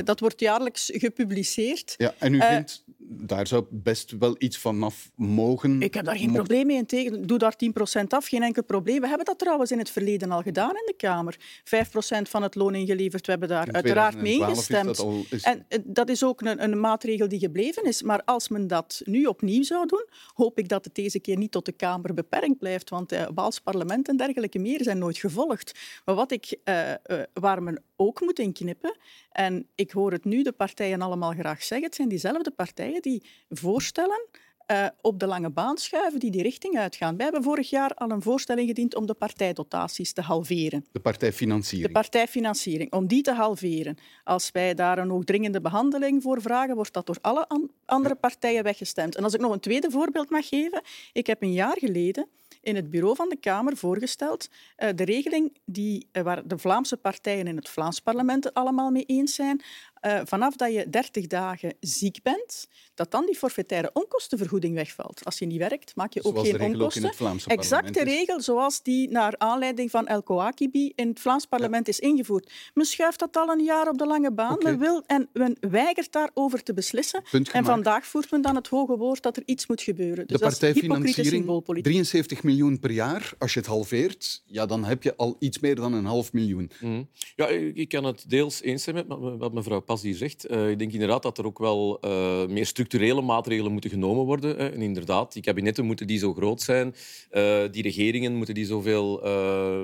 dat 0.05 0.21
wordt 0.21 0.41
jaarlijks 0.41 0.91
gepubliceerd. 0.95 1.95
Ja, 1.97 2.15
en 2.19 2.35
u 2.35 2.39
Eh, 2.39 2.49
vindt, 2.49 2.85
daar 2.99 3.47
zou 3.47 3.65
best 3.71 4.15
wel 4.19 4.35
iets 4.39 4.59
vanaf 4.59 5.11
mogen. 5.15 5.83
Ik 5.83 5.95
heb 5.95 6.05
daar 6.05 6.17
geen 6.17 6.33
probleem 6.33 6.67
mee 6.67 6.77
in 6.77 6.87
tegen. 6.87 7.27
Doe 7.27 7.39
daar 7.39 7.57
10% 7.57 8.13
af, 8.13 8.27
geen 8.27 8.43
enkel 8.43 8.65
probleem. 8.65 9.01
We 9.01 9.07
hebben 9.09 9.27
dat 9.27 9.39
trouwens 9.39 9.71
in 9.71 9.79
het 9.79 9.91
verleden 9.91 10.31
al 10.31 10.43
gedaan 10.43 10.71
in 10.71 10.83
de 10.87 10.95
Kamer. 10.97 11.37
5% 11.65 12.29
van 12.29 12.43
het 12.43 12.55
loon 12.55 12.75
ingeleverd. 12.75 13.25
We 13.25 13.31
hebben 13.31 13.49
daar 13.49 13.67
In 13.69 13.75
uiteraard 13.75 14.15
mee 14.15 14.37
2012 14.39 14.59
is 14.59 14.69
ingestemd. 14.69 14.97
dat 14.97 15.07
al- 15.07 15.37
is- 15.39 15.69
En 15.73 15.83
dat 15.85 16.09
is 16.09 16.25
ook 16.25 16.41
een, 16.41 16.63
een 16.63 16.81
maatregel 16.81 17.29
die 17.29 17.39
gebleven 17.39 17.85
is. 17.85 18.03
Maar 18.03 18.23
als 18.25 18.49
men 18.49 18.67
dat 18.67 19.01
nu 19.05 19.25
opnieuw 19.25 19.63
zou 19.63 19.87
doen, 19.87 20.05
hoop 20.39 20.59
ik 20.59 20.69
dat 20.69 20.85
het 20.85 20.95
deze 20.95 21.21
keer 21.21 21.37
niet 21.37 21.51
tot 21.51 21.65
de 21.65 21.73
Kamer 21.73 22.15
beperkt 22.15 22.59
blijft. 22.59 22.91
Want 22.91 23.13
eh 23.13 23.27
Waals 23.35 23.61
parlement 23.61 24.09
en 24.09 24.17
dergelijke 24.17 24.59
meer 24.59 24.83
zijn 24.83 24.99
nooit 24.99 25.19
gevolgd. 25.19 25.79
Maar 26.05 26.15
wat 26.15 26.31
ik, 26.31 26.59
eh, 26.65 26.93
eh, 26.93 26.99
waar 27.33 27.63
men 27.63 27.83
ook 27.97 28.21
moet 28.21 28.39
inknippen, 28.39 28.97
en 29.33 29.69
ik 29.75 29.91
hoor 29.91 30.13
het 30.13 30.25
nu 30.25 30.43
de 30.43 30.53
partijen 30.53 31.03
allemaal 31.03 31.33
graag 31.33 31.63
zeggen, 31.63 31.87
het 31.87 31.97
zijn 31.97 32.09
diezelfde 32.09 32.51
partijen 32.51 33.03
die 33.03 33.23
voorstellen 33.49 34.27
eh, 34.69 34.87
op 35.01 35.21
de 35.21 35.27
lange 35.27 35.51
baan 35.51 35.77
schuiven 35.77 36.21
die 36.21 36.31
die 36.31 36.43
richting 36.43 36.79
uitgaan. 36.79 37.15
Wij 37.17 37.25
hebben 37.25 37.43
vorig 37.43 37.71
jaar 37.71 37.95
al 37.95 38.11
een 38.11 38.23
voorstel 38.23 38.57
ingediend 38.57 38.95
om 38.95 39.07
de 39.07 39.15
partijdotaties 39.15 40.13
te 40.13 40.21
halveren. 40.21 40.85
De 40.93 41.01
partijfinanciering. 41.01 41.87
De 41.87 41.93
partijfinanciering, 41.93 42.93
om 42.93 43.07
die 43.07 43.23
te 43.23 43.33
halveren. 43.33 43.97
Als 44.25 44.51
wij 44.51 44.75
daar 44.75 44.99
een 44.99 45.25
dringende 45.25 45.61
behandeling 45.61 46.23
voor 46.23 46.43
vragen, 46.43 46.75
wordt 46.75 46.93
dat 46.93 47.07
door 47.07 47.19
alle 47.21 47.49
an- 47.49 47.71
andere 47.85 48.15
partijen 48.15 48.63
weggestemd. 48.63 49.17
En 49.17 49.25
als 49.25 49.35
ik 49.35 49.41
nog 49.41 49.53
een 49.53 49.61
tweede 49.61 49.91
voorbeeld 49.91 50.31
mag 50.31 50.49
geven. 50.49 50.83
Ik 51.13 51.27
heb 51.27 51.43
een 51.43 51.53
jaar 51.53 51.77
geleden 51.79 52.29
in 52.61 52.77
het 52.77 52.91
bureau 52.91 53.17
van 53.17 53.29
de 53.29 53.37
Kamer 53.37 53.77
voorgesteld 53.77 54.49
eh, 54.77 54.89
de 54.95 55.05
regeling 55.05 55.57
die, 55.65 56.09
eh, 56.13 56.23
waar 56.23 56.47
de 56.47 56.59
Vlaamse 56.59 56.97
partijen 56.97 57.47
in 57.47 57.57
het 57.57 57.69
Vlaams 57.69 58.01
parlement 58.01 58.45
het 58.45 58.55
allemaal 58.55 58.91
mee 58.91 59.05
eens 59.07 59.35
zijn. 59.35 59.61
Eh, 60.01 60.21
vanaf 60.25 60.57
dat 60.57 60.73
je 60.73 60.91
30 60.91 61.27
dagen 61.27 61.75
ziek 61.81 62.23
bent, 62.23 62.69
dat 62.95 63.11
dan 63.11 63.27
die 63.27 63.37
forfaitaire 63.37 63.91
onkostenvergoeding 63.93 64.75
wegvalt. 64.75 65.25
Als 65.25 65.39
je 65.39 65.47
niet 65.47 65.59
werkt, 65.59 65.97
maak 65.97 66.13
je 66.13 66.25
ook 66.25 66.33
Zoals 66.33 66.51
de 66.51 66.59
geen 66.59 66.67
regel 66.67 66.75
ook 66.75 66.95
in 66.95 67.03
onkosten. 67.03 67.09
het 67.09 67.17
Vlaamse 67.17 67.49
exact 67.49 67.95
de 67.95 68.05
regel 68.05 68.41
zoals 68.41 68.83
die 68.83 69.11
naar 69.11 69.35
aanleiding 69.39 69.91
van 69.91 70.07
El 70.07 70.23
Kouakibi 70.23 70.93
in 70.95 71.09
het 71.09 71.21
Vlaams 71.21 71.47
parlement 71.47 71.89
is 71.89 71.99
ingevoerd. 71.99 72.53
Men 72.75 72.85
schuift 72.85 73.19
dat 73.19 73.37
al 73.37 73.49
een 73.49 73.65
jaar 73.65 73.89
op 73.89 73.99
de 73.99 74.07
lange 74.07 74.33
baan. 74.33 74.59
Men, 74.63 74.79
wil, 74.79 75.03
en 75.07 75.29
men 75.33 75.57
weigert 75.61 76.13
daarover 76.13 76.63
te 76.63 76.75
beslissen. 76.75 77.23
En 77.53 77.65
vandaag 77.65 78.07
voert 78.07 78.31
men 78.31 78.43
dan 78.43 78.57
het 78.57 78.69
hoge 78.69 78.97
woord 78.97 79.23
dat 79.23 79.37
er 79.37 79.43
iets 79.47 79.67
moet 79.67 79.83
gebeuren. 79.83 80.27
Dus 80.27 80.39
de 80.39 80.45
dat 80.45 80.53
is 80.53 80.59
hypocriete 80.59 80.89
partijfinanciering, 80.89 81.35
symboolpolitiek. 81.35 81.93
73 81.93 82.43
miljoen 82.43 82.79
per 82.79 82.91
jaar. 82.91 83.33
Als 83.39 83.53
je 83.53 83.59
het 83.59 83.69
halveert, 83.69 84.43
ja, 84.47 84.67
dan 84.67 84.85
heb 84.85 85.03
je 85.03 85.17
al 85.17 85.37
iets 85.39 85.59
meer 85.59 85.75
dan 85.75 85.93
een 85.93 86.05
half 86.05 86.33
miljoen. 86.33 86.71
Mhm. 86.81 87.03
Ja, 87.37 87.49
ik 87.49 87.89
ik 87.89 88.01
kan 88.01 88.05
het 88.05 88.25
deels 88.27 88.63
eens 88.63 88.83
zijn 88.83 88.95
met 88.95 89.07
wat 89.39 89.53
mevrouw 89.53 89.81
Pas 89.89 90.03
hier 90.03 90.15
zegt. 90.15 90.45
Eh, 90.45 90.71
ik 90.71 90.79
denk 90.79 90.93
inderdaad 90.93 91.23
dat 91.23 91.39
er 91.39 91.47
ook 91.47 91.59
wel 91.59 91.99
eh, 92.01 92.47
meer 92.47 92.67
structurele 92.67 93.21
maatregelen 93.21 93.73
moeten 93.73 93.91
genomen 93.91 94.25
worden. 94.25 94.57
hè. 94.57 94.71
En 94.71 94.83
inderdaad, 94.83 95.33
die 95.33 95.43
kabinetten 95.43 95.85
moeten 95.85 96.07
die 96.07 96.19
zo 96.19 96.35
groot 96.35 96.63
zijn. 96.63 96.95
Eh, 97.31 97.63
die 97.71 97.83
regeringen 97.83 98.35
moeten 98.35 98.55
die 98.55 98.65
zoveel 98.65 99.21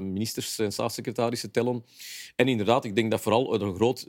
ministers 0.02 0.58
en 0.58 0.72
staatssecretarissen 0.72 1.50
tellen. 1.50 1.84
En 2.36 2.48
inderdaad, 2.48 2.84
ik 2.84 2.94
denk 2.94 3.10
dat 3.10 3.20
vooral 3.20 3.54
er 3.54 3.62
een 3.62 3.74
groot 3.74 4.06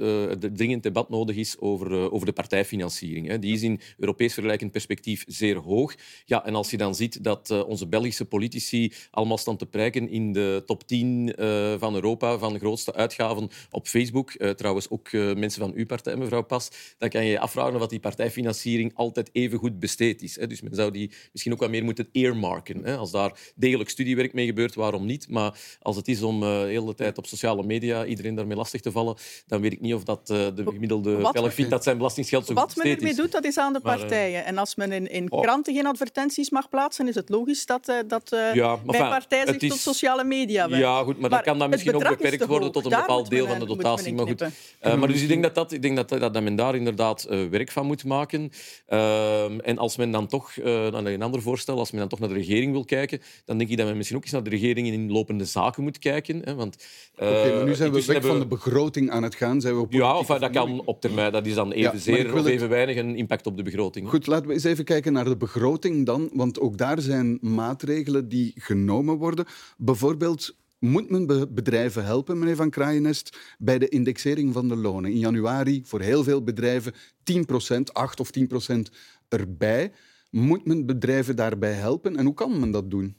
dringend 0.56 0.84
debat 0.84 1.10
nodig 1.10 1.36
is 1.36 1.60
over, 1.60 2.12
over 2.12 2.26
de 2.26 2.34
partijfinanciering. 2.34 3.28
Hè. 3.28 3.40
Die 3.40 3.54
is 3.54 3.62
in 3.62 3.80
Europees 3.98 4.34
vergelijkend 4.34 4.72
perspectief 4.72 5.24
zeer 5.28 5.58
hoog. 5.58 5.96
Ja, 6.26 6.46
en 6.46 6.56
als 6.56 6.72
je 6.72 6.78
dan 6.78 6.96
ziet 6.96 7.24
dat 7.24 7.64
onze 7.66 7.88
Belgische 7.88 8.26
politici 8.26 8.94
allemaal 9.12 9.38
staan 9.38 9.58
te 9.58 9.66
prijken 9.66 10.10
in 10.10 10.34
de 10.34 10.64
top 10.66 10.88
10 10.88 11.36
eh, 11.36 11.74
van 11.78 11.96
Europa 11.96 12.38
van 12.38 12.54
de 12.54 12.60
grootste 12.60 12.94
uitgaven 12.94 13.50
op 13.72 13.88
Facebook, 13.88 14.32
trouwens 14.32 14.90
ook 14.90 15.12
mensen 15.12 15.62
van 15.62 15.74
uw 15.86 15.96
partij, 15.96 16.16
mevrouw 16.16 16.44
Pas, 16.44 16.70
dan 16.98 17.10
kan 17.10 17.26
je 17.26 17.32
je 17.32 17.40
afvragen 17.40 17.82
of 17.82 17.88
die 17.88 18.00
partijfinanciering 18.00 18.92
altijd 18.96 19.30
even 19.32 19.60
goed 19.60 19.80
besteed 19.80 20.22
is. 20.22 20.34
Dus 20.34 20.62
men 20.62 20.76
zou 20.76 20.92
die 20.92 21.12
misschien 21.32 21.54
ook 21.54 21.60
wat 21.60 21.70
meer 21.70 21.84
moeten 21.84 22.10
earmarken. 22.12 22.98
Als 22.98 23.12
daar 23.12 23.40
degelijk 23.56 23.90
studiewerk 23.90 24.34
mee 24.34 24.46
gebeurt, 24.46 24.76
waarom 24.76 25.06
niet? 25.06 25.30
Maar 25.30 25.60
als 25.82 25.96
het 25.96 26.08
is 26.08 26.22
om 26.22 26.44
eh, 26.44 26.50
de 26.62 26.68
hele 26.68 26.94
tijd 26.94 27.18
op 27.18 27.26
sociale 27.26 27.64
media 27.64 28.06
iedereen 28.06 28.36
daarmee 28.36 28.58
lastig 28.58 28.82
te 28.82 28.92
vallen, 28.92 29.16
dan 29.48 29.62
weet 29.62 29.72
ik 29.72 29.82
niet 29.82 29.94
of 29.94 30.04
dat 30.04 30.30
eh, 30.30 30.38
de 30.56 30.64
gemiddelde 30.66 31.30
Belg 31.32 31.54
vindt 31.54 31.72
dat 31.72 31.84
zijn 31.84 31.98
belastingsgeld 31.98 32.46
zo 32.46 32.54
goed 32.54 32.62
Wat 32.62 32.76
men 32.76 32.84
besteed 32.84 32.98
ermee 32.98 33.12
is. 33.12 33.18
doet, 33.18 33.32
dat 33.32 33.46
is 33.46 33.58
aan 33.58 33.74
de 33.74 33.80
Maar, 33.84 33.94
eh, 33.94 34.00
partijen. 34.00 34.46
En 34.46 34.58
als 34.58 34.76
men 34.76 34.92
in, 34.92 35.08
in 35.12 35.32
oh. 35.32 35.42
kranten 35.42 35.74
geen 35.74 35.86
advertenties 35.86 36.50
mag 36.50 36.70
plaatsen, 36.70 37.08
is 37.08 37.16
het 37.16 37.30
logisch 37.30 37.66
dat, 37.66 37.94
dat 38.08 38.30
Ja, 38.30 38.68
maar 38.68 38.80
mijn 38.86 38.98
enfin, 38.98 39.10
partij 39.10 39.46
zich 39.46 39.58
is- 39.58 39.70
tot 39.70 39.80
sociale 39.80 40.24
media 40.24 40.70
wendt. 40.70 40.86
Ja, 40.86 41.04
goed, 41.04 41.20
maar, 41.20 41.30
dan 41.30 41.42
kan 41.42 41.60
dat 41.60 41.70
misschien 41.70 41.96
ook 41.96 42.04
is 42.04 42.10
beperkt 42.10 42.46
worden 42.46 42.72
tot 42.72 42.84
een 42.84 42.90
Daar 42.90 43.00
bepaald 43.02 43.30
men, 43.30 43.38
deel 43.38 43.48
van 43.48 43.60
de 43.60 43.66
dotatie. 43.66 44.14
Maar, 44.14 44.28
goed, 44.28 44.40
maar 44.82 45.08
dus 45.08 45.22
ik 45.22 45.28
denk 45.28 45.44
dat, 45.44 45.56
dat, 45.56 45.75
ik 45.76 45.82
denk 45.82 45.96
dat, 45.96 46.10
dat 46.34 46.44
men 46.44 46.56
daar 46.56 46.76
inderdaad 46.76 47.24
eh, 47.24 47.46
werk 47.46 47.72
van 47.72 47.86
moet 47.86 48.04
maken. 48.06 48.50
Ehm, 48.86 49.60
en 49.60 49.78
als 49.78 49.98
men 49.98 50.12
dan 50.12 50.28
toch, 50.28 50.52
eh 50.58 50.92
dan 50.92 51.06
een 51.06 51.22
ander 51.22 51.42
voorstel, 51.42 51.78
als 51.78 51.92
men 51.92 52.00
dan 52.00 52.10
toch 52.10 52.20
naar 52.20 52.30
de 52.30 52.36
regering 52.36 52.72
wil 52.72 52.86
kijken, 52.86 53.22
dan 53.46 53.58
denk 53.58 53.70
ik 53.70 53.78
dat 53.78 53.86
men 53.88 53.96
misschien 53.96 54.18
ook 54.18 54.24
eens 54.24 54.32
naar 54.34 54.44
de 54.44 54.50
regering 54.50 54.88
in 54.88 55.12
lopende 55.12 55.46
zaken 55.46 55.84
moet 55.84 56.00
kijken. 56.00 56.42
Hè, 56.44 56.56
want, 56.56 56.86
eh, 57.16 57.30
Oké, 57.30 57.54
maar 57.56 57.66
nu 57.66 57.76
zijn 57.76 57.92
we 57.92 58.06
weg 58.06 58.26
van 58.26 58.40
de 58.40 58.48
begroting 58.48 59.10
aan 59.12 59.24
het 59.24 59.36
gaan. 59.36 59.62
Zijn 59.62 59.76
we 59.76 59.82
op 59.82 59.94
Ja, 59.94 60.18
of 60.18 60.28
dat 60.28 60.50
kan 60.50 60.82
op 60.86 61.02
termijn. 61.02 61.32
Dat 61.32 61.46
is 61.46 61.54
dan 61.54 61.72
evenzeer 61.72 62.34
of 62.34 62.38
het- 62.40 62.46
even 62.46 62.70
weinig 62.70 62.96
een 62.98 63.16
impact 63.16 63.46
op 63.48 63.58
de 63.58 63.64
begroting. 63.64 64.06
hè. 64.06 64.12
Goed, 64.12 64.28
laten 64.28 64.48
we 64.48 64.54
eens 64.54 64.64
even 64.64 64.84
kijken 64.86 65.14
naar 65.14 65.26
de 65.26 65.38
begroting 65.38 66.06
dan. 66.06 66.30
Want 66.34 66.60
ook 66.60 66.78
daar 66.78 67.02
zijn 67.02 67.38
maatregelen 67.42 68.30
die 68.30 68.52
genomen 68.56 69.18
worden. 69.18 69.46
Bijvoorbeeld 69.78 70.56
moet 70.86 71.10
men 71.10 71.26
be- 71.26 71.48
bedrijven 71.48 72.06
helpen, 72.06 72.40
meneer 72.40 72.56
Van 72.56 72.70
Kraaienest, 72.70 73.56
bij 73.60 73.80
de 73.80 73.88
indexering 73.88 74.54
van 74.54 74.68
de 74.68 74.76
lonen. 74.76 75.12
In 75.12 75.20
januari 75.20 75.82
voor 75.86 76.02
heel 76.02 76.24
veel 76.24 76.44
bedrijven 76.44 76.94
10% 77.24 77.94
8 77.94 78.20
of 78.20 78.30
10% 78.32 78.92
erbij. 79.28 79.92
Moet 80.30 80.66
men 80.66 80.86
bedrijven 80.86 81.36
daarbij 81.36 81.74
helpen 81.74 82.16
en 82.16 82.26
hoe 82.26 82.34
kan 82.34 82.60
men 82.60 82.72
dat 82.72 82.92
doen? 82.92 83.16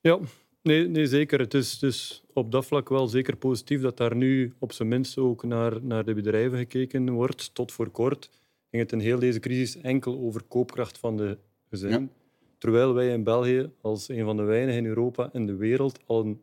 Ja, 0.00 0.18
nee, 0.62 0.88
nee 0.88 1.06
zeker. 1.06 1.38
Het 1.38 1.54
is 1.54 1.78
dus 1.78 2.24
op 2.32 2.50
dat 2.52 2.66
vlak 2.66 2.88
wel 2.88 3.06
zeker 3.06 3.36
positief 3.36 3.80
dat 3.80 3.96
daar 3.96 4.16
nu 4.16 4.52
op 4.58 4.72
zijn 4.72 4.88
minst 4.88 5.18
ook 5.18 5.44
naar, 5.44 5.84
naar 5.84 6.04
de 6.04 6.14
bedrijven 6.14 6.58
gekeken 6.58 7.10
wordt. 7.10 7.54
Tot 7.54 7.72
voor 7.72 7.90
kort 7.90 8.30
ging 8.70 8.82
het 8.82 8.92
in 8.92 8.98
heel 8.98 9.18
deze 9.18 9.40
crisis 9.40 9.76
enkel 9.76 10.18
over 10.18 10.42
koopkracht 10.42 10.98
van 10.98 11.16
de 11.16 11.38
gezinnen. 11.70 12.00
Ja. 12.00 12.08
Terwijl 12.58 12.94
wij 12.94 13.08
in 13.08 13.24
België 13.24 13.70
als 13.80 14.08
een 14.08 14.24
van 14.24 14.36
de 14.36 14.42
weinigen 14.42 14.80
in 14.80 14.86
Europa 14.86 15.30
en 15.32 15.46
de 15.46 15.56
wereld 15.56 15.98
al 16.06 16.20
een 16.20 16.40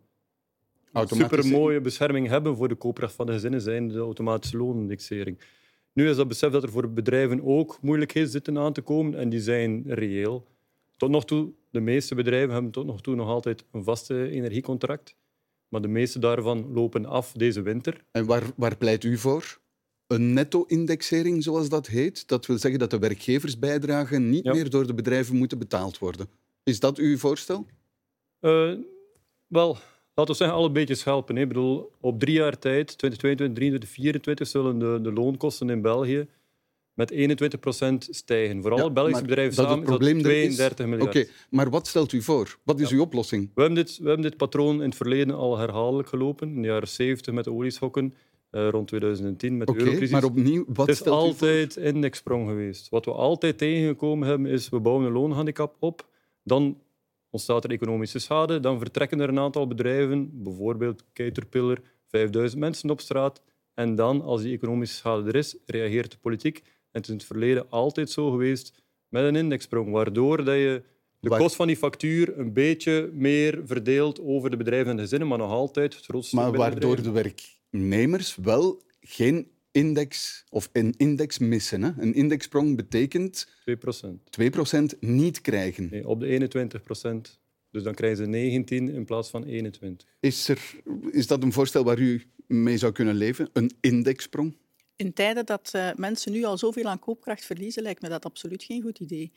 Automatische- 0.92 1.42
supermooie 1.44 1.82
bescherming 1.82 2.28
hebben 2.28 2.56
voor 2.56 2.68
de 2.68 2.76
koopkracht 2.76 3.14
van 3.14 3.26
de 3.26 3.32
gezinnen, 3.32 3.62
zijn 3.62 3.88
de 3.88 3.98
automatische 4.00 4.58
loonindexering. 4.58 5.40
Nu 5.94 6.10
is 6.10 6.16
dat 6.16 6.28
besef 6.28 6.52
dat 6.52 6.64
er 6.64 6.70
voor 6.72 6.92
bedrijven 6.94 7.44
ook 7.44 7.78
moeilijkheden 7.82 8.30
zitten 8.30 8.58
aan 8.58 8.74
te 8.74 8.82
komen 8.82 9.20
en 9.20 9.30
die 9.30 9.40
zijn 9.40 9.84
reëel. 9.88 10.48
Tot 10.98 11.10
nog 11.10 11.26
toe, 11.26 11.52
de 11.70 11.80
meeste 11.80 12.16
bedrijven 12.16 12.54
hebben 12.54 12.72
tot 12.72 12.86
nog 12.86 13.02
toe 13.02 13.16
nog 13.16 13.28
altijd 13.28 13.64
een 13.72 13.84
vaste 13.84 14.30
energiecontract. 14.30 15.16
Maar 15.68 15.82
de 15.82 15.88
meeste 15.88 16.20
daarvan 16.20 16.72
lopen 16.74 17.06
af 17.06 17.32
deze 17.32 17.62
winter. 17.62 18.04
En 18.12 18.26
waar, 18.26 18.44
waar 18.56 18.78
pleit 18.78 19.04
u 19.04 19.18
voor? 19.18 19.60
Een 20.08 20.34
netto-indexering, 20.34 21.44
zoals 21.44 21.70
dat 21.70 21.88
heet. 21.88 22.28
Dat 22.28 22.46
wil 22.46 22.58
zeggen 22.58 22.80
dat 22.80 22.90
de 22.90 23.00
werkgeversbijdragen 23.00 24.30
niet 24.30 24.44
Ja. 24.44 24.54
meer 24.54 24.70
door 24.70 24.88
de 24.88 24.94
bedrijven 24.94 25.36
moeten 25.36 25.58
betaald 25.58 25.98
worden. 26.00 26.28
Is 26.64 26.80
dat 26.80 26.98
uw 26.98 27.18
voorstel? 27.18 27.66
Eh, 28.40 28.74
wel, 29.48 29.78
laten 30.16 30.32
we 30.34 30.40
zeggen, 30.40 30.58
alle 30.58 30.72
beetjes 30.72 31.04
helpen. 31.04 31.36
hè. 31.36 31.42
Ik 31.42 31.48
bedoel, 31.48 31.92
op 32.02 32.20
drie 32.20 32.34
jaar 32.36 32.60
tijd, 32.60 32.98
2022, 32.98 33.64
2023, 33.64 33.90
2024, 33.90 34.48
zullen 34.48 34.80
de, 34.80 35.10
de 35.10 35.22
loonkosten 35.22 35.70
in 35.70 35.82
België 35.82 36.28
met 36.94 37.14
21% 37.14 38.10
stijgen. 38.10 38.62
Voor 38.62 38.72
alle 38.72 38.82
Ja, 38.84 38.90
Belgische 38.90 39.22
bedrijven 39.24 39.56
dat 39.56 39.66
samen 39.66 39.80
het 39.80 39.88
probleem 39.90 40.18
is 40.18 40.24
dat 40.24 40.32
er 40.32 40.38
is- 40.38 40.56
32 40.56 40.86
miljard. 40.86 41.16
Oké, 41.16 41.26
maar 41.50 41.70
wat 41.70 41.88
stelt 41.88 42.12
u 42.12 42.22
voor? 42.22 42.58
Wat 42.64 42.80
is 42.80 42.92
uw 42.92 43.02
oplossing? 43.02 43.50
We 43.56 43.62
hebben, 43.62 43.86
dit, 43.86 43.98
we 43.98 44.08
hebben 44.08 44.22
dit 44.30 44.38
patroon 44.38 44.76
in 44.76 44.82
het 44.90 44.96
verleden 44.96 45.36
al 45.36 45.58
herhaaldelijk 45.58 46.10
gelopen. 46.10 46.48
In 46.56 46.62
de 46.62 46.68
jaren 46.68 46.88
70 46.88 47.34
met 47.34 47.44
de 47.44 47.52
olieschokken, 47.52 48.14
eh, 48.50 48.70
rond 48.70 48.88
2010 48.88 49.58
met 49.58 49.68
de 49.68 49.74
Oké, 49.74 49.82
eurocrisis. 49.82 50.12
maar 50.12 50.24
opnieuw, 50.24 50.64
wat 50.68 50.78
het 50.78 50.90
is 50.90 50.98
stelt 50.98 51.16
u 51.16 51.20
voor? 51.20 51.28
altijd 51.48 51.76
indexsprong 51.78 52.48
geweest. 52.48 52.90
Wat 52.90 53.06
we 53.06 53.12
altijd 53.12 53.58
tegengekomen 53.58 54.28
hebben, 54.28 54.52
is 54.52 54.70
we 54.70 54.80
bouwen 54.80 55.06
een 55.06 55.12
loonhandicap 55.12 55.76
op. 55.80 56.08
Dan 56.44 56.78
ontstaat 57.32 57.64
er 57.64 57.72
economische 57.72 58.20
schade. 58.20 58.60
Dan 58.60 58.80
vertrekken 58.80 59.20
er 59.20 59.30
een 59.30 59.40
aantal 59.40 59.68
bedrijven, 59.68 60.44
bijvoorbeeld 60.44 61.04
Caterpillar, 61.14 61.78
5000 62.08 62.62
mensen 62.62 62.90
op 62.90 63.02
straat. 63.02 63.42
En 63.74 63.96
dan, 63.96 64.22
als 64.22 64.42
die 64.42 64.56
economische 64.56 64.96
schade 64.96 65.30
er 65.30 65.36
is, 65.36 65.58
reageert 65.66 66.12
de 66.12 66.18
politiek. 66.18 66.58
En 66.58 66.64
het 66.92 67.04
is 67.04 67.10
in 67.10 67.16
het 67.16 67.26
verleden 67.26 67.70
altijd 67.70 68.10
zo 68.10 68.32
geweest 68.32 68.84
met 69.08 69.24
een 69.24 69.36
indexsprong, 69.36 69.92
waardoor 69.92 70.44
dat 70.44 70.56
je 70.56 70.84
de 71.20 71.30
kost 71.30 71.56
van 71.56 71.68
die 71.68 71.78
factuur 71.78 72.40
een 72.40 72.54
beetje 72.54 73.10
meer 73.14 73.62
verdeelt 73.66 74.22
over 74.22 74.50
de 74.50 74.58
bedrijven 74.58 74.90
en 74.90 74.96
de 74.96 75.02
gezinnen, 75.02 75.28
maar 75.28 75.38
nog 75.38 75.52
altijd 75.52 75.96
het 75.96 76.06
grootste 76.06 76.36
Maar 76.36 76.52
waardoor 76.52 77.02
de 77.02 77.12
werknemers 77.12 78.36
wel 78.36 78.82
geen 79.00 79.52
index 79.72 80.44
of 80.50 80.70
een 80.72 80.94
index 80.98 81.38
missen. 81.38 81.84
Hè? 81.84 81.92
Een 81.98 82.14
indexsprong 82.14 82.76
betekent 82.76 83.48
2%. 83.48 83.52
2% 84.96 85.00
niet 85.00 85.42
krijgen. 85.42 85.88
Nee, 85.92 86.08
op 86.08 86.20
de 86.20 86.50
21%. 87.36 87.40
Dus 87.72 87.84
dan 87.84 87.94
krijgen 87.94 88.18
ze 88.18 88.26
19 88.26 88.90
in 88.90 89.06
plaats 89.06 89.30
van 89.30 89.44
21. 89.44 90.08
Is, 90.20 90.48
er, 90.48 90.82
is 91.12 91.28
dat 91.28 91.44
een 91.44 91.54
voorstel 91.54 91.84
waar 91.84 92.00
u 92.00 92.24
mee 92.48 92.78
zou 92.78 92.92
kunnen 92.92 93.16
leven? 93.16 93.50
Een 93.54 93.72
indexsprong? 93.82 94.58
In 94.96 95.14
tijden 95.14 95.46
dat 95.46 95.72
uh, 95.76 95.94
mensen 95.96 96.32
nu 96.32 96.44
al 96.44 96.58
zoveel 96.58 96.86
aan 96.86 97.00
koopkracht 97.00 97.46
verliezen, 97.46 97.84
lijkt 97.84 98.02
me 98.02 98.10
dat 98.10 98.26
absoluut 98.26 98.64
geen 98.64 98.82
goed 98.82 99.00
idee. 99.00 99.32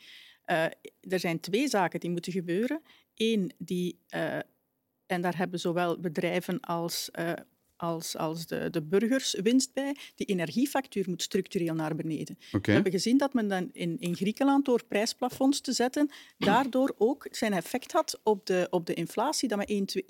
Uh, 0.46 0.64
er 1.00 1.18
zijn 1.18 1.40
twee 1.40 1.68
zaken 1.68 2.00
die 2.00 2.10
moeten 2.10 2.32
gebeuren. 2.32 2.82
Eén, 3.14 3.52
die, 3.58 3.98
uh, 4.14 4.38
en 5.06 5.20
daar 5.20 5.36
hebben 5.36 5.60
zowel 5.60 6.00
bedrijven 6.00 6.60
als 6.60 7.10
als, 7.76 8.16
als 8.16 8.46
de, 8.46 8.70
de 8.70 8.82
burgers 8.82 9.36
winst 9.42 9.72
bij. 9.72 9.96
Die 10.14 10.26
energiefactuur 10.26 11.04
moet 11.08 11.22
structureel 11.22 11.74
naar 11.74 11.94
beneden. 11.94 12.38
Okay. 12.46 12.60
We 12.62 12.72
hebben 12.72 12.92
gezien 12.92 13.18
dat 13.18 13.34
men 13.34 13.48
dan 13.48 13.70
in, 13.72 13.96
in 13.98 14.16
Griekenland 14.16 14.64
door 14.64 14.84
prijsplafonds 14.88 15.60
te 15.60 15.72
zetten, 15.72 16.10
daardoor 16.38 16.94
ook 16.98 17.26
zijn 17.30 17.52
effect 17.52 17.92
had 17.92 18.20
op 18.22 18.46
de, 18.46 18.66
op 18.70 18.86
de 18.86 18.94
inflatie, 18.94 19.48
dat 19.48 19.58
met 19.58 20.04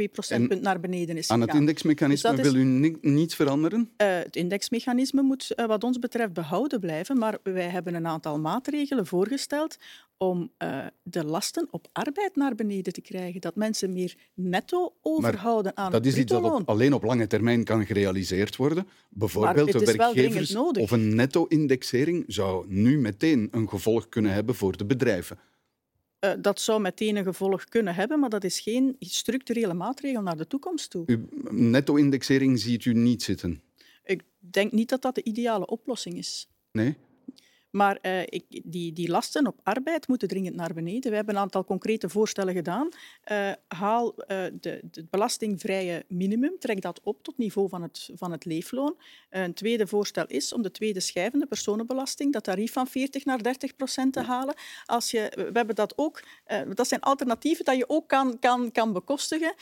1,2 0.00 0.10
procentpunt 0.12 0.62
naar 0.62 0.80
beneden 0.80 1.16
is 1.16 1.28
Aan 1.28 1.40
het 1.40 1.54
indexmechanisme 1.54 2.34
dus 2.34 2.42
wil 2.42 2.54
u 2.54 2.64
ni 2.64 2.96
niets 3.00 3.34
veranderen? 3.34 3.80
Uh, 3.80 4.08
het 4.08 4.36
indexmechanisme 4.36 5.22
moet 5.22 5.52
uh, 5.56 5.66
wat 5.66 5.84
ons 5.84 5.98
betreft 5.98 6.32
behouden 6.32 6.80
blijven, 6.80 7.18
maar 7.18 7.38
wij 7.42 7.68
hebben 7.68 7.94
een 7.94 8.06
aantal 8.06 8.38
maatregelen 8.38 9.06
voorgesteld 9.06 9.76
om 10.22 10.50
uh, 10.58 10.86
de 11.02 11.24
lasten 11.24 11.68
op 11.70 11.88
arbeid 11.92 12.36
naar 12.36 12.54
beneden 12.54 12.92
te 12.92 13.00
krijgen. 13.00 13.40
Dat 13.40 13.56
mensen 13.56 13.92
meer 13.92 14.14
netto 14.34 14.94
overhouden 15.00 15.72
maar 15.74 15.84
aan 15.84 15.92
dat 15.92 16.04
het 16.04 16.12
is 16.12 16.20
iets 16.20 16.32
dat 16.32 16.44
op, 16.44 16.68
alleen 16.68 16.92
op 16.92 17.02
lange 17.02 17.26
termijn 17.26 17.64
kan 17.64 17.86
gerealiseerd 17.86 18.56
worden. 18.56 18.86
Bijvoorbeeld 19.10 19.72
de 19.72 19.96
werkgevers 19.96 20.54
of 20.54 20.90
een 20.90 21.14
netto-indexering 21.14 22.24
zou 22.26 22.66
nu 22.68 22.98
meteen 22.98 23.48
een 23.50 23.68
gevolg 23.68 24.08
kunnen 24.08 24.32
hebben 24.32 24.54
voor 24.54 24.76
de 24.76 24.84
bedrijven. 24.84 25.38
Uh, 26.20 26.30
dat 26.38 26.60
zou 26.60 26.80
meteen 26.80 27.16
een 27.16 27.24
gevolg 27.24 27.64
kunnen 27.64 27.94
hebben, 27.94 28.20
maar 28.20 28.30
dat 28.30 28.44
is 28.44 28.60
geen 28.60 28.96
structurele 28.98 29.74
maatregel 29.74 30.22
naar 30.22 30.36
de 30.36 30.46
toekomst 30.46 30.90
toe. 30.90 31.02
Uw 31.06 31.28
netto-indexering 31.50 32.58
ziet 32.58 32.84
u 32.84 32.94
niet 32.94 33.22
zitten? 33.22 33.62
Ik 34.04 34.22
denk 34.38 34.72
niet 34.72 34.88
dat 34.88 35.02
dat 35.02 35.14
de 35.14 35.22
ideale 35.22 35.66
oplossing 35.66 36.16
is. 36.16 36.48
Nee? 36.72 36.96
Maar 37.72 37.98
uh, 38.02 38.20
ik, 38.20 38.44
die, 38.64 38.92
die 38.92 39.10
lasten 39.10 39.46
op 39.46 39.60
arbeid 39.62 40.08
moeten 40.08 40.28
dringend 40.28 40.54
naar 40.54 40.74
beneden. 40.74 41.10
We 41.10 41.16
hebben 41.16 41.34
een 41.34 41.40
aantal 41.40 41.64
concrete 41.64 42.08
voorstellen 42.08 42.54
gedaan. 42.54 42.88
Uh, 43.32 43.52
haal 43.68 44.14
uh, 44.16 44.44
de, 44.60 44.80
de 44.90 45.06
belastingvrije 45.10 46.04
minimum, 46.08 46.58
trek 46.58 46.80
dat 46.82 47.00
op 47.02 47.22
tot 47.22 47.38
niveau 47.38 47.68
van 47.68 47.82
het, 47.82 48.10
van 48.14 48.32
het 48.32 48.44
leefloon. 48.44 48.96
een 49.30 49.54
tweede 49.54 49.86
voorstel 49.86 50.26
is 50.26 50.52
om 50.52 50.62
de 50.62 50.70
tweede 50.70 51.00
schijvende 51.00 51.46
personenbelasting, 51.46 52.32
dat 52.32 52.44
tarief 52.44 52.72
van 52.72 52.86
40 52.86 53.24
naar 53.24 53.42
30 53.42 53.76
procent 53.76 54.12
te 54.12 54.20
halen. 54.20 54.54
Als 54.84 55.10
je, 55.10 55.32
we 55.34 55.50
hebben 55.52 55.74
dat 55.74 55.98
ook, 55.98 56.22
dat 56.74 56.88
zijn 56.88 57.00
alternatieven 57.00 57.64
dat 57.64 57.76
je 57.76 57.88
ook 57.88 58.08
kan, 58.08 58.38
kan, 58.38 58.72
kan 58.72 58.92
bekostigen. 58.92 59.54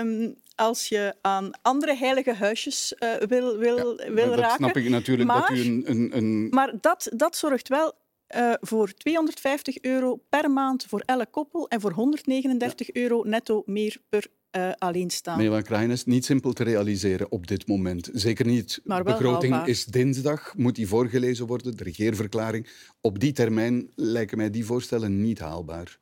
Um, 0.00 0.36
als 0.56 0.88
je 0.88 1.14
aan 1.20 1.50
andere 1.62 1.96
heilige 1.96 2.32
huisjes 2.32 2.94
uh, 2.98 3.14
wil, 3.14 3.58
wil, 3.58 4.00
ja, 4.02 4.12
wil 4.12 4.28
dat 4.28 4.38
raken. 4.38 4.56
snap 4.56 4.76
ik 4.76 4.88
natuurlijk, 4.88 5.28
maar, 5.28 5.48
dat 5.48 5.58
u 5.58 5.60
een... 5.60 5.82
een, 5.86 6.16
een... 6.16 6.48
Maar 6.48 6.72
dat, 6.80 7.10
dat 7.16 7.36
zorgt 7.36 7.68
wel 7.68 7.92
uh, 8.36 8.52
voor 8.60 8.92
250 8.92 9.80
euro 9.80 10.20
per 10.28 10.50
maand 10.50 10.84
voor 10.88 11.02
elk 11.06 11.32
koppel 11.32 11.68
en 11.68 11.80
voor 11.80 11.92
139 11.92 12.86
ja. 12.86 13.00
euro 13.02 13.22
netto 13.22 13.62
meer 13.66 13.96
per 14.08 14.26
uh, 14.56 14.70
alleenstaande. 14.78 15.42
Meneer 15.42 15.58
Van 15.58 15.66
Kraaien, 15.66 15.90
is 15.90 16.04
niet 16.04 16.24
simpel 16.24 16.52
te 16.52 16.64
realiseren 16.64 17.30
op 17.30 17.46
dit 17.46 17.66
moment. 17.66 18.10
Zeker 18.12 18.46
niet. 18.46 18.80
De 18.84 19.02
begroting 19.02 19.52
haalbaar. 19.52 19.68
is 19.68 19.84
dinsdag, 19.84 20.54
moet 20.56 20.74
die 20.74 20.88
voorgelezen 20.88 21.46
worden, 21.46 21.76
de 21.76 21.84
regeerverklaring. 21.84 22.68
Op 23.00 23.18
die 23.18 23.32
termijn 23.32 23.90
lijken 23.94 24.36
mij 24.36 24.50
die 24.50 24.64
voorstellen 24.64 25.20
niet 25.20 25.38
haalbaar. 25.38 25.98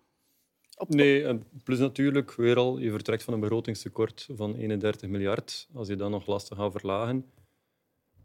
Nee, 0.89 1.39
plus 1.64 1.79
natuurlijk, 1.79 2.35
weer 2.35 2.57
al, 2.57 2.79
je 2.79 2.91
vertrekt 2.91 3.22
van 3.22 3.35
een 3.35 3.41
begrotingstekort 3.41 4.29
van 4.35 4.55
31 4.55 5.09
miljard. 5.09 5.68
Als 5.75 5.89
je 5.89 5.97
dan 5.97 6.11
nog 6.11 6.27
lasten 6.27 6.57
gaat 6.57 6.72
verlagen, 6.72 7.25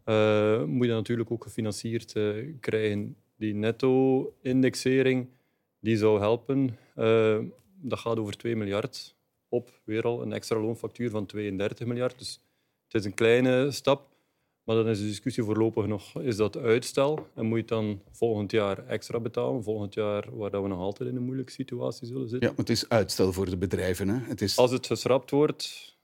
uh, 0.05 0.63
moet 0.63 0.81
je 0.81 0.87
dat 0.87 0.97
natuurlijk 0.97 1.31
ook 1.31 1.43
gefinancierd 1.43 2.15
uh, 2.15 2.53
krijgen. 2.59 3.15
Die 3.35 3.53
netto-indexering 3.53 5.27
die 5.79 5.97
zou 5.97 6.19
helpen. 6.19 6.77
Uh, 6.95 7.39
dat 7.81 7.99
gaat 7.99 8.17
over 8.19 8.37
2 8.37 8.55
miljard 8.55 9.15
op 9.49 9.81
weer 9.83 10.03
al 10.03 10.21
een 10.21 10.33
extra 10.33 10.59
loonfactuur 10.59 11.09
van 11.09 11.25
32 11.25 11.87
miljard. 11.87 12.17
Dus 12.17 12.39
het 12.83 12.93
is 13.01 13.05
een 13.05 13.13
kleine 13.13 13.71
stap. 13.71 14.07
Maar 14.69 14.77
dan 14.77 14.87
is 14.87 14.99
de 14.99 15.05
discussie 15.05 15.43
voorlopig 15.43 15.87
nog, 15.87 16.21
is 16.21 16.35
dat 16.35 16.57
uitstel? 16.57 17.27
En 17.35 17.45
moet 17.45 17.55
je 17.55 17.59
het 17.59 17.67
dan 17.67 18.01
volgend 18.11 18.51
jaar 18.51 18.87
extra 18.87 19.19
betalen? 19.19 19.63
Volgend 19.63 19.93
jaar 19.93 20.25
waar 20.31 20.61
we 20.61 20.67
nog 20.67 20.79
altijd 20.79 21.09
in 21.09 21.15
een 21.15 21.23
moeilijke 21.23 21.51
situatie 21.51 22.07
zullen 22.07 22.29
zitten? 22.29 22.47
Ja, 22.47 22.55
maar 22.55 22.65
het 22.65 22.69
is 22.69 22.89
uitstel 22.89 23.33
voor 23.33 23.49
de 23.49 23.57
bedrijven. 23.57 24.09
Hè? 24.09 24.17
Het 24.17 24.41
is... 24.41 24.57
Als 24.57 24.71
het 24.71 24.85
geschrapt 24.85 25.31
wordt, 25.31 25.95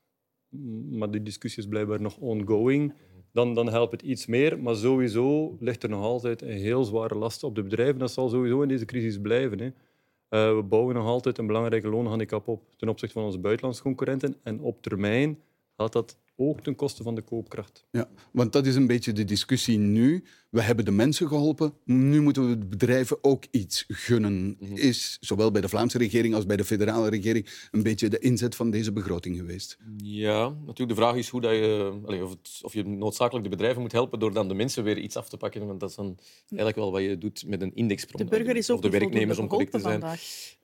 maar 0.90 1.12
die 1.12 1.24
discussie 1.24 1.64
is 1.64 1.70
blijkbaar 1.70 2.02
nog 2.02 2.18
ongoing, 2.18 2.94
dan, 3.32 3.54
dan 3.54 3.70
helpt 3.70 3.92
het 3.92 4.02
iets 4.02 4.26
meer. 4.26 4.60
Maar 4.60 4.76
sowieso 4.76 5.58
ligt 5.60 5.84
er 5.84 5.90
nog 5.90 6.04
altijd 6.04 6.42
een 6.42 6.50
heel 6.58 6.84
zware 6.84 7.16
last 7.16 7.44
op 7.44 7.56
de 7.56 7.64
bedrijven. 7.64 8.00
Dat 8.00 8.12
zal 8.12 8.30
sowieso 8.30 8.62
in 8.62 8.68
deze 8.68 8.86
crisis 8.86 9.20
blijven. 9.22 9.60
Hè. 9.60 9.66
Uh, 9.66 10.56
we 10.56 10.64
bouwen 10.64 10.96
nog 10.96 11.06
altijd 11.06 11.38
een 11.38 11.48
belangrijke 11.48 11.88
loonhandicap 11.88 12.48
op 12.48 12.64
ten 12.78 12.90
opzichte 12.90 13.14
van 13.16 13.24
onze 13.26 13.40
buitenlandse 13.40 13.82
concurrenten. 13.82 14.36
En 14.44 14.60
op 14.60 14.82
termijn 14.82 15.40
gaat 15.78 15.94
dat 15.94 16.18
ook 16.36 16.62
ten 16.62 16.76
koste 16.76 17.04
van 17.04 17.16
de 17.16 17.22
koopkracht. 17.22 17.86
Ja, 17.92 18.10
want 18.32 18.54
dat 18.54 18.66
is 18.66 18.76
een 18.76 18.88
beetje 18.88 19.12
de 19.12 19.24
discussie 19.24 19.78
nu. 19.78 20.24
We 20.50 20.62
hebben 20.62 20.86
de 20.86 20.92
mensen 20.92 21.28
geholpen, 21.28 21.74
nu 21.84 22.22
moeten 22.22 22.50
we 22.50 22.58
de 22.58 22.66
bedrijven 22.66 23.18
ook 23.22 23.44
iets 23.52 23.86
gunnen. 23.88 24.58
Is 24.74 25.18
zowel 25.20 25.52
bij 25.52 25.62
de 25.62 25.70
Vlaamse 25.70 25.98
regering 25.98 26.36
als 26.36 26.46
bij 26.46 26.56
de 26.56 26.64
federale 26.64 27.10
regering 27.10 27.68
een 27.72 27.84
beetje 27.84 28.08
de 28.08 28.20
inzet 28.20 28.56
van 28.56 28.72
deze 28.72 28.92
begroting 28.92 29.38
geweest? 29.38 29.78
Ja, 29.98 30.50
natuurlijk 30.50 30.90
de 30.90 30.96
vraag 30.96 31.16
is 31.16 31.30
hoe 31.30 31.42
dat 31.42 31.52
je, 31.52 32.00
of, 32.06 32.30
het, 32.30 32.60
of 32.62 32.74
je 32.74 32.84
noodzakelijk 32.84 33.44
de 33.44 33.50
bedrijven 33.50 33.82
moet 33.82 33.92
helpen 33.92 34.20
door 34.20 34.34
dan 34.34 34.48
de 34.48 34.54
mensen 34.54 34.84
weer 34.84 34.98
iets 34.98 35.16
af 35.16 35.30
te 35.30 35.38
pakken. 35.38 35.68
Want 35.68 35.80
dat 35.80 35.90
is 35.90 35.96
dan 35.96 36.18
eigenlijk 36.50 36.76
wel 36.76 36.92
wat 36.92 37.02
je 37.02 37.18
doet 37.18 37.44
met 37.48 37.62
een 37.62 37.76
indexsprong. 37.76 38.30
De 38.30 38.38
burger 38.38 38.56
is 38.56 38.70
ook 38.70 38.78
of 38.78 38.84
de 38.84 38.90
werknemers 38.90 39.38
om 39.38 39.48
correct 39.48 39.72
te 39.72 39.80
zijn. 39.80 40.04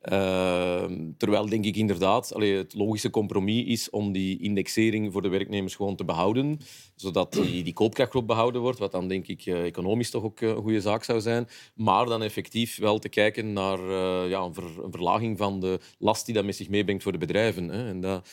Uh, 0.04 1.14
terwijl 1.18 1.50
denk 1.50 1.66
ik 1.66 1.76
inderdaad 1.76 2.34
allee, 2.34 2.56
het 2.56 2.74
logische 2.74 3.10
compromis 3.10 3.66
is 3.66 3.90
om 3.90 4.12
die 4.12 4.40
indexering 4.40 5.12
voor 5.12 5.22
de 5.22 5.30
werknemers 5.30 5.61
gewoon 5.70 5.96
te 5.96 6.06
behouden, 6.06 6.60
zodat 6.96 7.34
die, 7.34 7.64
die 7.64 7.74
koopkracht 7.74 8.26
behouden 8.26 8.62
wordt, 8.62 8.80
wat 8.80 8.92
dan 8.92 9.08
denk 9.08 9.28
ik 9.28 9.46
uh, 9.46 9.66
economisch 9.66 10.10
toch 10.10 10.24
ook 10.24 10.42
een 10.42 10.56
goede 10.56 10.82
zaak 10.82 11.04
zou 11.04 11.22
zijn. 11.22 11.48
Maar 11.76 12.06
dan 12.06 12.24
effectief 12.24 12.78
wel 12.78 13.00
te 13.00 13.10
kijken 13.10 13.54
naar 13.54 13.80
uh, 13.80 14.30
ja, 14.30 14.42
een, 14.42 14.54
ver, 14.54 14.84
een, 14.84 14.92
verlaging 14.92 15.38
van 15.38 15.60
de 15.60 15.80
last 15.98 16.26
die 16.26 16.36
dat 16.36 16.46
met 16.46 16.56
zich 16.56 16.70
meebrengt 16.70 17.04
voor 17.04 17.12
de 17.12 17.18
bedrijven. 17.18 17.68
Hè. 17.68 17.88
En 17.88 18.02
dat, 18.02 18.30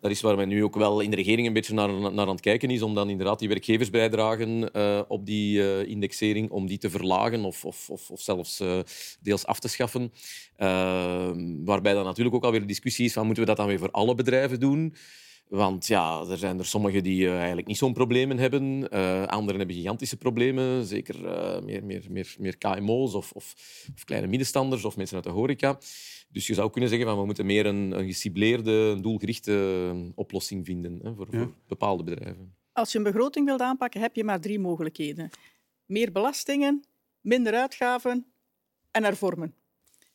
dat 0.00 0.10
is 0.10 0.20
waar 0.20 0.36
men 0.36 0.48
nu 0.48 0.64
ook 0.64 0.74
wel 0.74 1.00
in 1.00 1.10
de 1.10 1.16
regering 1.16 1.46
een 1.46 1.52
beetje 1.52 1.74
naar, 1.74 1.92
naar 1.92 2.26
aan 2.26 2.28
het 2.28 2.40
kijken 2.40 2.70
is, 2.70 2.82
om 2.82 2.94
dan 2.94 3.10
inderdaad 3.10 3.38
die 3.38 3.48
werkgeversbijdragen 3.48 4.70
uh, 4.76 5.00
op 5.08 5.26
die 5.26 5.58
uh, 5.58 5.88
indexering, 5.88 6.50
om 6.50 6.66
die 6.66 6.78
te 6.78 6.90
verlagen 6.90 7.44
of, 7.44 7.64
of, 7.64 7.90
of, 7.90 8.10
of 8.10 8.20
zelfs 8.20 8.60
uh, 8.60 8.78
deels 9.20 9.46
af 9.46 9.60
te 9.60 9.68
schaffen. 9.68 10.12
waarbij 11.64 11.94
dan 11.94 12.04
natuurlijk 12.04 12.36
ook 12.36 12.44
alweer 12.44 12.60
de 12.60 12.66
discussie 12.66 13.04
is 13.04 13.12
van 13.12 13.24
moeten 13.24 13.42
we 13.42 13.48
dat 13.48 13.58
dan 13.58 13.66
weer 13.66 13.78
voor 13.78 13.90
alle 13.90 14.14
bedrijven 14.14 14.60
doen? 14.60 14.94
Want 15.50 15.86
ja, 15.86 16.24
er 16.30 16.38
zijn 16.38 16.58
er 16.58 16.64
sommigen 16.64 17.02
die 17.02 17.22
uh, 17.22 17.36
eigenlijk 17.36 17.66
niet 17.66 17.76
zo'n 17.76 17.92
problemen 17.92 18.38
hebben. 18.38 18.88
Uh, 18.94 19.24
anderen 19.26 19.58
hebben 19.58 19.76
gigantische 19.76 20.16
problemen. 20.16 20.84
Zeker 20.84 21.24
uh, 21.24 21.60
meer, 21.60 21.84
meer, 21.84 22.06
meer, 22.10 22.34
meer 22.38 22.58
KMO's 22.58 23.14
of, 23.14 23.32
of, 23.32 23.54
of, 23.94 24.04
kleine 24.04 24.26
middenstanders 24.26 24.84
of 24.84 24.96
mensen 24.96 25.16
uit 25.16 25.24
de 25.24 25.30
horeca. 25.30 25.78
Dus 26.28 26.46
je 26.46 26.54
zou 26.54 26.70
kunnen 26.70 26.90
zeggen 26.90 27.08
van 27.08 27.18
we 27.18 27.24
moeten 27.24 27.46
meer 27.46 27.66
een, 27.66 27.98
een 27.98 28.06
gecibleerde, 28.06 29.00
doelgerichte 29.00 30.12
oplossing 30.14 30.66
vinden 30.66 31.00
hè, 31.02 31.14
voor, 31.14 31.26
ja. 31.30 31.38
voor 31.38 31.52
bepaalde 31.66 32.04
bedrijven. 32.04 32.54
Als 32.72 32.92
je 32.92 32.98
een 32.98 33.04
begroting 33.04 33.46
wilt 33.46 33.60
aanpakken, 33.60 34.00
heb 34.00 34.16
je 34.16 34.24
maar 34.24 34.40
drie 34.40 34.58
mogelijkheden. 34.58 35.30
Meer 35.86 36.12
belastingen, 36.12 36.84
minder 37.20 37.54
uitgaven 37.54 38.26
en 38.90 39.04
hervormen. 39.04 39.54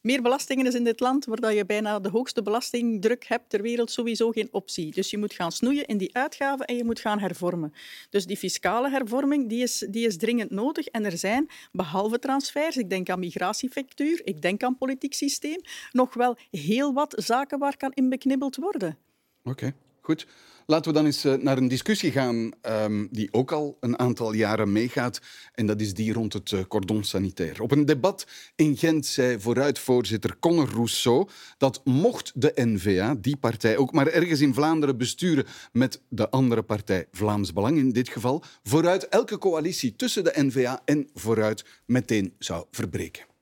Meer 0.06 0.22
belastingen 0.22 0.66
is 0.66 0.74
in 0.74 0.84
dit 0.84 1.00
land, 1.00 1.26
waar 1.26 1.54
je 1.54 1.66
bijna 1.66 2.00
de 2.00 2.10
hoogste 2.10 2.42
belastingdruk 2.42 3.26
hebt 3.28 3.50
ter 3.50 3.62
wereld, 3.62 3.92
sowieso 3.92 4.32
geen 4.32 4.48
optie. 4.52 4.92
Dus 4.92 5.10
je 5.10 5.18
moet 5.18 5.34
gaan 5.34 5.52
snoeien 5.52 5.86
in 5.86 5.98
die 5.98 6.16
uitgaven 6.16 6.66
en 6.66 6.76
je 6.76 6.84
moet 6.84 7.00
gaan 7.00 7.20
hervormen. 7.20 7.74
Dus 8.10 8.26
die 8.26 8.38
fiscale 8.38 8.90
hervorming 8.90 9.50
die 9.50 9.62
is, 9.62 9.86
die 9.90 10.06
is 10.06 10.18
dringend 10.18 10.52
nodig. 10.52 10.88
En 10.88 11.06
er 11.06 11.18
zijn, 11.18 11.50
behalve 11.72 12.20
transfers, 12.20 12.78
ik 12.78 12.90
denk 12.90 13.10
aan 13.10 13.20
migratiefactuur, 13.20 14.22
ik 14.24 14.42
denk 14.42 14.64
aan 14.64 14.78
politiek 14.78 15.14
systeem, 15.14 15.62
nog 15.92 16.14
wel 16.14 16.38
heel 16.52 16.94
wat 16.94 17.14
zaken 17.18 17.60
waar 17.60 17.78
kan 17.78 17.92
in 17.94 18.10
beknibbeld 18.10 18.56
worden. 18.56 18.98
Oké. 19.44 19.74
Goed. 20.02 20.28
Laten 20.68 20.92
we 20.92 20.98
dan 20.98 21.06
eens 21.06 21.26
eh, 21.26 21.34
naar 21.34 21.58
een 21.58 21.68
discussie 21.68 22.12
gaan 22.12 22.52
um, 22.62 23.08
die 23.12 23.28
ook 23.32 23.52
al 23.52 23.78
een 23.80 24.00
aantal 24.00 24.34
jaren 24.34 24.72
meegaat. 24.72 25.22
En 25.54 25.66
dat 25.66 25.82
is 25.82 25.94
die 25.94 26.14
rond 26.14 26.34
het 26.34 26.52
uh, 26.52 26.60
cordon 26.68 27.04
sanitair. 27.04 27.62
Op 27.62 27.72
een 27.72 27.86
debat 27.86 28.28
in 28.56 28.78
Gent 28.78 29.06
zei 29.06 29.40
vooruitvoorzitter 29.40 30.40
Conor 30.40 30.70
Rousseau 30.70 31.28
dat 31.58 31.82
mocht 31.84 32.32
de 32.36 32.52
N-VA, 32.56 33.16
die 33.16 33.38
partij, 33.38 33.78
ook 33.78 33.92
maar 33.92 34.08
ergens 34.08 34.42
in 34.42 34.54
Vlaanderen 34.54 34.98
besturen 34.98 35.46
met 35.72 36.02
de 36.10 36.30
andere 36.30 36.64
partij 36.64 37.08
Vlaams 37.12 37.54
Belang 37.54 37.78
in 37.78 37.92
dit 37.92 38.10
geval, 38.10 38.44
vooruit 38.64 39.08
elke 39.08 39.38
coalitie 39.38 39.96
tussen 39.96 40.24
de 40.24 40.34
N-VA 40.36 40.82
en 40.86 41.10
vooruit 41.14 41.66
meteen 41.86 42.34
zou 42.40 42.66
verbreken. 42.72 43.35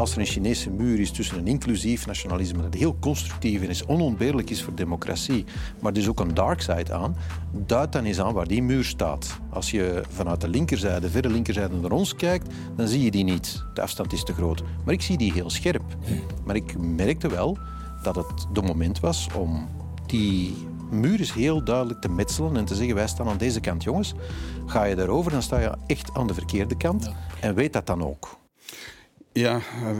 Als 0.00 0.12
er 0.12 0.18
een 0.18 0.26
Chinese 0.26 0.70
muur 0.70 1.00
is 1.00 1.10
tussen 1.10 1.38
een 1.38 1.46
inclusief 1.46 2.06
nationalisme 2.06 2.62
dat 2.62 2.74
heel 2.74 2.96
constructief 3.00 3.62
en 3.62 3.68
is 3.68 3.86
onontbeerlijk 3.86 4.50
is 4.50 4.62
voor 4.62 4.74
democratie, 4.74 5.44
maar 5.80 5.92
dus 5.92 6.08
ook 6.08 6.20
een 6.20 6.34
dark 6.34 6.60
side 6.60 6.92
aan, 6.92 7.16
duidt 7.52 7.92
dan 7.92 8.04
eens 8.04 8.20
aan 8.20 8.32
waar 8.32 8.46
die 8.46 8.62
muur 8.62 8.84
staat. 8.84 9.38
Als 9.50 9.70
je 9.70 10.02
vanuit 10.08 10.40
de 10.40 10.48
linkerzijde, 10.48 11.10
verre 11.10 11.28
linkerzijde 11.28 11.76
naar 11.76 11.90
ons 11.90 12.16
kijkt, 12.16 12.54
dan 12.76 12.88
zie 12.88 13.04
je 13.04 13.10
die 13.10 13.24
niet. 13.24 13.64
De 13.74 13.82
afstand 13.82 14.12
is 14.12 14.24
te 14.24 14.32
groot. 14.32 14.62
Maar 14.84 14.94
ik 14.94 15.02
zie 15.02 15.16
die 15.16 15.32
heel 15.32 15.50
scherp. 15.50 15.96
Maar 16.44 16.56
ik 16.56 16.78
merkte 16.78 17.28
wel 17.28 17.58
dat 18.02 18.16
het 18.16 18.46
de 18.52 18.62
moment 18.62 19.00
was 19.00 19.28
om 19.36 19.68
die 20.06 20.54
muur 20.90 21.18
eens 21.18 21.32
heel 21.32 21.64
duidelijk 21.64 22.00
te 22.00 22.08
metselen 22.08 22.56
en 22.56 22.64
te 22.64 22.74
zeggen 22.74 22.94
wij 22.94 23.08
staan 23.08 23.28
aan 23.28 23.38
deze 23.38 23.60
kant, 23.60 23.82
jongens. 23.82 24.14
Ga 24.66 24.84
je 24.84 24.94
daarover, 24.94 25.32
dan 25.32 25.42
sta 25.42 25.58
je 25.58 25.76
echt 25.86 26.14
aan 26.14 26.26
de 26.26 26.34
verkeerde 26.34 26.76
kant. 26.76 27.10
En 27.40 27.54
weet 27.54 27.72
dat 27.72 27.86
dan 27.86 28.04
ook. 28.04 28.39
Ja, 29.32 29.56
uh, 29.56 29.98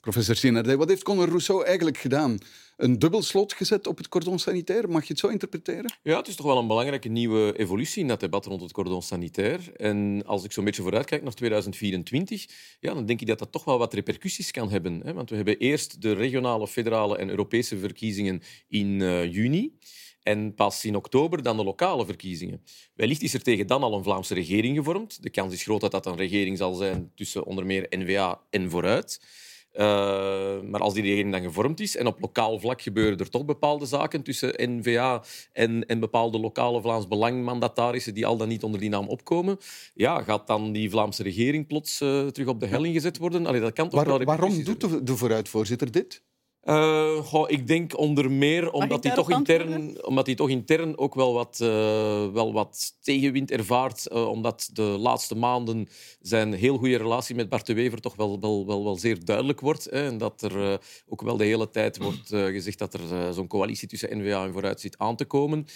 professor 0.00 0.36
Sinardé, 0.36 0.76
wat 0.76 0.88
heeft 0.88 1.02
Conor 1.02 1.28
Rousseau 1.28 1.64
eigenlijk 1.64 1.98
gedaan? 1.98 2.38
Een 2.76 2.98
dubbel 2.98 3.22
slot 3.22 3.52
gezet 3.52 3.86
op 3.86 3.96
het 3.96 4.08
cordon 4.08 4.38
sanitair? 4.38 4.88
Mag 4.88 5.02
je 5.02 5.08
het 5.08 5.18
zo 5.18 5.28
interpreteren? 5.28 5.94
Ja, 6.02 6.16
het 6.16 6.28
is 6.28 6.36
toch 6.36 6.46
wel 6.46 6.58
een 6.58 6.66
belangrijke 6.66 7.08
nieuwe 7.08 7.58
evolutie 7.58 8.02
in 8.02 8.08
dat 8.08 8.20
debat 8.20 8.46
rond 8.46 8.60
het 8.60 8.72
cordon 8.72 9.02
sanitair. 9.02 9.72
En 9.76 10.22
als 10.26 10.44
ik 10.44 10.52
zo'n 10.52 10.64
beetje 10.64 10.82
vooruitkijk 10.82 11.22
naar 11.22 11.34
2024, 11.34 12.46
ja, 12.80 12.94
dan 12.94 13.06
denk 13.06 13.20
ik 13.20 13.26
dat 13.26 13.38
dat 13.38 13.52
toch 13.52 13.64
wel 13.64 13.78
wat 13.78 13.94
repercussies 13.94 14.50
kan 14.50 14.70
hebben. 14.70 15.00
Hè? 15.04 15.12
Want 15.12 15.30
we 15.30 15.36
hebben 15.36 15.58
eerst 15.58 16.02
de 16.02 16.12
regionale, 16.12 16.68
federale 16.68 17.16
en 17.18 17.30
Europese 17.30 17.78
verkiezingen 17.78 18.42
in 18.68 19.00
uh, 19.00 19.32
juni. 19.32 19.72
En 20.22 20.54
pas 20.54 20.84
in 20.84 20.96
oktober 20.96 21.42
dan 21.42 21.56
de 21.56 21.64
lokale 21.64 22.06
verkiezingen. 22.06 22.62
Wellicht 22.94 23.22
is 23.22 23.34
er 23.34 23.42
tegen 23.42 23.66
dan 23.66 23.82
al 23.82 23.94
een 23.94 24.02
Vlaamse 24.02 24.34
regering 24.34 24.76
gevormd. 24.76 25.22
De 25.22 25.30
kans 25.30 25.52
is 25.52 25.62
groot 25.62 25.80
dat 25.80 25.90
dat 25.90 26.06
een 26.06 26.16
regering 26.16 26.58
zal 26.58 26.74
zijn 26.74 27.12
tussen 27.14 27.44
onder 27.44 27.66
meer 27.66 27.86
N-VA 27.90 28.40
en 28.50 28.70
Vooruit. 28.70 29.20
Uh, 29.74 29.80
maar 30.60 30.80
als 30.80 30.94
die 30.94 31.02
regering 31.02 31.32
dan 31.32 31.42
gevormd 31.42 31.80
is 31.80 31.96
en 31.96 32.06
op 32.06 32.20
lokaal 32.20 32.58
vlak 32.58 32.82
gebeuren 32.82 33.18
er 33.18 33.30
toch 33.30 33.44
bepaalde 33.44 33.86
zaken 33.86 34.22
tussen 34.22 34.54
N-VA 34.56 35.22
en, 35.52 35.86
en 35.86 36.00
bepaalde 36.00 36.38
lokale 36.38 36.80
Vlaams 36.80 37.08
Belangmandatarissen 37.08 38.14
die 38.14 38.26
al 38.26 38.36
dan 38.36 38.48
niet 38.48 38.62
onder 38.62 38.80
die 38.80 38.88
naam 38.88 39.08
opkomen, 39.08 39.58
ja, 39.94 40.22
gaat 40.22 40.46
dan 40.46 40.72
die 40.72 40.90
Vlaamse 40.90 41.22
regering 41.22 41.66
plots 41.66 42.00
uh, 42.00 42.26
terug 42.26 42.48
op 42.48 42.60
de 42.60 42.66
helling 42.66 42.94
gezet 42.94 43.18
worden? 43.18 43.46
Allee, 43.46 43.60
dat 43.60 43.72
kan 43.72 43.88
toch 43.88 44.04
Waar, 44.04 44.18
wel 44.18 44.24
waarom 44.24 44.64
doet 44.64 44.80
de, 44.80 45.02
de 45.02 45.16
vooruitvoorzitter 45.16 45.92
dit? 45.92 46.22
Uh, 46.64 47.16
goh, 47.16 47.50
ik 47.50 47.66
denk 47.66 47.98
onder 47.98 48.30
meer 48.30 48.70
omdat 48.70 49.04
hij, 49.04 49.14
toch 49.14 49.30
intern, 49.30 50.04
omdat 50.04 50.26
hij 50.26 50.34
toch 50.34 50.48
intern 50.48 50.98
ook 50.98 51.14
wel 51.14 51.32
wat, 51.32 51.58
uh, 51.62 51.68
wel 52.32 52.52
wat 52.52 52.96
tegenwind 53.00 53.50
ervaart. 53.50 54.08
Uh, 54.12 54.28
omdat 54.28 54.70
de 54.72 54.82
laatste 54.82 55.34
maanden 55.34 55.88
zijn 56.20 56.52
heel 56.52 56.76
goede 56.76 56.96
relatie 56.96 57.34
met 57.34 57.48
Bart 57.48 57.66
de 57.66 57.74
Wever 57.74 58.00
toch 58.00 58.16
wel, 58.16 58.40
wel, 58.40 58.66
wel, 58.66 58.84
wel 58.84 58.96
zeer 58.96 59.24
duidelijk 59.24 59.60
wordt. 59.60 59.84
Hè, 59.84 60.06
en 60.06 60.18
dat 60.18 60.42
er 60.42 60.80
ook 61.08 61.22
wel 61.22 61.36
de 61.36 61.44
hele 61.44 61.70
tijd 61.70 61.98
wordt 61.98 62.28
gezegd 62.28 62.78
dat 62.78 62.94
er 62.94 63.34
zo'n 63.34 63.46
coalitie 63.46 63.88
tussen 63.88 64.18
NVA 64.18 64.44
en 64.44 64.52
Vooruit 64.52 64.80
zit 64.80 64.98
aan 64.98 65.16
te 65.16 65.24
komen. 65.24 65.66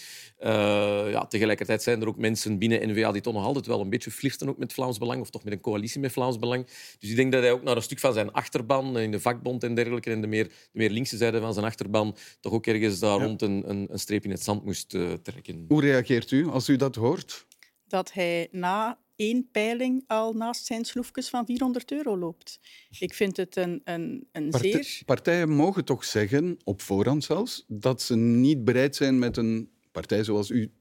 ja, 1.10 1.26
tegelijkertijd 1.26 1.82
zijn 1.82 2.00
er 2.00 2.08
ook 2.08 2.18
mensen 2.18 2.58
binnen 2.58 2.90
NVA 2.90 3.12
die 3.12 3.22
toch 3.22 3.34
nog 3.34 3.44
altijd 3.44 3.66
wel 3.66 3.80
een 3.80 3.90
beetje 3.90 4.10
flirten 4.10 4.48
ook 4.48 4.58
met 4.58 4.72
Vlaams 4.72 4.98
Belang. 4.98 5.20
Of 5.20 5.30
toch 5.30 5.44
met 5.44 5.52
een 5.52 5.60
coalitie 5.60 6.00
met 6.00 6.12
Vlaams 6.12 6.38
Belang. 6.38 6.66
Dus 6.98 7.10
ik 7.10 7.16
denk 7.16 7.32
dat 7.32 7.42
hij 7.42 7.52
ook 7.52 7.62
naar 7.62 7.76
een 7.76 7.82
stuk 7.82 7.98
van 7.98 8.12
zijn 8.12 8.32
achterban 8.32 8.98
in 8.98 9.10
de 9.10 9.20
vakbond 9.20 9.64
en 9.64 9.74
dergelijke 9.74 10.10
en 10.10 10.20
de 10.20 10.26
meer 10.26 10.50
meer 10.76 10.90
linkse 10.90 11.16
zijde 11.16 11.40
van 11.40 11.52
zijn 11.52 11.66
achterban 11.66 12.16
toch 12.40 12.52
ook 12.52 12.66
ergens 12.66 12.98
daar 12.98 13.20
rond 13.20 13.42
een, 13.42 13.70
een, 13.70 13.86
een, 13.90 13.98
streep 13.98 14.24
in 14.24 14.30
het 14.30 14.42
zand 14.42 14.64
moest 14.64 14.94
uh, 14.94 15.12
trekken. 15.12 15.64
Hoe 15.68 15.80
reageert 15.80 16.30
u 16.30 16.46
als 16.48 16.68
u 16.68 16.76
dat 16.76 16.94
hoort? 16.94 17.46
Dat 17.88 18.12
hij 18.12 18.48
na 18.50 18.98
één 19.16 19.48
peiling 19.50 20.04
al 20.06 20.32
naast 20.32 20.64
zijn 20.66 20.84
sloefjes 20.84 21.28
van 21.28 21.46
400 21.46 21.92
euro 21.92 22.18
loopt. 22.18 22.60
Ik 22.98 23.14
vind 23.14 23.36
het 23.36 23.56
een, 23.56 23.80
een, 23.84 24.28
een 24.32 24.52
zeer... 24.52 25.02
Partijen 25.04 25.50
mogen 25.50 25.84
toch 25.84 26.04
zeggen, 26.04 26.58
op 26.64 26.80
voorhand 26.80 27.24
zelfs, 27.24 27.64
dat 27.68 28.02
ze 28.02 28.16
niet 28.16 28.64
bereid 28.64 28.96
zijn 28.96 29.18
met 29.18 29.36
een 29.36 29.70
partij 29.92 30.24
zoals 30.24 30.50
u 30.50 30.72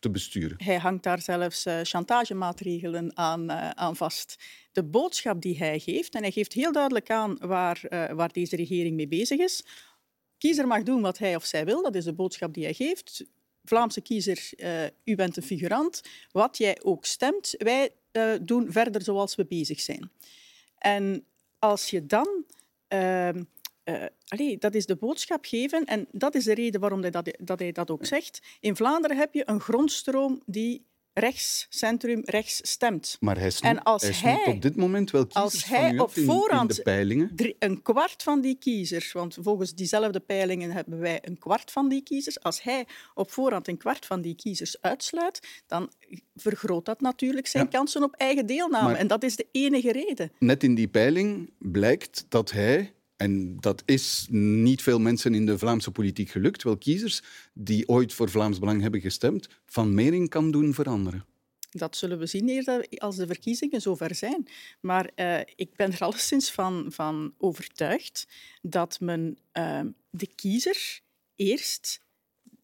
te 0.00 0.10
besturen. 0.10 0.56
Hij 0.62 0.78
hangt 0.78 1.02
daar 1.02 1.20
zelfs 1.20 1.66
uh, 1.66 1.80
chantagemaatregelen 1.82 3.16
aan, 3.16 3.50
uh, 3.50 3.70
aan 3.70 3.96
vast. 3.96 4.36
De 4.72 4.84
boodschap 4.84 5.42
die 5.42 5.58
hij 5.58 5.78
geeft, 5.78 6.14
en 6.14 6.22
hij 6.22 6.30
geeft 6.30 6.52
heel 6.52 6.72
duidelijk 6.72 7.10
aan 7.10 7.36
waar, 7.38 7.80
uh, 7.88 8.10
waar 8.10 8.32
deze 8.32 8.56
regering 8.56 8.96
mee 8.96 9.08
bezig 9.08 9.38
is. 9.38 9.64
Kiezer 10.38 10.66
mag 10.66 10.82
doen 10.82 11.00
wat 11.00 11.18
hij 11.18 11.36
of 11.36 11.44
zij 11.44 11.64
wil, 11.64 11.82
dat 11.82 11.94
is 11.94 12.04
de 12.04 12.12
boodschap 12.12 12.54
die 12.54 12.64
hij 12.64 12.74
geeft. 12.74 13.24
Vlaamse 13.64 14.00
kiezer, 14.00 14.50
u 15.04 15.14
bent 15.14 15.36
een 15.36 15.42
figurant. 15.42 16.02
Wat 16.30 16.58
jij 16.58 16.78
ook 16.82 17.04
stemt, 17.04 17.54
wij 17.58 17.90
doen 18.42 18.72
verder 18.72 19.02
zoals 19.02 19.34
we 19.34 19.46
bezig 19.46 19.80
zijn. 19.80 20.10
En 20.78 21.24
als 21.58 21.90
je 21.90 22.06
dan 22.06 22.44
ehm, 22.88 23.42
uh, 23.90 24.04
allee, 24.28 24.58
dat 24.58 24.74
is 24.74 24.86
de 24.86 24.96
boodschap 24.96 25.44
geven 25.44 25.84
en 25.84 26.06
dat 26.12 26.34
is 26.34 26.44
de 26.44 26.54
reden 26.54 26.80
waarom 26.80 27.00
hij 27.00 27.10
dat, 27.10 27.36
dat 27.38 27.58
hij 27.58 27.72
dat 27.72 27.90
ook 27.90 28.06
zegt. 28.06 28.40
In 28.60 28.76
Vlaanderen 28.76 29.16
heb 29.16 29.34
je 29.34 29.42
een 29.46 29.60
grondstroom 29.60 30.42
die 30.46 30.88
rechts, 31.12 31.66
centrum 31.68 32.22
rechts 32.24 32.60
stemt. 32.62 33.16
Maar 33.20 33.38
hij 33.38 33.50
snoept, 33.50 33.76
en 33.76 33.82
als 33.82 34.20
hij, 34.20 34.44
op 34.46 34.62
dit 34.62 34.76
moment 34.76 35.10
wel 35.10 35.26
kiezers 35.26 35.44
als 35.44 35.64
hij 35.64 35.98
op 35.98 36.10
voorhand 36.12 36.70
in 36.70 36.76
de 36.76 36.82
peilingen. 36.82 37.32
een 37.58 37.82
kwart 37.82 38.22
van 38.22 38.40
die 38.40 38.58
kiezers, 38.58 39.12
want 39.12 39.36
volgens 39.40 39.74
diezelfde 39.74 40.20
peilingen 40.20 40.70
hebben 40.70 40.98
wij 40.98 41.18
een 41.22 41.38
kwart 41.38 41.70
van 41.70 41.88
die 41.88 42.02
kiezers. 42.02 42.42
Als 42.42 42.62
hij 42.62 42.86
op 43.14 43.30
voorhand 43.30 43.68
een 43.68 43.76
kwart 43.76 44.06
van 44.06 44.20
die 44.20 44.34
kiezers 44.34 44.80
uitsluit, 44.80 45.62
dan 45.66 45.90
vergroot 46.34 46.84
dat 46.84 47.00
natuurlijk 47.00 47.46
zijn 47.46 47.68
kansen 47.68 48.02
op 48.02 48.14
eigen 48.14 48.46
deelname. 48.46 48.94
en 48.94 49.06
dat 49.06 49.22
is 49.22 49.36
de 49.36 49.46
enige 49.52 49.92
reden. 49.92 50.32
Net 50.38 50.62
in 50.62 50.74
die 50.74 50.88
peiling 50.88 51.50
blijkt 51.58 52.26
dat 52.28 52.50
hij 52.50 52.92
en 53.20 53.56
dat 53.60 53.82
is 53.86 54.26
niet 54.30 54.82
veel 54.82 54.98
mensen 54.98 55.34
in 55.34 55.46
de 55.46 55.58
Vlaamse 55.58 55.90
politiek 55.90 56.30
gelukt, 56.30 56.62
wel 56.62 56.76
kiezers 56.76 57.22
die 57.52 57.88
ooit 57.88 58.12
voor 58.12 58.30
Vlaams 58.30 58.58
Belang 58.58 58.80
hebben 58.80 59.00
gestemd, 59.00 59.48
van 59.66 59.94
mening 59.94 60.28
kan 60.28 60.50
doen 60.50 60.74
veranderen. 60.74 61.24
Dat 61.70 61.96
zullen 61.96 62.18
we 62.18 62.26
zien 62.26 62.48
eerder 62.48 62.86
als 62.96 63.16
de 63.16 63.26
verkiezingen 63.26 63.80
zover 63.80 64.14
zijn. 64.14 64.48
Maar 64.80 65.10
uh, 65.16 65.40
ik 65.54 65.76
ben 65.76 65.92
er 65.92 66.00
alleszins 66.00 66.50
van, 66.50 66.86
van 66.88 67.34
overtuigd 67.38 68.28
dat 68.62 69.00
men 69.00 69.38
uh, 69.58 69.80
de 70.10 70.28
kiezer 70.34 71.00
eerst 71.36 72.02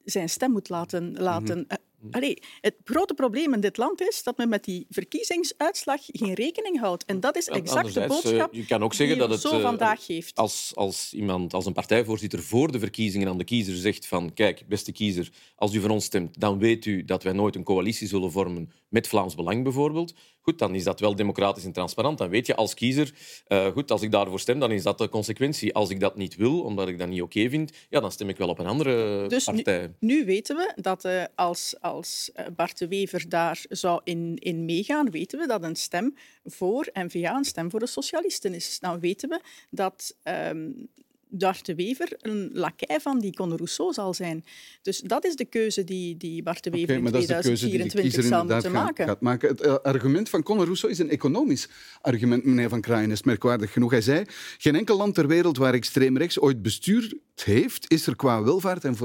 zijn 0.04 0.28
stem 0.28 0.52
moet 0.52 0.68
laten, 0.68 1.12
laten 1.12 1.58
mm 1.58 1.85
Allee, 2.10 2.42
het 2.60 2.74
grote 2.84 3.14
probleem 3.14 3.54
in 3.54 3.60
dit 3.60 3.76
land 3.76 4.00
is 4.00 4.22
dat 4.22 4.36
men 4.36 4.48
met 4.48 4.64
die 4.64 4.86
verkiezingsuitslag 4.90 6.00
geen 6.06 6.34
rekening 6.34 6.80
houdt. 6.80 7.04
En 7.04 7.20
dat 7.20 7.36
is 7.36 7.48
exact 7.48 7.94
de 7.94 8.06
boodschap 8.06 8.54
je 8.54 8.66
kan 8.66 8.82
ook 8.82 8.94
zeggen 8.94 9.18
dat 9.18 9.30
het, 9.30 9.40
zo 9.40 9.60
vandaag 9.60 10.04
geeft. 10.04 10.38
Als, 10.38 10.72
als 10.74 11.12
iemand, 11.12 11.54
als 11.54 11.66
een 11.66 11.72
partijvoorzitter 11.72 12.42
voor 12.42 12.72
de 12.72 12.78
verkiezingen 12.78 13.28
aan 13.28 13.38
de 13.38 13.44
kiezer 13.44 13.76
zegt 13.76 14.06
van 14.06 14.32
kijk, 14.34 14.68
beste 14.68 14.92
kiezer, 14.92 15.30
als 15.56 15.74
u 15.74 15.80
voor 15.80 15.90
ons 15.90 16.04
stemt, 16.04 16.40
dan 16.40 16.58
weet 16.58 16.84
u 16.84 17.04
dat 17.04 17.22
wij 17.22 17.32
nooit 17.32 17.54
een 17.54 17.64
coalitie 17.64 18.08
zullen 18.08 18.32
vormen 18.32 18.70
met 18.88 19.08
Vlaams 19.08 19.34
Belang 19.34 19.62
bijvoorbeeld. 19.62 20.14
Goed, 20.40 20.58
dan 20.58 20.74
is 20.74 20.84
dat 20.84 21.00
wel 21.00 21.14
democratisch 21.14 21.64
en 21.64 21.72
transparant. 21.72 22.18
Dan 22.18 22.28
weet 22.28 22.46
je 22.46 22.56
als 22.56 22.74
kiezer, 22.74 23.14
uh, 23.48 23.66
goed, 23.66 23.90
als 23.90 24.02
ik 24.02 24.10
daarvoor 24.10 24.40
stem, 24.40 24.58
dan 24.58 24.70
is 24.70 24.82
dat 24.82 24.98
de 24.98 25.08
consequentie. 25.08 25.74
Als 25.74 25.90
ik 25.90 26.00
dat 26.00 26.16
niet 26.16 26.36
wil, 26.36 26.60
omdat 26.60 26.88
ik 26.88 26.98
dat 26.98 27.08
niet 27.08 27.22
oké 27.22 27.48
vind, 27.48 27.72
ja, 27.90 28.00
dan 28.00 28.12
stem 28.12 28.28
ik 28.28 28.36
wel 28.36 28.48
op 28.48 28.58
een 28.58 28.66
andere 28.66 29.26
dus 29.28 29.44
partij. 29.44 29.94
Nu, 29.98 30.14
nu 30.14 30.24
weten 30.24 30.56
we 30.56 30.72
dat 30.76 31.04
uh, 31.04 31.24
als, 31.34 31.74
als 31.80 31.95
eh, 32.32 32.46
Bart 32.56 32.78
de 32.78 32.88
Wever 32.88 33.28
daar 33.28 33.64
zou 33.68 34.00
in, 34.04 34.36
in 34.36 34.64
meegaan, 34.64 35.10
weten 35.10 35.38
we 35.38 35.46
dat 35.46 35.62
een 35.62 35.76
stem 35.76 36.14
voor 36.44 36.88
N-VA 36.92 37.36
een 37.36 37.44
stem 37.44 37.70
voor 37.70 37.80
de 37.80 37.86
socialisten 37.86 38.54
is. 38.54 38.78
Dan 38.78 39.00
weten 39.00 39.28
we 39.28 39.40
dat... 39.70 40.16
Um, 40.24 40.88
Bart 41.28 41.66
de 41.66 41.74
Wever 41.74 42.12
een 42.18 42.50
lakij 42.52 43.00
van 43.00 43.18
die 43.18 43.34
Conor 43.34 43.56
Rousseau 43.56 43.92
zal 43.92 44.14
zijn. 44.14 44.44
Dus 44.82 45.00
dat 45.00 45.24
is 45.24 45.36
de 45.36 45.44
keuze 45.44 45.84
die, 45.84 46.16
die 46.16 46.42
Bart 46.42 46.64
de 46.64 46.70
Wever 46.70 46.98
okay, 46.98 47.04
in 47.04 47.26
2024 47.26 48.24
zal 48.24 48.44
moeten 48.44 48.72
maken. 48.72 49.06
Gaat 49.06 49.20
maken. 49.20 49.48
Het 49.48 49.66
uh, 49.66 49.74
argument 49.74 50.28
van 50.28 50.42
Conor 50.42 50.64
Rousseau 50.64 50.92
is 50.92 50.98
een 50.98 51.10
economisch 51.10 51.68
argument, 52.00 52.44
meneer 52.44 52.68
Van 52.68 52.80
Kraaien, 52.80 53.10
is 53.10 53.22
merkwaardig 53.22 53.72
genoeg. 53.72 53.90
Hij 53.90 54.00
zei, 54.00 54.24
geen 54.58 54.76
enkel 54.76 54.96
land 54.96 55.14
ter 55.14 55.26
wereld 55.26 55.56
waar 55.56 55.74
extreem 55.74 56.18
rechts 56.18 56.40
ooit 56.40 56.62
bestuurd 56.62 57.14
heeft, 57.44 57.92
is 57.92 58.06
er 58.06 58.16
qua 58.16 58.42
welvaart 58.42 58.84
en 58.84 58.96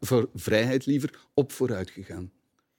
voor 0.00 0.28
vrijheid 0.34 0.86
liever 0.86 1.20
op 1.34 1.52
vooruit 1.52 1.90
gegaan. 1.90 2.30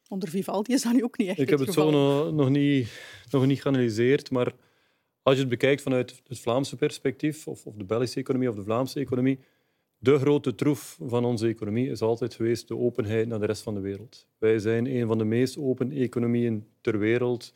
Onder 0.07 0.29
Vivaldi 0.29 0.73
is 0.73 0.81
dat 0.81 0.93
nu 0.93 1.03
ook 1.03 1.17
niet 1.17 1.27
echt 1.27 1.39
Ik 1.39 1.49
heb 1.49 1.59
het 1.59 1.73
zo 1.73 1.91
nog, 1.91 2.33
nog, 2.33 2.49
niet, 2.49 2.87
nog 3.29 3.45
niet 3.45 3.61
geanalyseerd, 3.61 4.31
maar 4.31 4.53
Als 5.24 5.36
je 5.36 5.41
het 5.41 5.49
bekijkt 5.49 5.82
vanuit 5.82 6.21
het 6.28 6.39
Vlaamse 6.39 6.76
perspectief, 6.76 7.47
of, 7.47 7.65
of 7.65 7.76
de 7.76 7.84
Belgische 7.84 8.19
economie 8.19 8.49
of 8.49 8.55
de 8.55 8.63
Vlaamse 8.63 8.99
economie, 8.99 9.39
de 9.97 10.19
grote 10.19 10.55
troef 10.55 10.97
van 11.01 11.26
onze 11.26 11.47
economie 11.47 11.89
is 11.89 12.01
altijd 12.01 12.34
geweest 12.34 12.67
de 12.67 12.78
openheid 12.78 13.28
naar 13.28 13.39
de 13.39 13.45
rest 13.45 13.61
van 13.63 13.74
de 13.74 13.80
wereld. 13.80 14.28
Wij 14.38 14.59
zijn 14.59 14.86
een 14.86 15.07
van 15.07 15.17
de 15.17 15.24
meest 15.24 15.57
open 15.57 15.91
economieën 15.91 16.65
ter 16.82 16.99
wereld. 16.99 17.53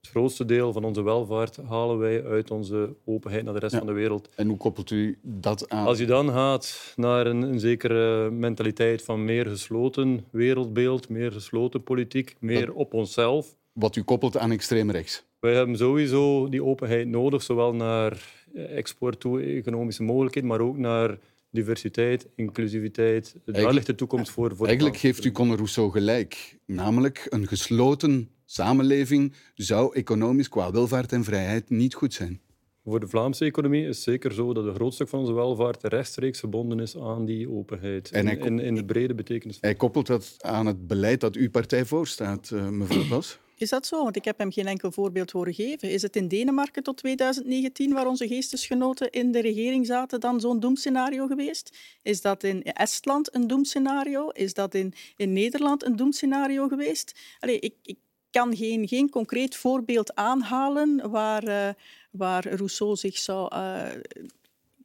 Het 0.00 0.10
grootste 0.10 0.44
deel 0.44 0.72
van 0.72 0.84
onze 0.84 1.02
welvaart 1.02 1.56
halen 1.56 1.98
wij 1.98 2.24
uit 2.24 2.50
onze 2.50 2.96
openheid 3.04 3.44
naar 3.44 3.54
de 3.54 3.60
rest 3.60 3.72
Ja. 3.72 3.78
van 3.78 3.86
de 3.86 3.92
wereld. 3.92 4.28
En 4.34 4.48
hoe 4.48 4.56
koppelt 4.56 4.90
u 4.90 5.18
dat 5.22 5.68
aan? 5.68 5.86
Als 5.86 5.98
je 5.98 6.06
dan 6.06 6.28
gaat 6.28 6.92
naar 6.96 7.26
een, 7.26 7.42
een 7.42 7.60
zekere 7.60 8.30
mentaliteit 8.30 9.02
van 9.02 9.24
meer 9.24 9.46
gesloten 9.46 10.24
wereldbeeld, 10.30 11.08
meer 11.08 11.32
gesloten 11.32 11.82
politiek, 11.82 12.36
meer 12.38 12.72
op 12.72 12.94
onszelf. 12.94 13.58
Wat 13.72 13.96
u 13.96 14.02
koppelt 14.02 14.36
aan 14.36 14.52
extreem 14.52 14.90
rechts. 14.90 15.24
Wij 15.40 15.54
hebben 15.54 15.76
sowieso 15.76 16.48
die 16.48 16.64
openheid 16.64 17.08
nodig, 17.08 17.42
zowel 17.42 17.74
naar 17.74 18.22
export 18.54 19.20
toe, 19.20 19.42
economische 19.42 20.02
mogelijkheden, 20.02 20.48
maar 20.48 20.60
ook 20.60 20.76
naar 20.76 21.18
diversiteit, 21.50 22.28
inclusiviteit. 22.34 23.36
Daar 23.44 23.74
ligt 23.74 23.86
de 23.86 23.94
toekomst 23.94 24.30
voor. 24.30 24.56
voor 24.56 24.66
Eigenlijk 24.66 24.96
geeft 24.96 25.24
u 25.24 25.32
Conor 25.32 25.56
Rousseau 25.56 25.90
gelijk. 25.90 26.58
Namelijk, 26.66 27.26
een 27.28 27.46
gesloten 27.46 28.28
samenleving 28.44 29.34
zou 29.54 29.94
economisch 29.94 30.48
qua 30.48 30.70
welvaart 30.70 31.12
en 31.12 31.24
vrijheid 31.24 31.70
niet 31.70 31.94
goed 31.94 32.14
zijn. 32.14 32.40
Voor 32.84 33.00
de 33.00 33.08
Vlaamse 33.08 33.44
economie 33.44 33.80
is 33.80 33.86
het 33.86 34.04
zeker 34.04 34.32
zo 34.32 34.54
dat 34.54 34.64
een 34.64 34.74
groot 34.74 34.94
stuk 34.94 35.08
van 35.08 35.18
onze 35.18 35.32
welvaart 35.32 35.84
rechtstreeks 35.84 36.38
verbonden 36.38 36.80
is 36.80 36.96
aan 36.96 37.24
die 37.24 37.50
openheid. 37.50 38.10
En 38.10 38.28
in, 38.38 38.58
in 38.58 38.74
de 38.74 38.84
brede 38.84 39.14
betekenis. 39.14 39.58
Hij 39.60 39.74
koppelt 39.74 40.06
dat 40.06 40.36
aan 40.38 40.66
het 40.66 40.86
beleid 40.86 41.20
dat 41.20 41.36
uw 41.36 41.50
partij 41.50 41.84
voorstaat, 41.84 42.50
eh, 42.50 42.68
mevrouw 42.68 43.08
Bas. 43.08 43.38
Is 43.60 43.68
dat 43.68 43.86
zo? 43.86 44.02
Want 44.02 44.16
ik 44.16 44.24
heb 44.24 44.38
hem 44.38 44.52
geen 44.52 44.66
enkel 44.66 44.92
voorbeeld 44.92 45.30
horen 45.30 45.54
geven. 45.54 45.90
Is 45.90 46.02
het 46.02 46.16
in 46.16 46.28
Denemarken 46.28 46.82
tot 46.82 46.96
2019, 46.96 47.92
waar 47.92 48.06
onze 48.06 48.28
geestesgenoten 48.28 49.10
in 49.10 49.32
de 49.32 49.40
regering 49.40 49.86
zaten, 49.86 50.20
dan 50.20 50.40
zo'n 50.40 50.60
doemscenario 50.60 51.26
geweest? 51.26 51.76
Is 52.02 52.20
dat 52.20 52.42
in 52.44 52.62
Estland 52.62 53.34
een 53.34 53.46
doemscenario? 53.46 54.28
Is 54.28 54.54
dat 54.54 54.74
in, 54.74 54.92
in 55.16 55.32
Nederland 55.32 55.84
een 55.84 55.96
doemscenario 55.96 56.68
geweest? 56.68 57.20
Allee, 57.38 57.58
ik, 57.58 57.74
ik 57.82 57.98
kan 58.30 58.56
geen, 58.56 58.88
geen 58.88 59.10
concreet 59.10 59.56
voorbeeld 59.56 60.14
aanhalen 60.14 61.10
waar, 61.10 61.42
eh, 61.42 61.74
waar 62.10 62.48
Rousseau 62.48 62.96
zich 62.96 63.18
zou... 63.18 63.54
eh, 63.54 63.88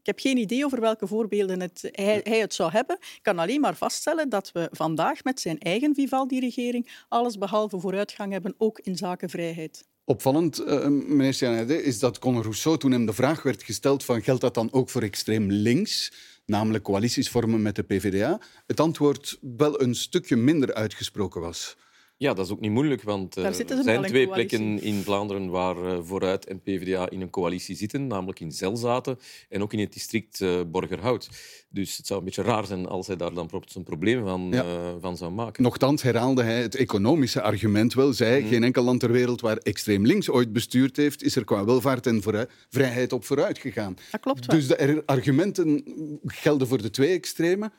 ik 0.06 0.12
heb 0.12 0.20
geen 0.20 0.38
idee 0.38 0.66
over 0.66 0.82
welke 0.82 1.08
voorbeelden 1.08 1.62
het, 1.62 1.90
hij, 1.92 2.22
hij 2.24 2.40
het 2.40 2.54
zou 2.54 2.72
hebben. 2.72 2.98
Ik 3.00 3.20
kan 3.22 3.40
alleen 3.40 3.60
maar 3.60 3.76
vaststellen 3.76 4.30
dat 4.30 4.52
we 4.52 4.68
vandaag 4.72 5.24
met 5.24 5.40
zijn 5.40 5.60
eigen 5.60 5.96
Vivaldi-regering 5.96 6.90
alles 7.08 7.38
behalve 7.38 7.80
vooruitgang 7.80 8.32
hebben, 8.32 8.56
ook 8.58 8.80
in 8.80 8.96
zaken 8.96 9.30
vrijheid. 9.30 9.86
Opvallend, 10.04 10.60
eh, 10.60 10.88
meneer 10.88 11.34
Stianede, 11.34 11.84
is 11.84 12.00
dat 12.00 12.20
Conor 12.20 12.42
Rousseau, 12.42 12.78
toen 12.78 12.92
hem 12.92 13.06
de 13.06 13.14
vraag 13.14 13.44
werd 13.44 13.64
gesteld 13.64 14.04
van 14.04 14.22
geldt 14.22 14.42
dat 14.42 14.54
dan 14.54 14.74
ook 14.74 14.90
voor 14.90 15.02
extreem 15.02 15.52
links, 15.52 16.14
namelijk 16.46 16.84
coalities 16.84 17.30
vormen 17.30 17.62
met 17.62 17.76
de 17.76 17.84
PvdA, 17.84 18.40
het 18.68 18.80
antwoord 18.80 19.38
wel 19.42 19.82
een 19.82 19.96
stukje 19.96 20.36
minder 20.36 20.74
uitgesproken 20.74 21.42
was. 21.42 21.76
Ja, 22.18 22.34
dat 22.34 22.46
is 22.46 22.52
ook 22.52 22.60
niet 22.60 22.72
moeilijk, 22.72 23.02
want 23.02 23.38
eh, 23.38 23.46
er 23.46 23.54
ze 23.54 23.82
zijn 23.84 24.04
twee 24.04 24.28
plekken 24.28 24.82
in 24.82 25.02
Vlaanderen 25.04 25.50
waar 25.50 25.86
eh, 25.86 25.98
Vooruit 26.02 26.46
en 26.46 26.62
PvdA 26.62 27.10
in 27.10 27.22
een 27.22 27.30
coalitie 27.30 27.76
zitten, 27.76 28.08
namelijk 28.08 28.40
in 28.40 28.52
Zelzaten 28.52 29.20
en 29.50 29.62
ook 29.62 29.74
in 29.74 29.80
het 29.80 29.94
district 29.94 30.42
eh, 30.42 30.62
Borgerhout. 30.68 31.30
Dus 31.70 31.98
het 31.98 32.08
zou 32.08 32.20
een 32.20 32.26
beetje 32.26 32.42
raar 32.42 32.66
zijn 32.66 32.88
als 32.88 33.08
hij 33.08 33.16
daar 33.16 33.34
dan 33.34 33.50
zijn 33.66 33.84
probleem 33.84 34.24
van, 34.24 34.48
Ja. 34.52 34.64
eh, 34.64 34.94
van 35.00 35.18
zou 35.18 35.32
maken. 35.32 35.64
Nochtans 35.64 36.02
herhaalde 36.02 36.44
hij 36.44 36.62
het 36.62 36.76
economische 36.76 37.42
argument 37.42 37.94
wel. 37.94 38.14
Zei, 38.14 38.40
Mhm. 38.42 38.50
geen 38.50 38.64
enkel 38.64 38.84
land 38.84 39.00
ter 39.00 39.12
wereld 39.12 39.42
waar 39.42 39.58
extreem 39.58 40.06
links 40.06 40.30
ooit 40.30 40.54
bestuurd 40.54 40.98
heeft, 40.98 41.24
is 41.24 41.36
er 41.36 41.44
qua 41.44 41.66
welvaart 41.66 42.08
en 42.08 42.22
vooruit- 42.22 42.50
vrijheid 42.70 43.14
op 43.14 43.26
vooruit 43.26 43.58
gegaan. 43.58 43.96
Dat 44.12 44.22
klopt 44.22 44.46
wel. 44.46 44.56
Dus 44.56 44.68
de 44.68 44.76
er- 44.76 45.04
argumenten 45.06 45.84
gelden 46.26 46.68
voor 46.68 46.82
de 46.82 46.90
twee 46.90 47.12
extremen. 47.14 47.72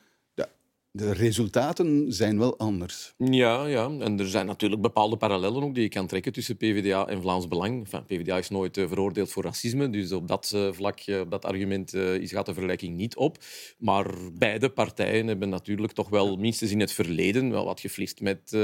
De 0.97 1.13
resultaten 1.13 2.13
zijn 2.13 2.37
wel 2.37 2.57
anders. 2.57 3.13
Ja, 3.17 3.65
ja, 3.65 3.89
en 3.99 4.19
er 4.19 4.27
zijn 4.27 4.45
natuurlijk 4.45 4.81
bepaalde 4.81 5.17
parallellen 5.17 5.63
ook 5.63 5.73
die 5.73 5.83
je 5.83 5.89
kan 5.89 6.07
trekken 6.07 6.33
tussen 6.33 6.57
PvdA 6.57 7.07
en 7.07 7.21
Vlaams 7.21 7.47
Belang. 7.47 7.87
PvdA 8.05 8.37
is 8.37 8.49
nooit 8.49 8.77
eh, 8.77 8.87
veroordeeld 8.87 9.31
voor 9.31 9.43
racisme, 9.43 9.89
dus 9.89 10.11
op 10.11 10.27
dat 10.27 10.51
eh, 10.55 10.71
vlak, 10.71 10.99
eh, 10.99 11.21
dat 11.29 11.45
argument, 11.45 11.93
is, 11.93 12.31
gaat 12.31 12.45
de 12.45 12.53
vergelijking 12.53 12.95
niet 12.95 13.15
op. 13.15 13.37
Maar 13.77 14.05
beide 14.33 14.69
partijen 14.69 15.27
hebben 15.27 15.49
natuurlijk 15.49 15.93
toch 15.93 16.09
wel, 16.09 16.35
minstens 16.35 16.71
in 16.71 16.79
het 16.79 16.91
verleden, 16.91 17.51
wel 17.51 17.65
wat 17.65 17.79
geflist 17.79 18.21
met 18.21 18.57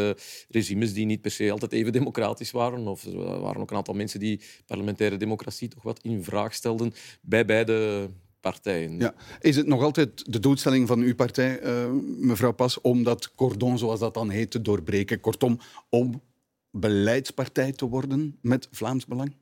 regimes 0.50 0.94
die 0.94 1.06
niet 1.06 1.22
per 1.22 1.32
se 1.32 1.52
altijd 1.52 1.72
even 1.72 1.92
democratisch 1.92 2.52
waren. 2.52 2.88
Of 2.88 3.06
er 3.06 3.40
waren 3.40 3.62
ook 3.62 3.72
een 3.72 3.78
aantal 3.78 3.94
mensen 3.94 4.20
die 4.20 4.42
parlementaire 4.66 5.18
democratie 5.18 5.68
toch 5.68 5.84
wat 5.84 6.00
in 6.02 6.24
vraag 6.24 6.54
stelden 6.54 6.94
bij 7.22 7.46
beide 7.46 8.10
partijen. 8.44 9.00
Ja. 9.00 9.14
Is 9.40 9.56
het 9.56 9.68
nog 9.68 9.82
altijd 9.82 10.32
de 10.32 10.40
doelstelling 10.40 10.88
van 10.88 11.00
uw 11.00 11.16
partij, 11.16 11.60
eh, 11.60 11.92
mevrouw 12.18 12.52
Pas, 12.52 12.82
om 12.82 13.04
dat 13.04 13.36
cordon, 13.36 13.78
zoals 13.78 14.00
dat 14.00 14.14
dan 14.14 14.30
heet, 14.30 14.52
te 14.52 14.62
doorbreken? 14.62 15.20
Kortom, 15.20 15.60
om 15.90 16.22
beleidspartij 16.72 17.72
te 17.72 17.86
worden 17.86 18.38
met 18.42 18.68
Vlaams 18.72 19.06
Belang? 19.06 19.36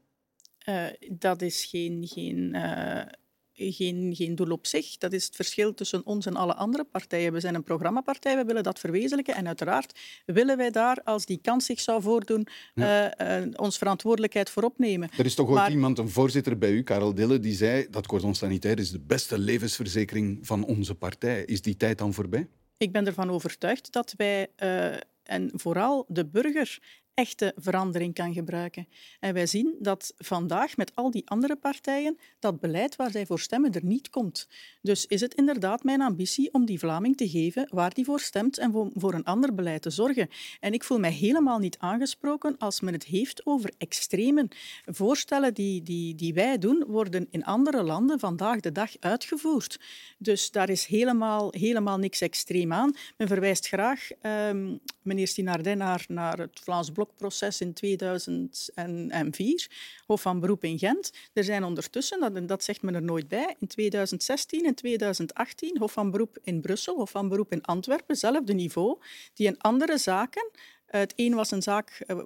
Eh, 0.57 0.85
dat 1.09 1.41
is 1.41 1.65
geen, 1.65 2.07
geen, 2.07 2.53
eh, 2.53 3.05
geen, 3.53 4.15
geen 4.15 4.35
doel 4.35 4.51
op 4.51 4.67
zich. 4.67 4.97
Dat 4.97 5.13
is 5.13 5.25
het 5.25 5.35
verschil 5.35 5.73
tussen 5.73 6.05
ons 6.05 6.25
en 6.25 6.35
alle 6.35 6.55
andere 6.55 6.83
partijen. 6.83 7.33
We 7.33 7.39
zijn 7.39 7.55
een 7.55 7.63
programmapartij, 7.63 8.35
we 8.37 8.43
willen 8.43 8.63
dat 8.63 8.79
verwezenlijken. 8.79 9.35
En 9.35 9.47
uiteraard 9.47 9.99
willen 10.25 10.57
wij 10.57 10.71
daar, 10.71 11.01
als 11.03 11.25
die 11.25 11.39
kans 11.41 11.65
zich 11.65 11.79
zou 11.79 12.01
voordoen, 12.01 12.47
eh, 12.75 13.37
eh, 13.37 13.47
ons 13.55 13.77
verantwoordelijkheid 13.77 14.49
voor 14.49 14.63
opnemen. 14.63 15.09
Er 15.17 15.25
is 15.25 15.35
toch 15.35 15.47
ooit 15.47 15.55
Maar- 15.57 15.71
iemand, 15.71 15.97
een 15.97 16.09
voorzitter 16.09 16.57
bij 16.57 16.71
u, 16.71 16.83
Karel 16.83 17.13
Dille, 17.15 17.39
die 17.39 17.55
zei 17.55 17.87
dat 17.89 18.07
cordon 18.07 18.35
sanitair 18.35 18.79
is 18.79 18.91
de 18.91 18.99
beste 18.99 19.37
levensverzekering 19.39 20.39
van 20.41 20.63
onze 20.65 20.95
partij. 20.95 21.43
Is 21.45 21.61
die 21.61 21.77
tijd 21.77 21.97
dan 21.97 22.13
voorbij? 22.13 22.47
Ik 22.77 22.91
ben 22.91 23.05
ervan 23.05 23.29
overtuigd 23.29 23.91
dat 23.91 24.13
wij, 24.17 24.47
eh, 24.55 24.93
en 25.23 25.51
vooral 25.53 26.05
de 26.07 26.25
burger, 26.25 26.79
echte 27.13 27.53
verandering 27.55 28.13
kan 28.13 28.33
gebruiken. 28.33 28.87
En 29.19 29.33
wij 29.33 29.45
zien 29.45 29.75
dat 29.79 30.13
vandaag 30.17 30.77
met 30.77 30.91
al 30.95 31.11
die 31.11 31.29
andere 31.29 31.55
partijen 31.55 32.17
dat 32.39 32.59
beleid 32.59 32.95
waar 32.95 33.11
zij 33.11 33.25
voor 33.25 33.39
stemmen 33.39 33.71
er 33.73 33.85
niet 33.85 34.09
komt. 34.09 34.47
Dus 34.81 35.05
is 35.05 35.21
het 35.21 35.33
inderdaad 35.33 35.83
mijn 35.83 36.01
ambitie 36.01 36.53
om 36.53 36.65
die 36.65 36.79
Vlaming 36.79 37.17
te 37.17 37.29
geven 37.29 37.67
waar 37.69 37.93
die 37.93 38.05
voor 38.05 38.19
stemt 38.19 38.57
en 38.57 38.71
voor, 38.95 39.13
een 39.13 39.23
ander 39.23 39.55
beleid 39.55 39.81
te 39.81 39.89
zorgen. 39.89 40.29
En 40.59 40.73
ik 40.73 40.83
voel 40.83 40.99
mij 40.99 41.11
helemaal 41.11 41.59
niet 41.59 41.77
aangesproken 41.79 42.57
als 42.57 42.81
men 42.81 42.93
het 42.93 43.03
heeft 43.03 43.45
over 43.45 43.73
extremen. 43.77 44.47
Voorstellen 44.85 45.53
die, 45.53 45.83
die, 45.83 46.15
die 46.15 46.33
wij 46.33 46.57
doen, 46.57 46.83
worden 46.87 47.27
in 47.29 47.45
andere 47.45 47.83
landen 47.83 48.19
vandaag 48.19 48.59
de 48.59 48.71
dag 48.71 48.91
uitgevoerd. 48.99 49.79
Dus 50.17 50.51
daar 50.51 50.69
is 50.69 50.85
helemaal, 50.85 51.47
helemaal 51.51 51.97
niks 51.97 52.21
extreem 52.21 52.73
aan. 52.73 52.95
Men 53.17 53.27
verwijst 53.27 53.67
graag, 53.67 54.09
ehm, 54.21 54.77
meneer 55.01 55.27
Stinardin, 55.27 55.77
naar, 55.77 56.05
naar 56.07 56.37
het 56.37 56.59
Vlaams 56.63 56.91
Blokproces 57.01 57.61
in 57.61 57.73
2004, 57.73 59.69
Hof 60.05 60.21
van 60.21 60.39
Beroep 60.39 60.63
in 60.63 60.79
Gent. 60.79 61.11
Er 61.33 61.43
zijn 61.43 61.63
ondertussen, 61.63 62.19
dat, 62.19 62.47
dat 62.47 62.63
zegt 62.63 62.81
men 62.81 62.95
er 62.95 63.01
nooit 63.01 63.27
bij, 63.27 63.55
in 63.59 63.67
2016 63.67 64.65
en 64.65 64.75
2018 64.75 65.77
Hof 65.77 65.91
van 65.91 66.11
Beroep 66.11 66.37
in 66.43 66.61
Brussel, 66.61 66.95
Hof 66.95 67.09
van 67.09 67.29
Beroep 67.29 67.51
in 67.51 67.61
Antwerpen, 67.61 68.15
zelfde 68.15 68.53
niveau, 68.53 68.97
die 69.33 69.47
in 69.47 69.57
andere 69.57 69.97
zaken 69.97 70.49
eh, 70.85 70.99
Het 70.99 71.13
een 71.15 71.35
was 71.35 71.51
een 71.51 71.61
zaak, 71.61 72.03
eh, 72.07 72.19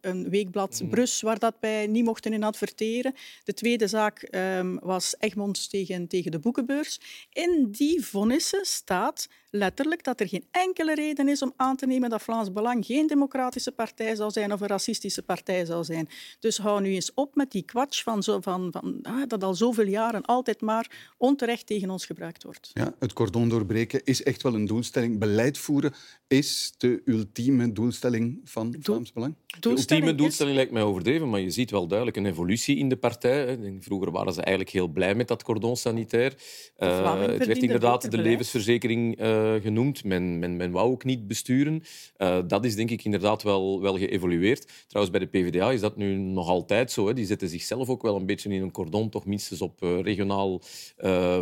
een 0.00 0.30
weekblad 0.30 0.82
Brus, 0.90 1.20
waar 1.20 1.38
dat 1.38 1.54
wij 1.60 1.86
niet 1.86 2.04
mochten 2.04 2.32
in 2.32 2.42
adverteren. 2.42 3.14
De 3.44 3.54
tweede 3.54 3.86
zaak 3.86 4.22
ehm, 4.22 4.76
was 4.80 5.14
Egmonds 5.18 5.68
tegen, 5.68 6.06
tegen 6.06 6.30
de 6.30 6.38
boekenbeurs. 6.38 7.00
In 7.32 7.68
die 7.70 8.04
vonnissen 8.04 8.64
staat 8.64 9.28
letterlijk 9.50 10.04
dat 10.04 10.20
er 10.20 10.28
geen 10.28 10.44
enkele 10.50 10.94
reden 10.94 11.28
is 11.28 11.42
om 11.42 11.52
aan 11.56 11.76
te 11.76 11.86
nemen 11.86 12.10
dat 12.10 12.22
Vlaams 12.22 12.52
Belang 12.52 12.86
geen 12.86 13.06
democratische 13.06 13.72
partij 13.72 14.14
zal 14.14 14.30
zijn 14.30 14.52
of 14.52 14.60
een 14.60 14.66
racistische 14.66 15.22
partij 15.22 15.64
zal 15.64 15.84
zijn. 15.84 16.08
Dus 16.38 16.58
hou 16.58 16.80
nu 16.80 16.88
eens 16.94 17.14
op 17.14 17.34
met 17.34 17.50
die 17.50 17.62
kwatsch 17.62 18.02
van, 18.02 18.22
zo, 18.22 18.40
van, 18.40 18.68
van 18.72 18.98
ah, 19.02 19.22
dat 19.28 19.44
al 19.44 19.54
zoveel 19.54 19.86
jaren 19.86 20.22
altijd 20.22 20.60
maar 20.60 21.12
onterecht 21.16 21.66
tegen 21.66 21.90
ons 21.90 22.06
gebruikt 22.06 22.42
wordt. 22.42 22.70
Ja, 22.72 22.94
het 22.98 23.12
cordon 23.12 23.48
doorbreken 23.48 24.04
is 24.04 24.22
echt 24.22 24.42
wel 24.42 24.54
een 24.54 24.66
doelstelling. 24.66 25.18
Beleid 25.18 25.58
voeren 25.58 25.94
is 26.26 26.72
de 26.78 27.02
ultieme 27.04 27.72
doelstelling 27.72 28.40
van 28.44 28.76
Vlaams 28.80 29.12
Belang. 29.12 29.34
Ultieme 29.66 30.14
doelstelling 30.14 30.56
lijkt 30.56 30.72
mij 30.72 30.82
overdreven, 30.82 31.30
maar 31.30 31.40
je 31.40 31.50
ziet 31.50 31.70
wel 31.70 31.86
duidelijk 31.86 32.16
een 32.16 32.26
evolutie 32.26 32.76
in 32.76 32.88
de 32.88 32.96
partij. 32.96 33.58
Vroeger 33.80 34.10
waren 34.10 34.32
ze 34.32 34.40
eigenlijk 34.40 34.74
heel 34.74 34.88
blij 34.88 35.14
met 35.14 35.28
dat 35.28 35.42
cordon 35.42 35.76
sanitair. 35.76 36.34
Eh, 36.76 37.20
het 37.20 37.46
werd 37.46 37.62
inderdaad 37.62 38.10
de 38.10 38.18
levensverzekering 38.18 39.18
eh, 39.18 39.54
genoemd. 39.54 40.04
Men, 40.04 40.38
men, 40.38 40.56
men 40.56 40.70
wou 40.70 40.90
ook 40.90 41.04
niet 41.04 41.26
besturen. 41.26 41.82
Eh, 42.16 42.38
dat 42.46 42.64
is 42.64 42.76
denk 42.76 42.90
ik 42.90 43.04
inderdaad 43.04 43.42
wel, 43.42 43.80
wel 43.80 43.98
geëvolueerd. 43.98 44.68
Trouwens, 44.86 45.18
bij 45.18 45.28
de 45.30 45.38
PvdA 45.38 45.70
is 45.70 45.80
dat 45.80 45.96
nu 45.96 46.16
nog 46.16 46.48
altijd 46.48 46.92
zo. 46.92 47.06
Hè. 47.06 47.14
Die 47.14 47.26
zetten 47.26 47.48
zichzelf 47.48 47.88
ook 47.88 48.02
wel 48.02 48.16
een 48.16 48.26
beetje 48.26 48.50
in 48.50 48.62
een 48.62 48.70
cordon, 48.70 49.10
toch 49.10 49.26
minstens 49.26 49.60
op 49.60 49.80
regionaal 49.80 50.60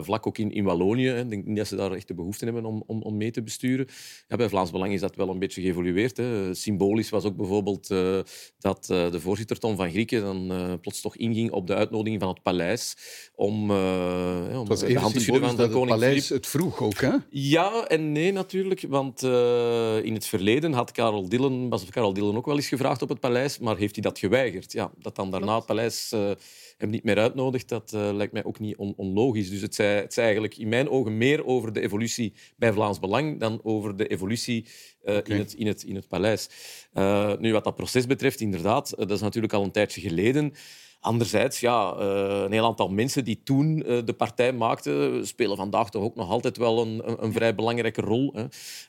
vlak, 0.00 0.26
ook 0.26 0.38
in, 0.38 0.52
in 0.52 0.64
Wallonië. 0.64 1.06
hè. 1.06 1.20
Ik 1.20 1.30
denk 1.30 1.44
niet 1.44 1.56
dat 1.56 1.66
ze 1.66 1.76
daar 1.76 1.92
echt 1.92 2.08
de 2.08 2.14
behoefte 2.14 2.44
hebben 2.44 2.64
om, 2.64 2.82
om, 2.86 3.02
om 3.02 3.16
mee 3.16 3.30
te 3.30 3.42
besturen. 3.42 3.86
Ja, 4.28 4.36
bij 4.36 4.48
Vlaams 4.48 4.70
Belang 4.70 4.92
is 4.92 5.00
dat 5.00 5.16
wel 5.16 5.28
een 5.28 5.38
beetje 5.38 5.62
geëvolueerd. 5.62 6.16
Hè. 6.16 6.54
Symbolisch 6.54 7.10
was 7.10 7.24
ook 7.24 7.36
bijvoorbeeld 7.36 7.88
dat 8.58 8.84
de 8.84 9.20
voorzitter 9.20 9.58
Tom 9.58 9.76
van 9.76 9.90
Grieken 9.90 10.22
dan 10.22 10.78
plots 10.80 11.00
toch 11.00 11.16
inging 11.16 11.50
op 11.50 11.66
de 11.66 11.74
uitnodiging 11.74 12.20
van 12.20 12.28
het 12.28 12.42
paleis 12.42 12.96
om, 13.34 13.70
om 13.70 14.68
de 14.68 14.98
hand 14.98 15.14
te 15.14 15.20
schudden 15.20 15.48
van 15.48 15.56
de 15.56 15.68
koning 15.68 15.90
het 15.90 16.00
paleis 16.00 16.28
het 16.28 16.46
vroeg 16.46 16.82
ook, 16.82 17.00
hè? 17.00 17.14
Ja 17.30 17.86
en 17.86 18.12
nee 18.12 18.32
natuurlijk, 18.32 18.84
want 18.88 19.22
in 20.02 20.14
het 20.14 20.26
verleden 20.26 20.72
had 20.72 20.92
Karel 20.92 21.28
Dillen, 21.28 21.68
was 21.68 21.84
Karel 21.84 22.12
Dillen 22.12 22.36
ook 22.36 22.46
wel 22.46 22.56
eens 22.56 22.68
gevraagd 22.68 23.02
op 23.02 23.08
het 23.08 23.20
paleis, 23.20 23.58
maar 23.58 23.76
heeft 23.76 23.94
hij 23.94 24.02
dat 24.02 24.18
geweigerd. 24.18 24.72
Ja, 24.72 24.90
dat 24.98 25.16
dan 25.16 25.30
daarna 25.30 25.54
het 25.54 25.66
paleis 25.66 26.14
hem 26.78 26.90
niet 26.90 27.04
meer 27.04 27.18
uitnodigt, 27.18 27.68
dat 27.68 27.92
uh, 27.94 28.10
lijkt 28.12 28.32
mij 28.32 28.44
ook 28.44 28.58
niet 28.58 28.76
on 28.76 28.94
onlogisch. 28.96 29.50
Dus 29.50 29.60
het 29.60 29.74
zei, 29.74 30.00
het 30.00 30.12
zei 30.12 30.24
eigenlijk 30.24 30.56
in 30.56 30.68
mijn 30.68 30.88
ogen 30.88 31.16
meer 31.16 31.46
over 31.46 31.72
de 31.72 31.80
evolutie 31.80 32.32
bij 32.56 32.72
Vlaams 32.72 32.98
Belang 32.98 33.40
dan 33.40 33.60
over 33.62 33.96
de 33.96 34.06
evolutie 34.06 34.66
uh, 35.04 35.16
okay. 35.16 35.34
in, 35.34 35.38
het, 35.42 35.54
in, 35.54 35.66
het, 35.66 35.82
in 35.82 35.94
het 35.94 36.08
paleis. 36.08 36.48
Uh, 36.94 37.36
nu, 37.38 37.52
wat 37.52 37.64
dat 37.64 37.74
proces 37.74 38.06
betreft, 38.06 38.40
inderdaad, 38.40 38.94
dat 38.96 39.10
is 39.10 39.20
natuurlijk 39.20 39.52
al 39.52 39.64
een 39.64 39.70
tijdje 39.70 40.00
geleden. 40.00 40.52
Anderzijds, 41.00 41.60
ja, 41.60 41.96
uh, 41.98 42.42
een 42.44 42.52
heel 42.52 42.64
aantal 42.64 42.88
mensen 42.88 43.24
die 43.24 43.40
toen 43.44 43.82
uh, 43.86 43.98
de 44.04 44.12
partij 44.12 44.52
maakten, 44.52 45.26
spelen 45.26 45.56
vandaag 45.56 45.90
toch 45.90 46.02
ook 46.02 46.14
nog 46.14 46.30
altijd 46.30 46.56
wel 46.56 46.82
een, 46.82 47.24
een, 47.24 47.32
vrij 47.32 47.54
belangrijke 47.54 48.00
rol. 48.00 48.34
Hè. 48.34 48.44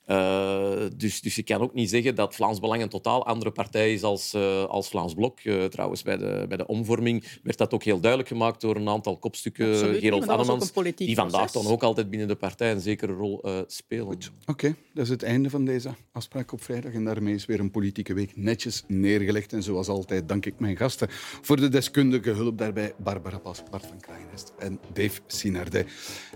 Uh, 0.08 0.90
dus, 0.96 1.22
dus 1.22 1.36
je 1.36 1.44
kan 1.44 1.62
ook 1.62 1.74
niet 1.74 1.90
zeggen 1.90 2.16
dat 2.16 2.36
Vlaams 2.36 2.60
Belang 2.60 2.82
een 2.82 2.90
totaal 2.90 3.26
andere 3.26 3.52
partij 3.52 3.94
is 3.94 4.04
als, 4.04 4.36
als 4.68 4.90
Vlaams 4.90 5.14
Blok. 5.14 5.40
trouwens, 5.70 6.04
bij 6.04 6.18
de, 6.18 6.46
bij 6.48 6.58
de 6.58 6.68
omvorming 6.68 7.24
werd 7.44 7.58
dat 7.58 7.74
ook 7.74 7.84
heel 7.84 8.00
duidelijk 8.00 8.30
gemaakt 8.30 8.62
door 8.62 8.76
een 8.76 8.90
aantal 8.90 9.18
kopstukken. 9.18 9.72
Absoluut, 9.72 10.02
Gerold 10.02 10.28
Annemans, 10.28 10.72
die 10.96 11.16
vandaag 11.16 11.52
dan 11.52 11.68
ook 11.68 11.84
altijd 11.84 12.10
binnen 12.10 12.28
de 12.28 12.36
partij 12.36 12.72
een 12.72 12.82
zekere 12.82 13.14
rol 13.14 13.44
spelen. 13.68 14.08
Oké, 14.08 14.22
okay, 14.46 14.76
dat 14.94 15.04
is 15.04 15.10
het 15.10 15.24
einde 15.24 15.50
van 15.50 15.66
deze 15.66 15.90
afspraak 16.12 16.52
op 16.52 16.64
vrijdag. 16.64 16.94
En 16.94 17.04
daarmee 17.04 17.34
is 17.34 17.46
weer 17.46 17.60
een 17.60 17.72
politieke 17.72 18.14
week 18.14 18.36
netjes 18.36 18.84
neergelegd. 18.88 19.54
En 19.54 19.64
zoals 19.64 19.88
altijd 19.88 20.30
dank 20.30 20.46
ik 20.46 20.60
mijn 20.60 20.78
gasten 20.78 21.08
voor 21.42 21.56
de 21.56 21.70
deskundigheid 21.70 21.98
deskundige 22.00 22.42
hulp 22.42 22.58
daarbij 22.58 22.94
Barbara 22.98 23.38
Pas, 23.38 23.64
Bart 23.70 23.86
van 23.86 24.00
Kraaienest 24.00 24.54
en 24.60 24.80
Dave 24.94 25.22
Sinardet. 25.28 25.88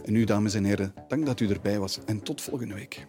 En 0.06 0.14
nu, 0.14 0.24
dames 0.24 0.54
en 0.54 0.64
heren, 0.64 0.94
dank 1.08 1.26
dat 1.26 1.40
u 1.40 1.50
erbij 1.50 1.80
was 1.80 2.00
en 2.06 2.24
tot 2.24 2.42
volgende 2.42 2.74
week. 2.74 3.06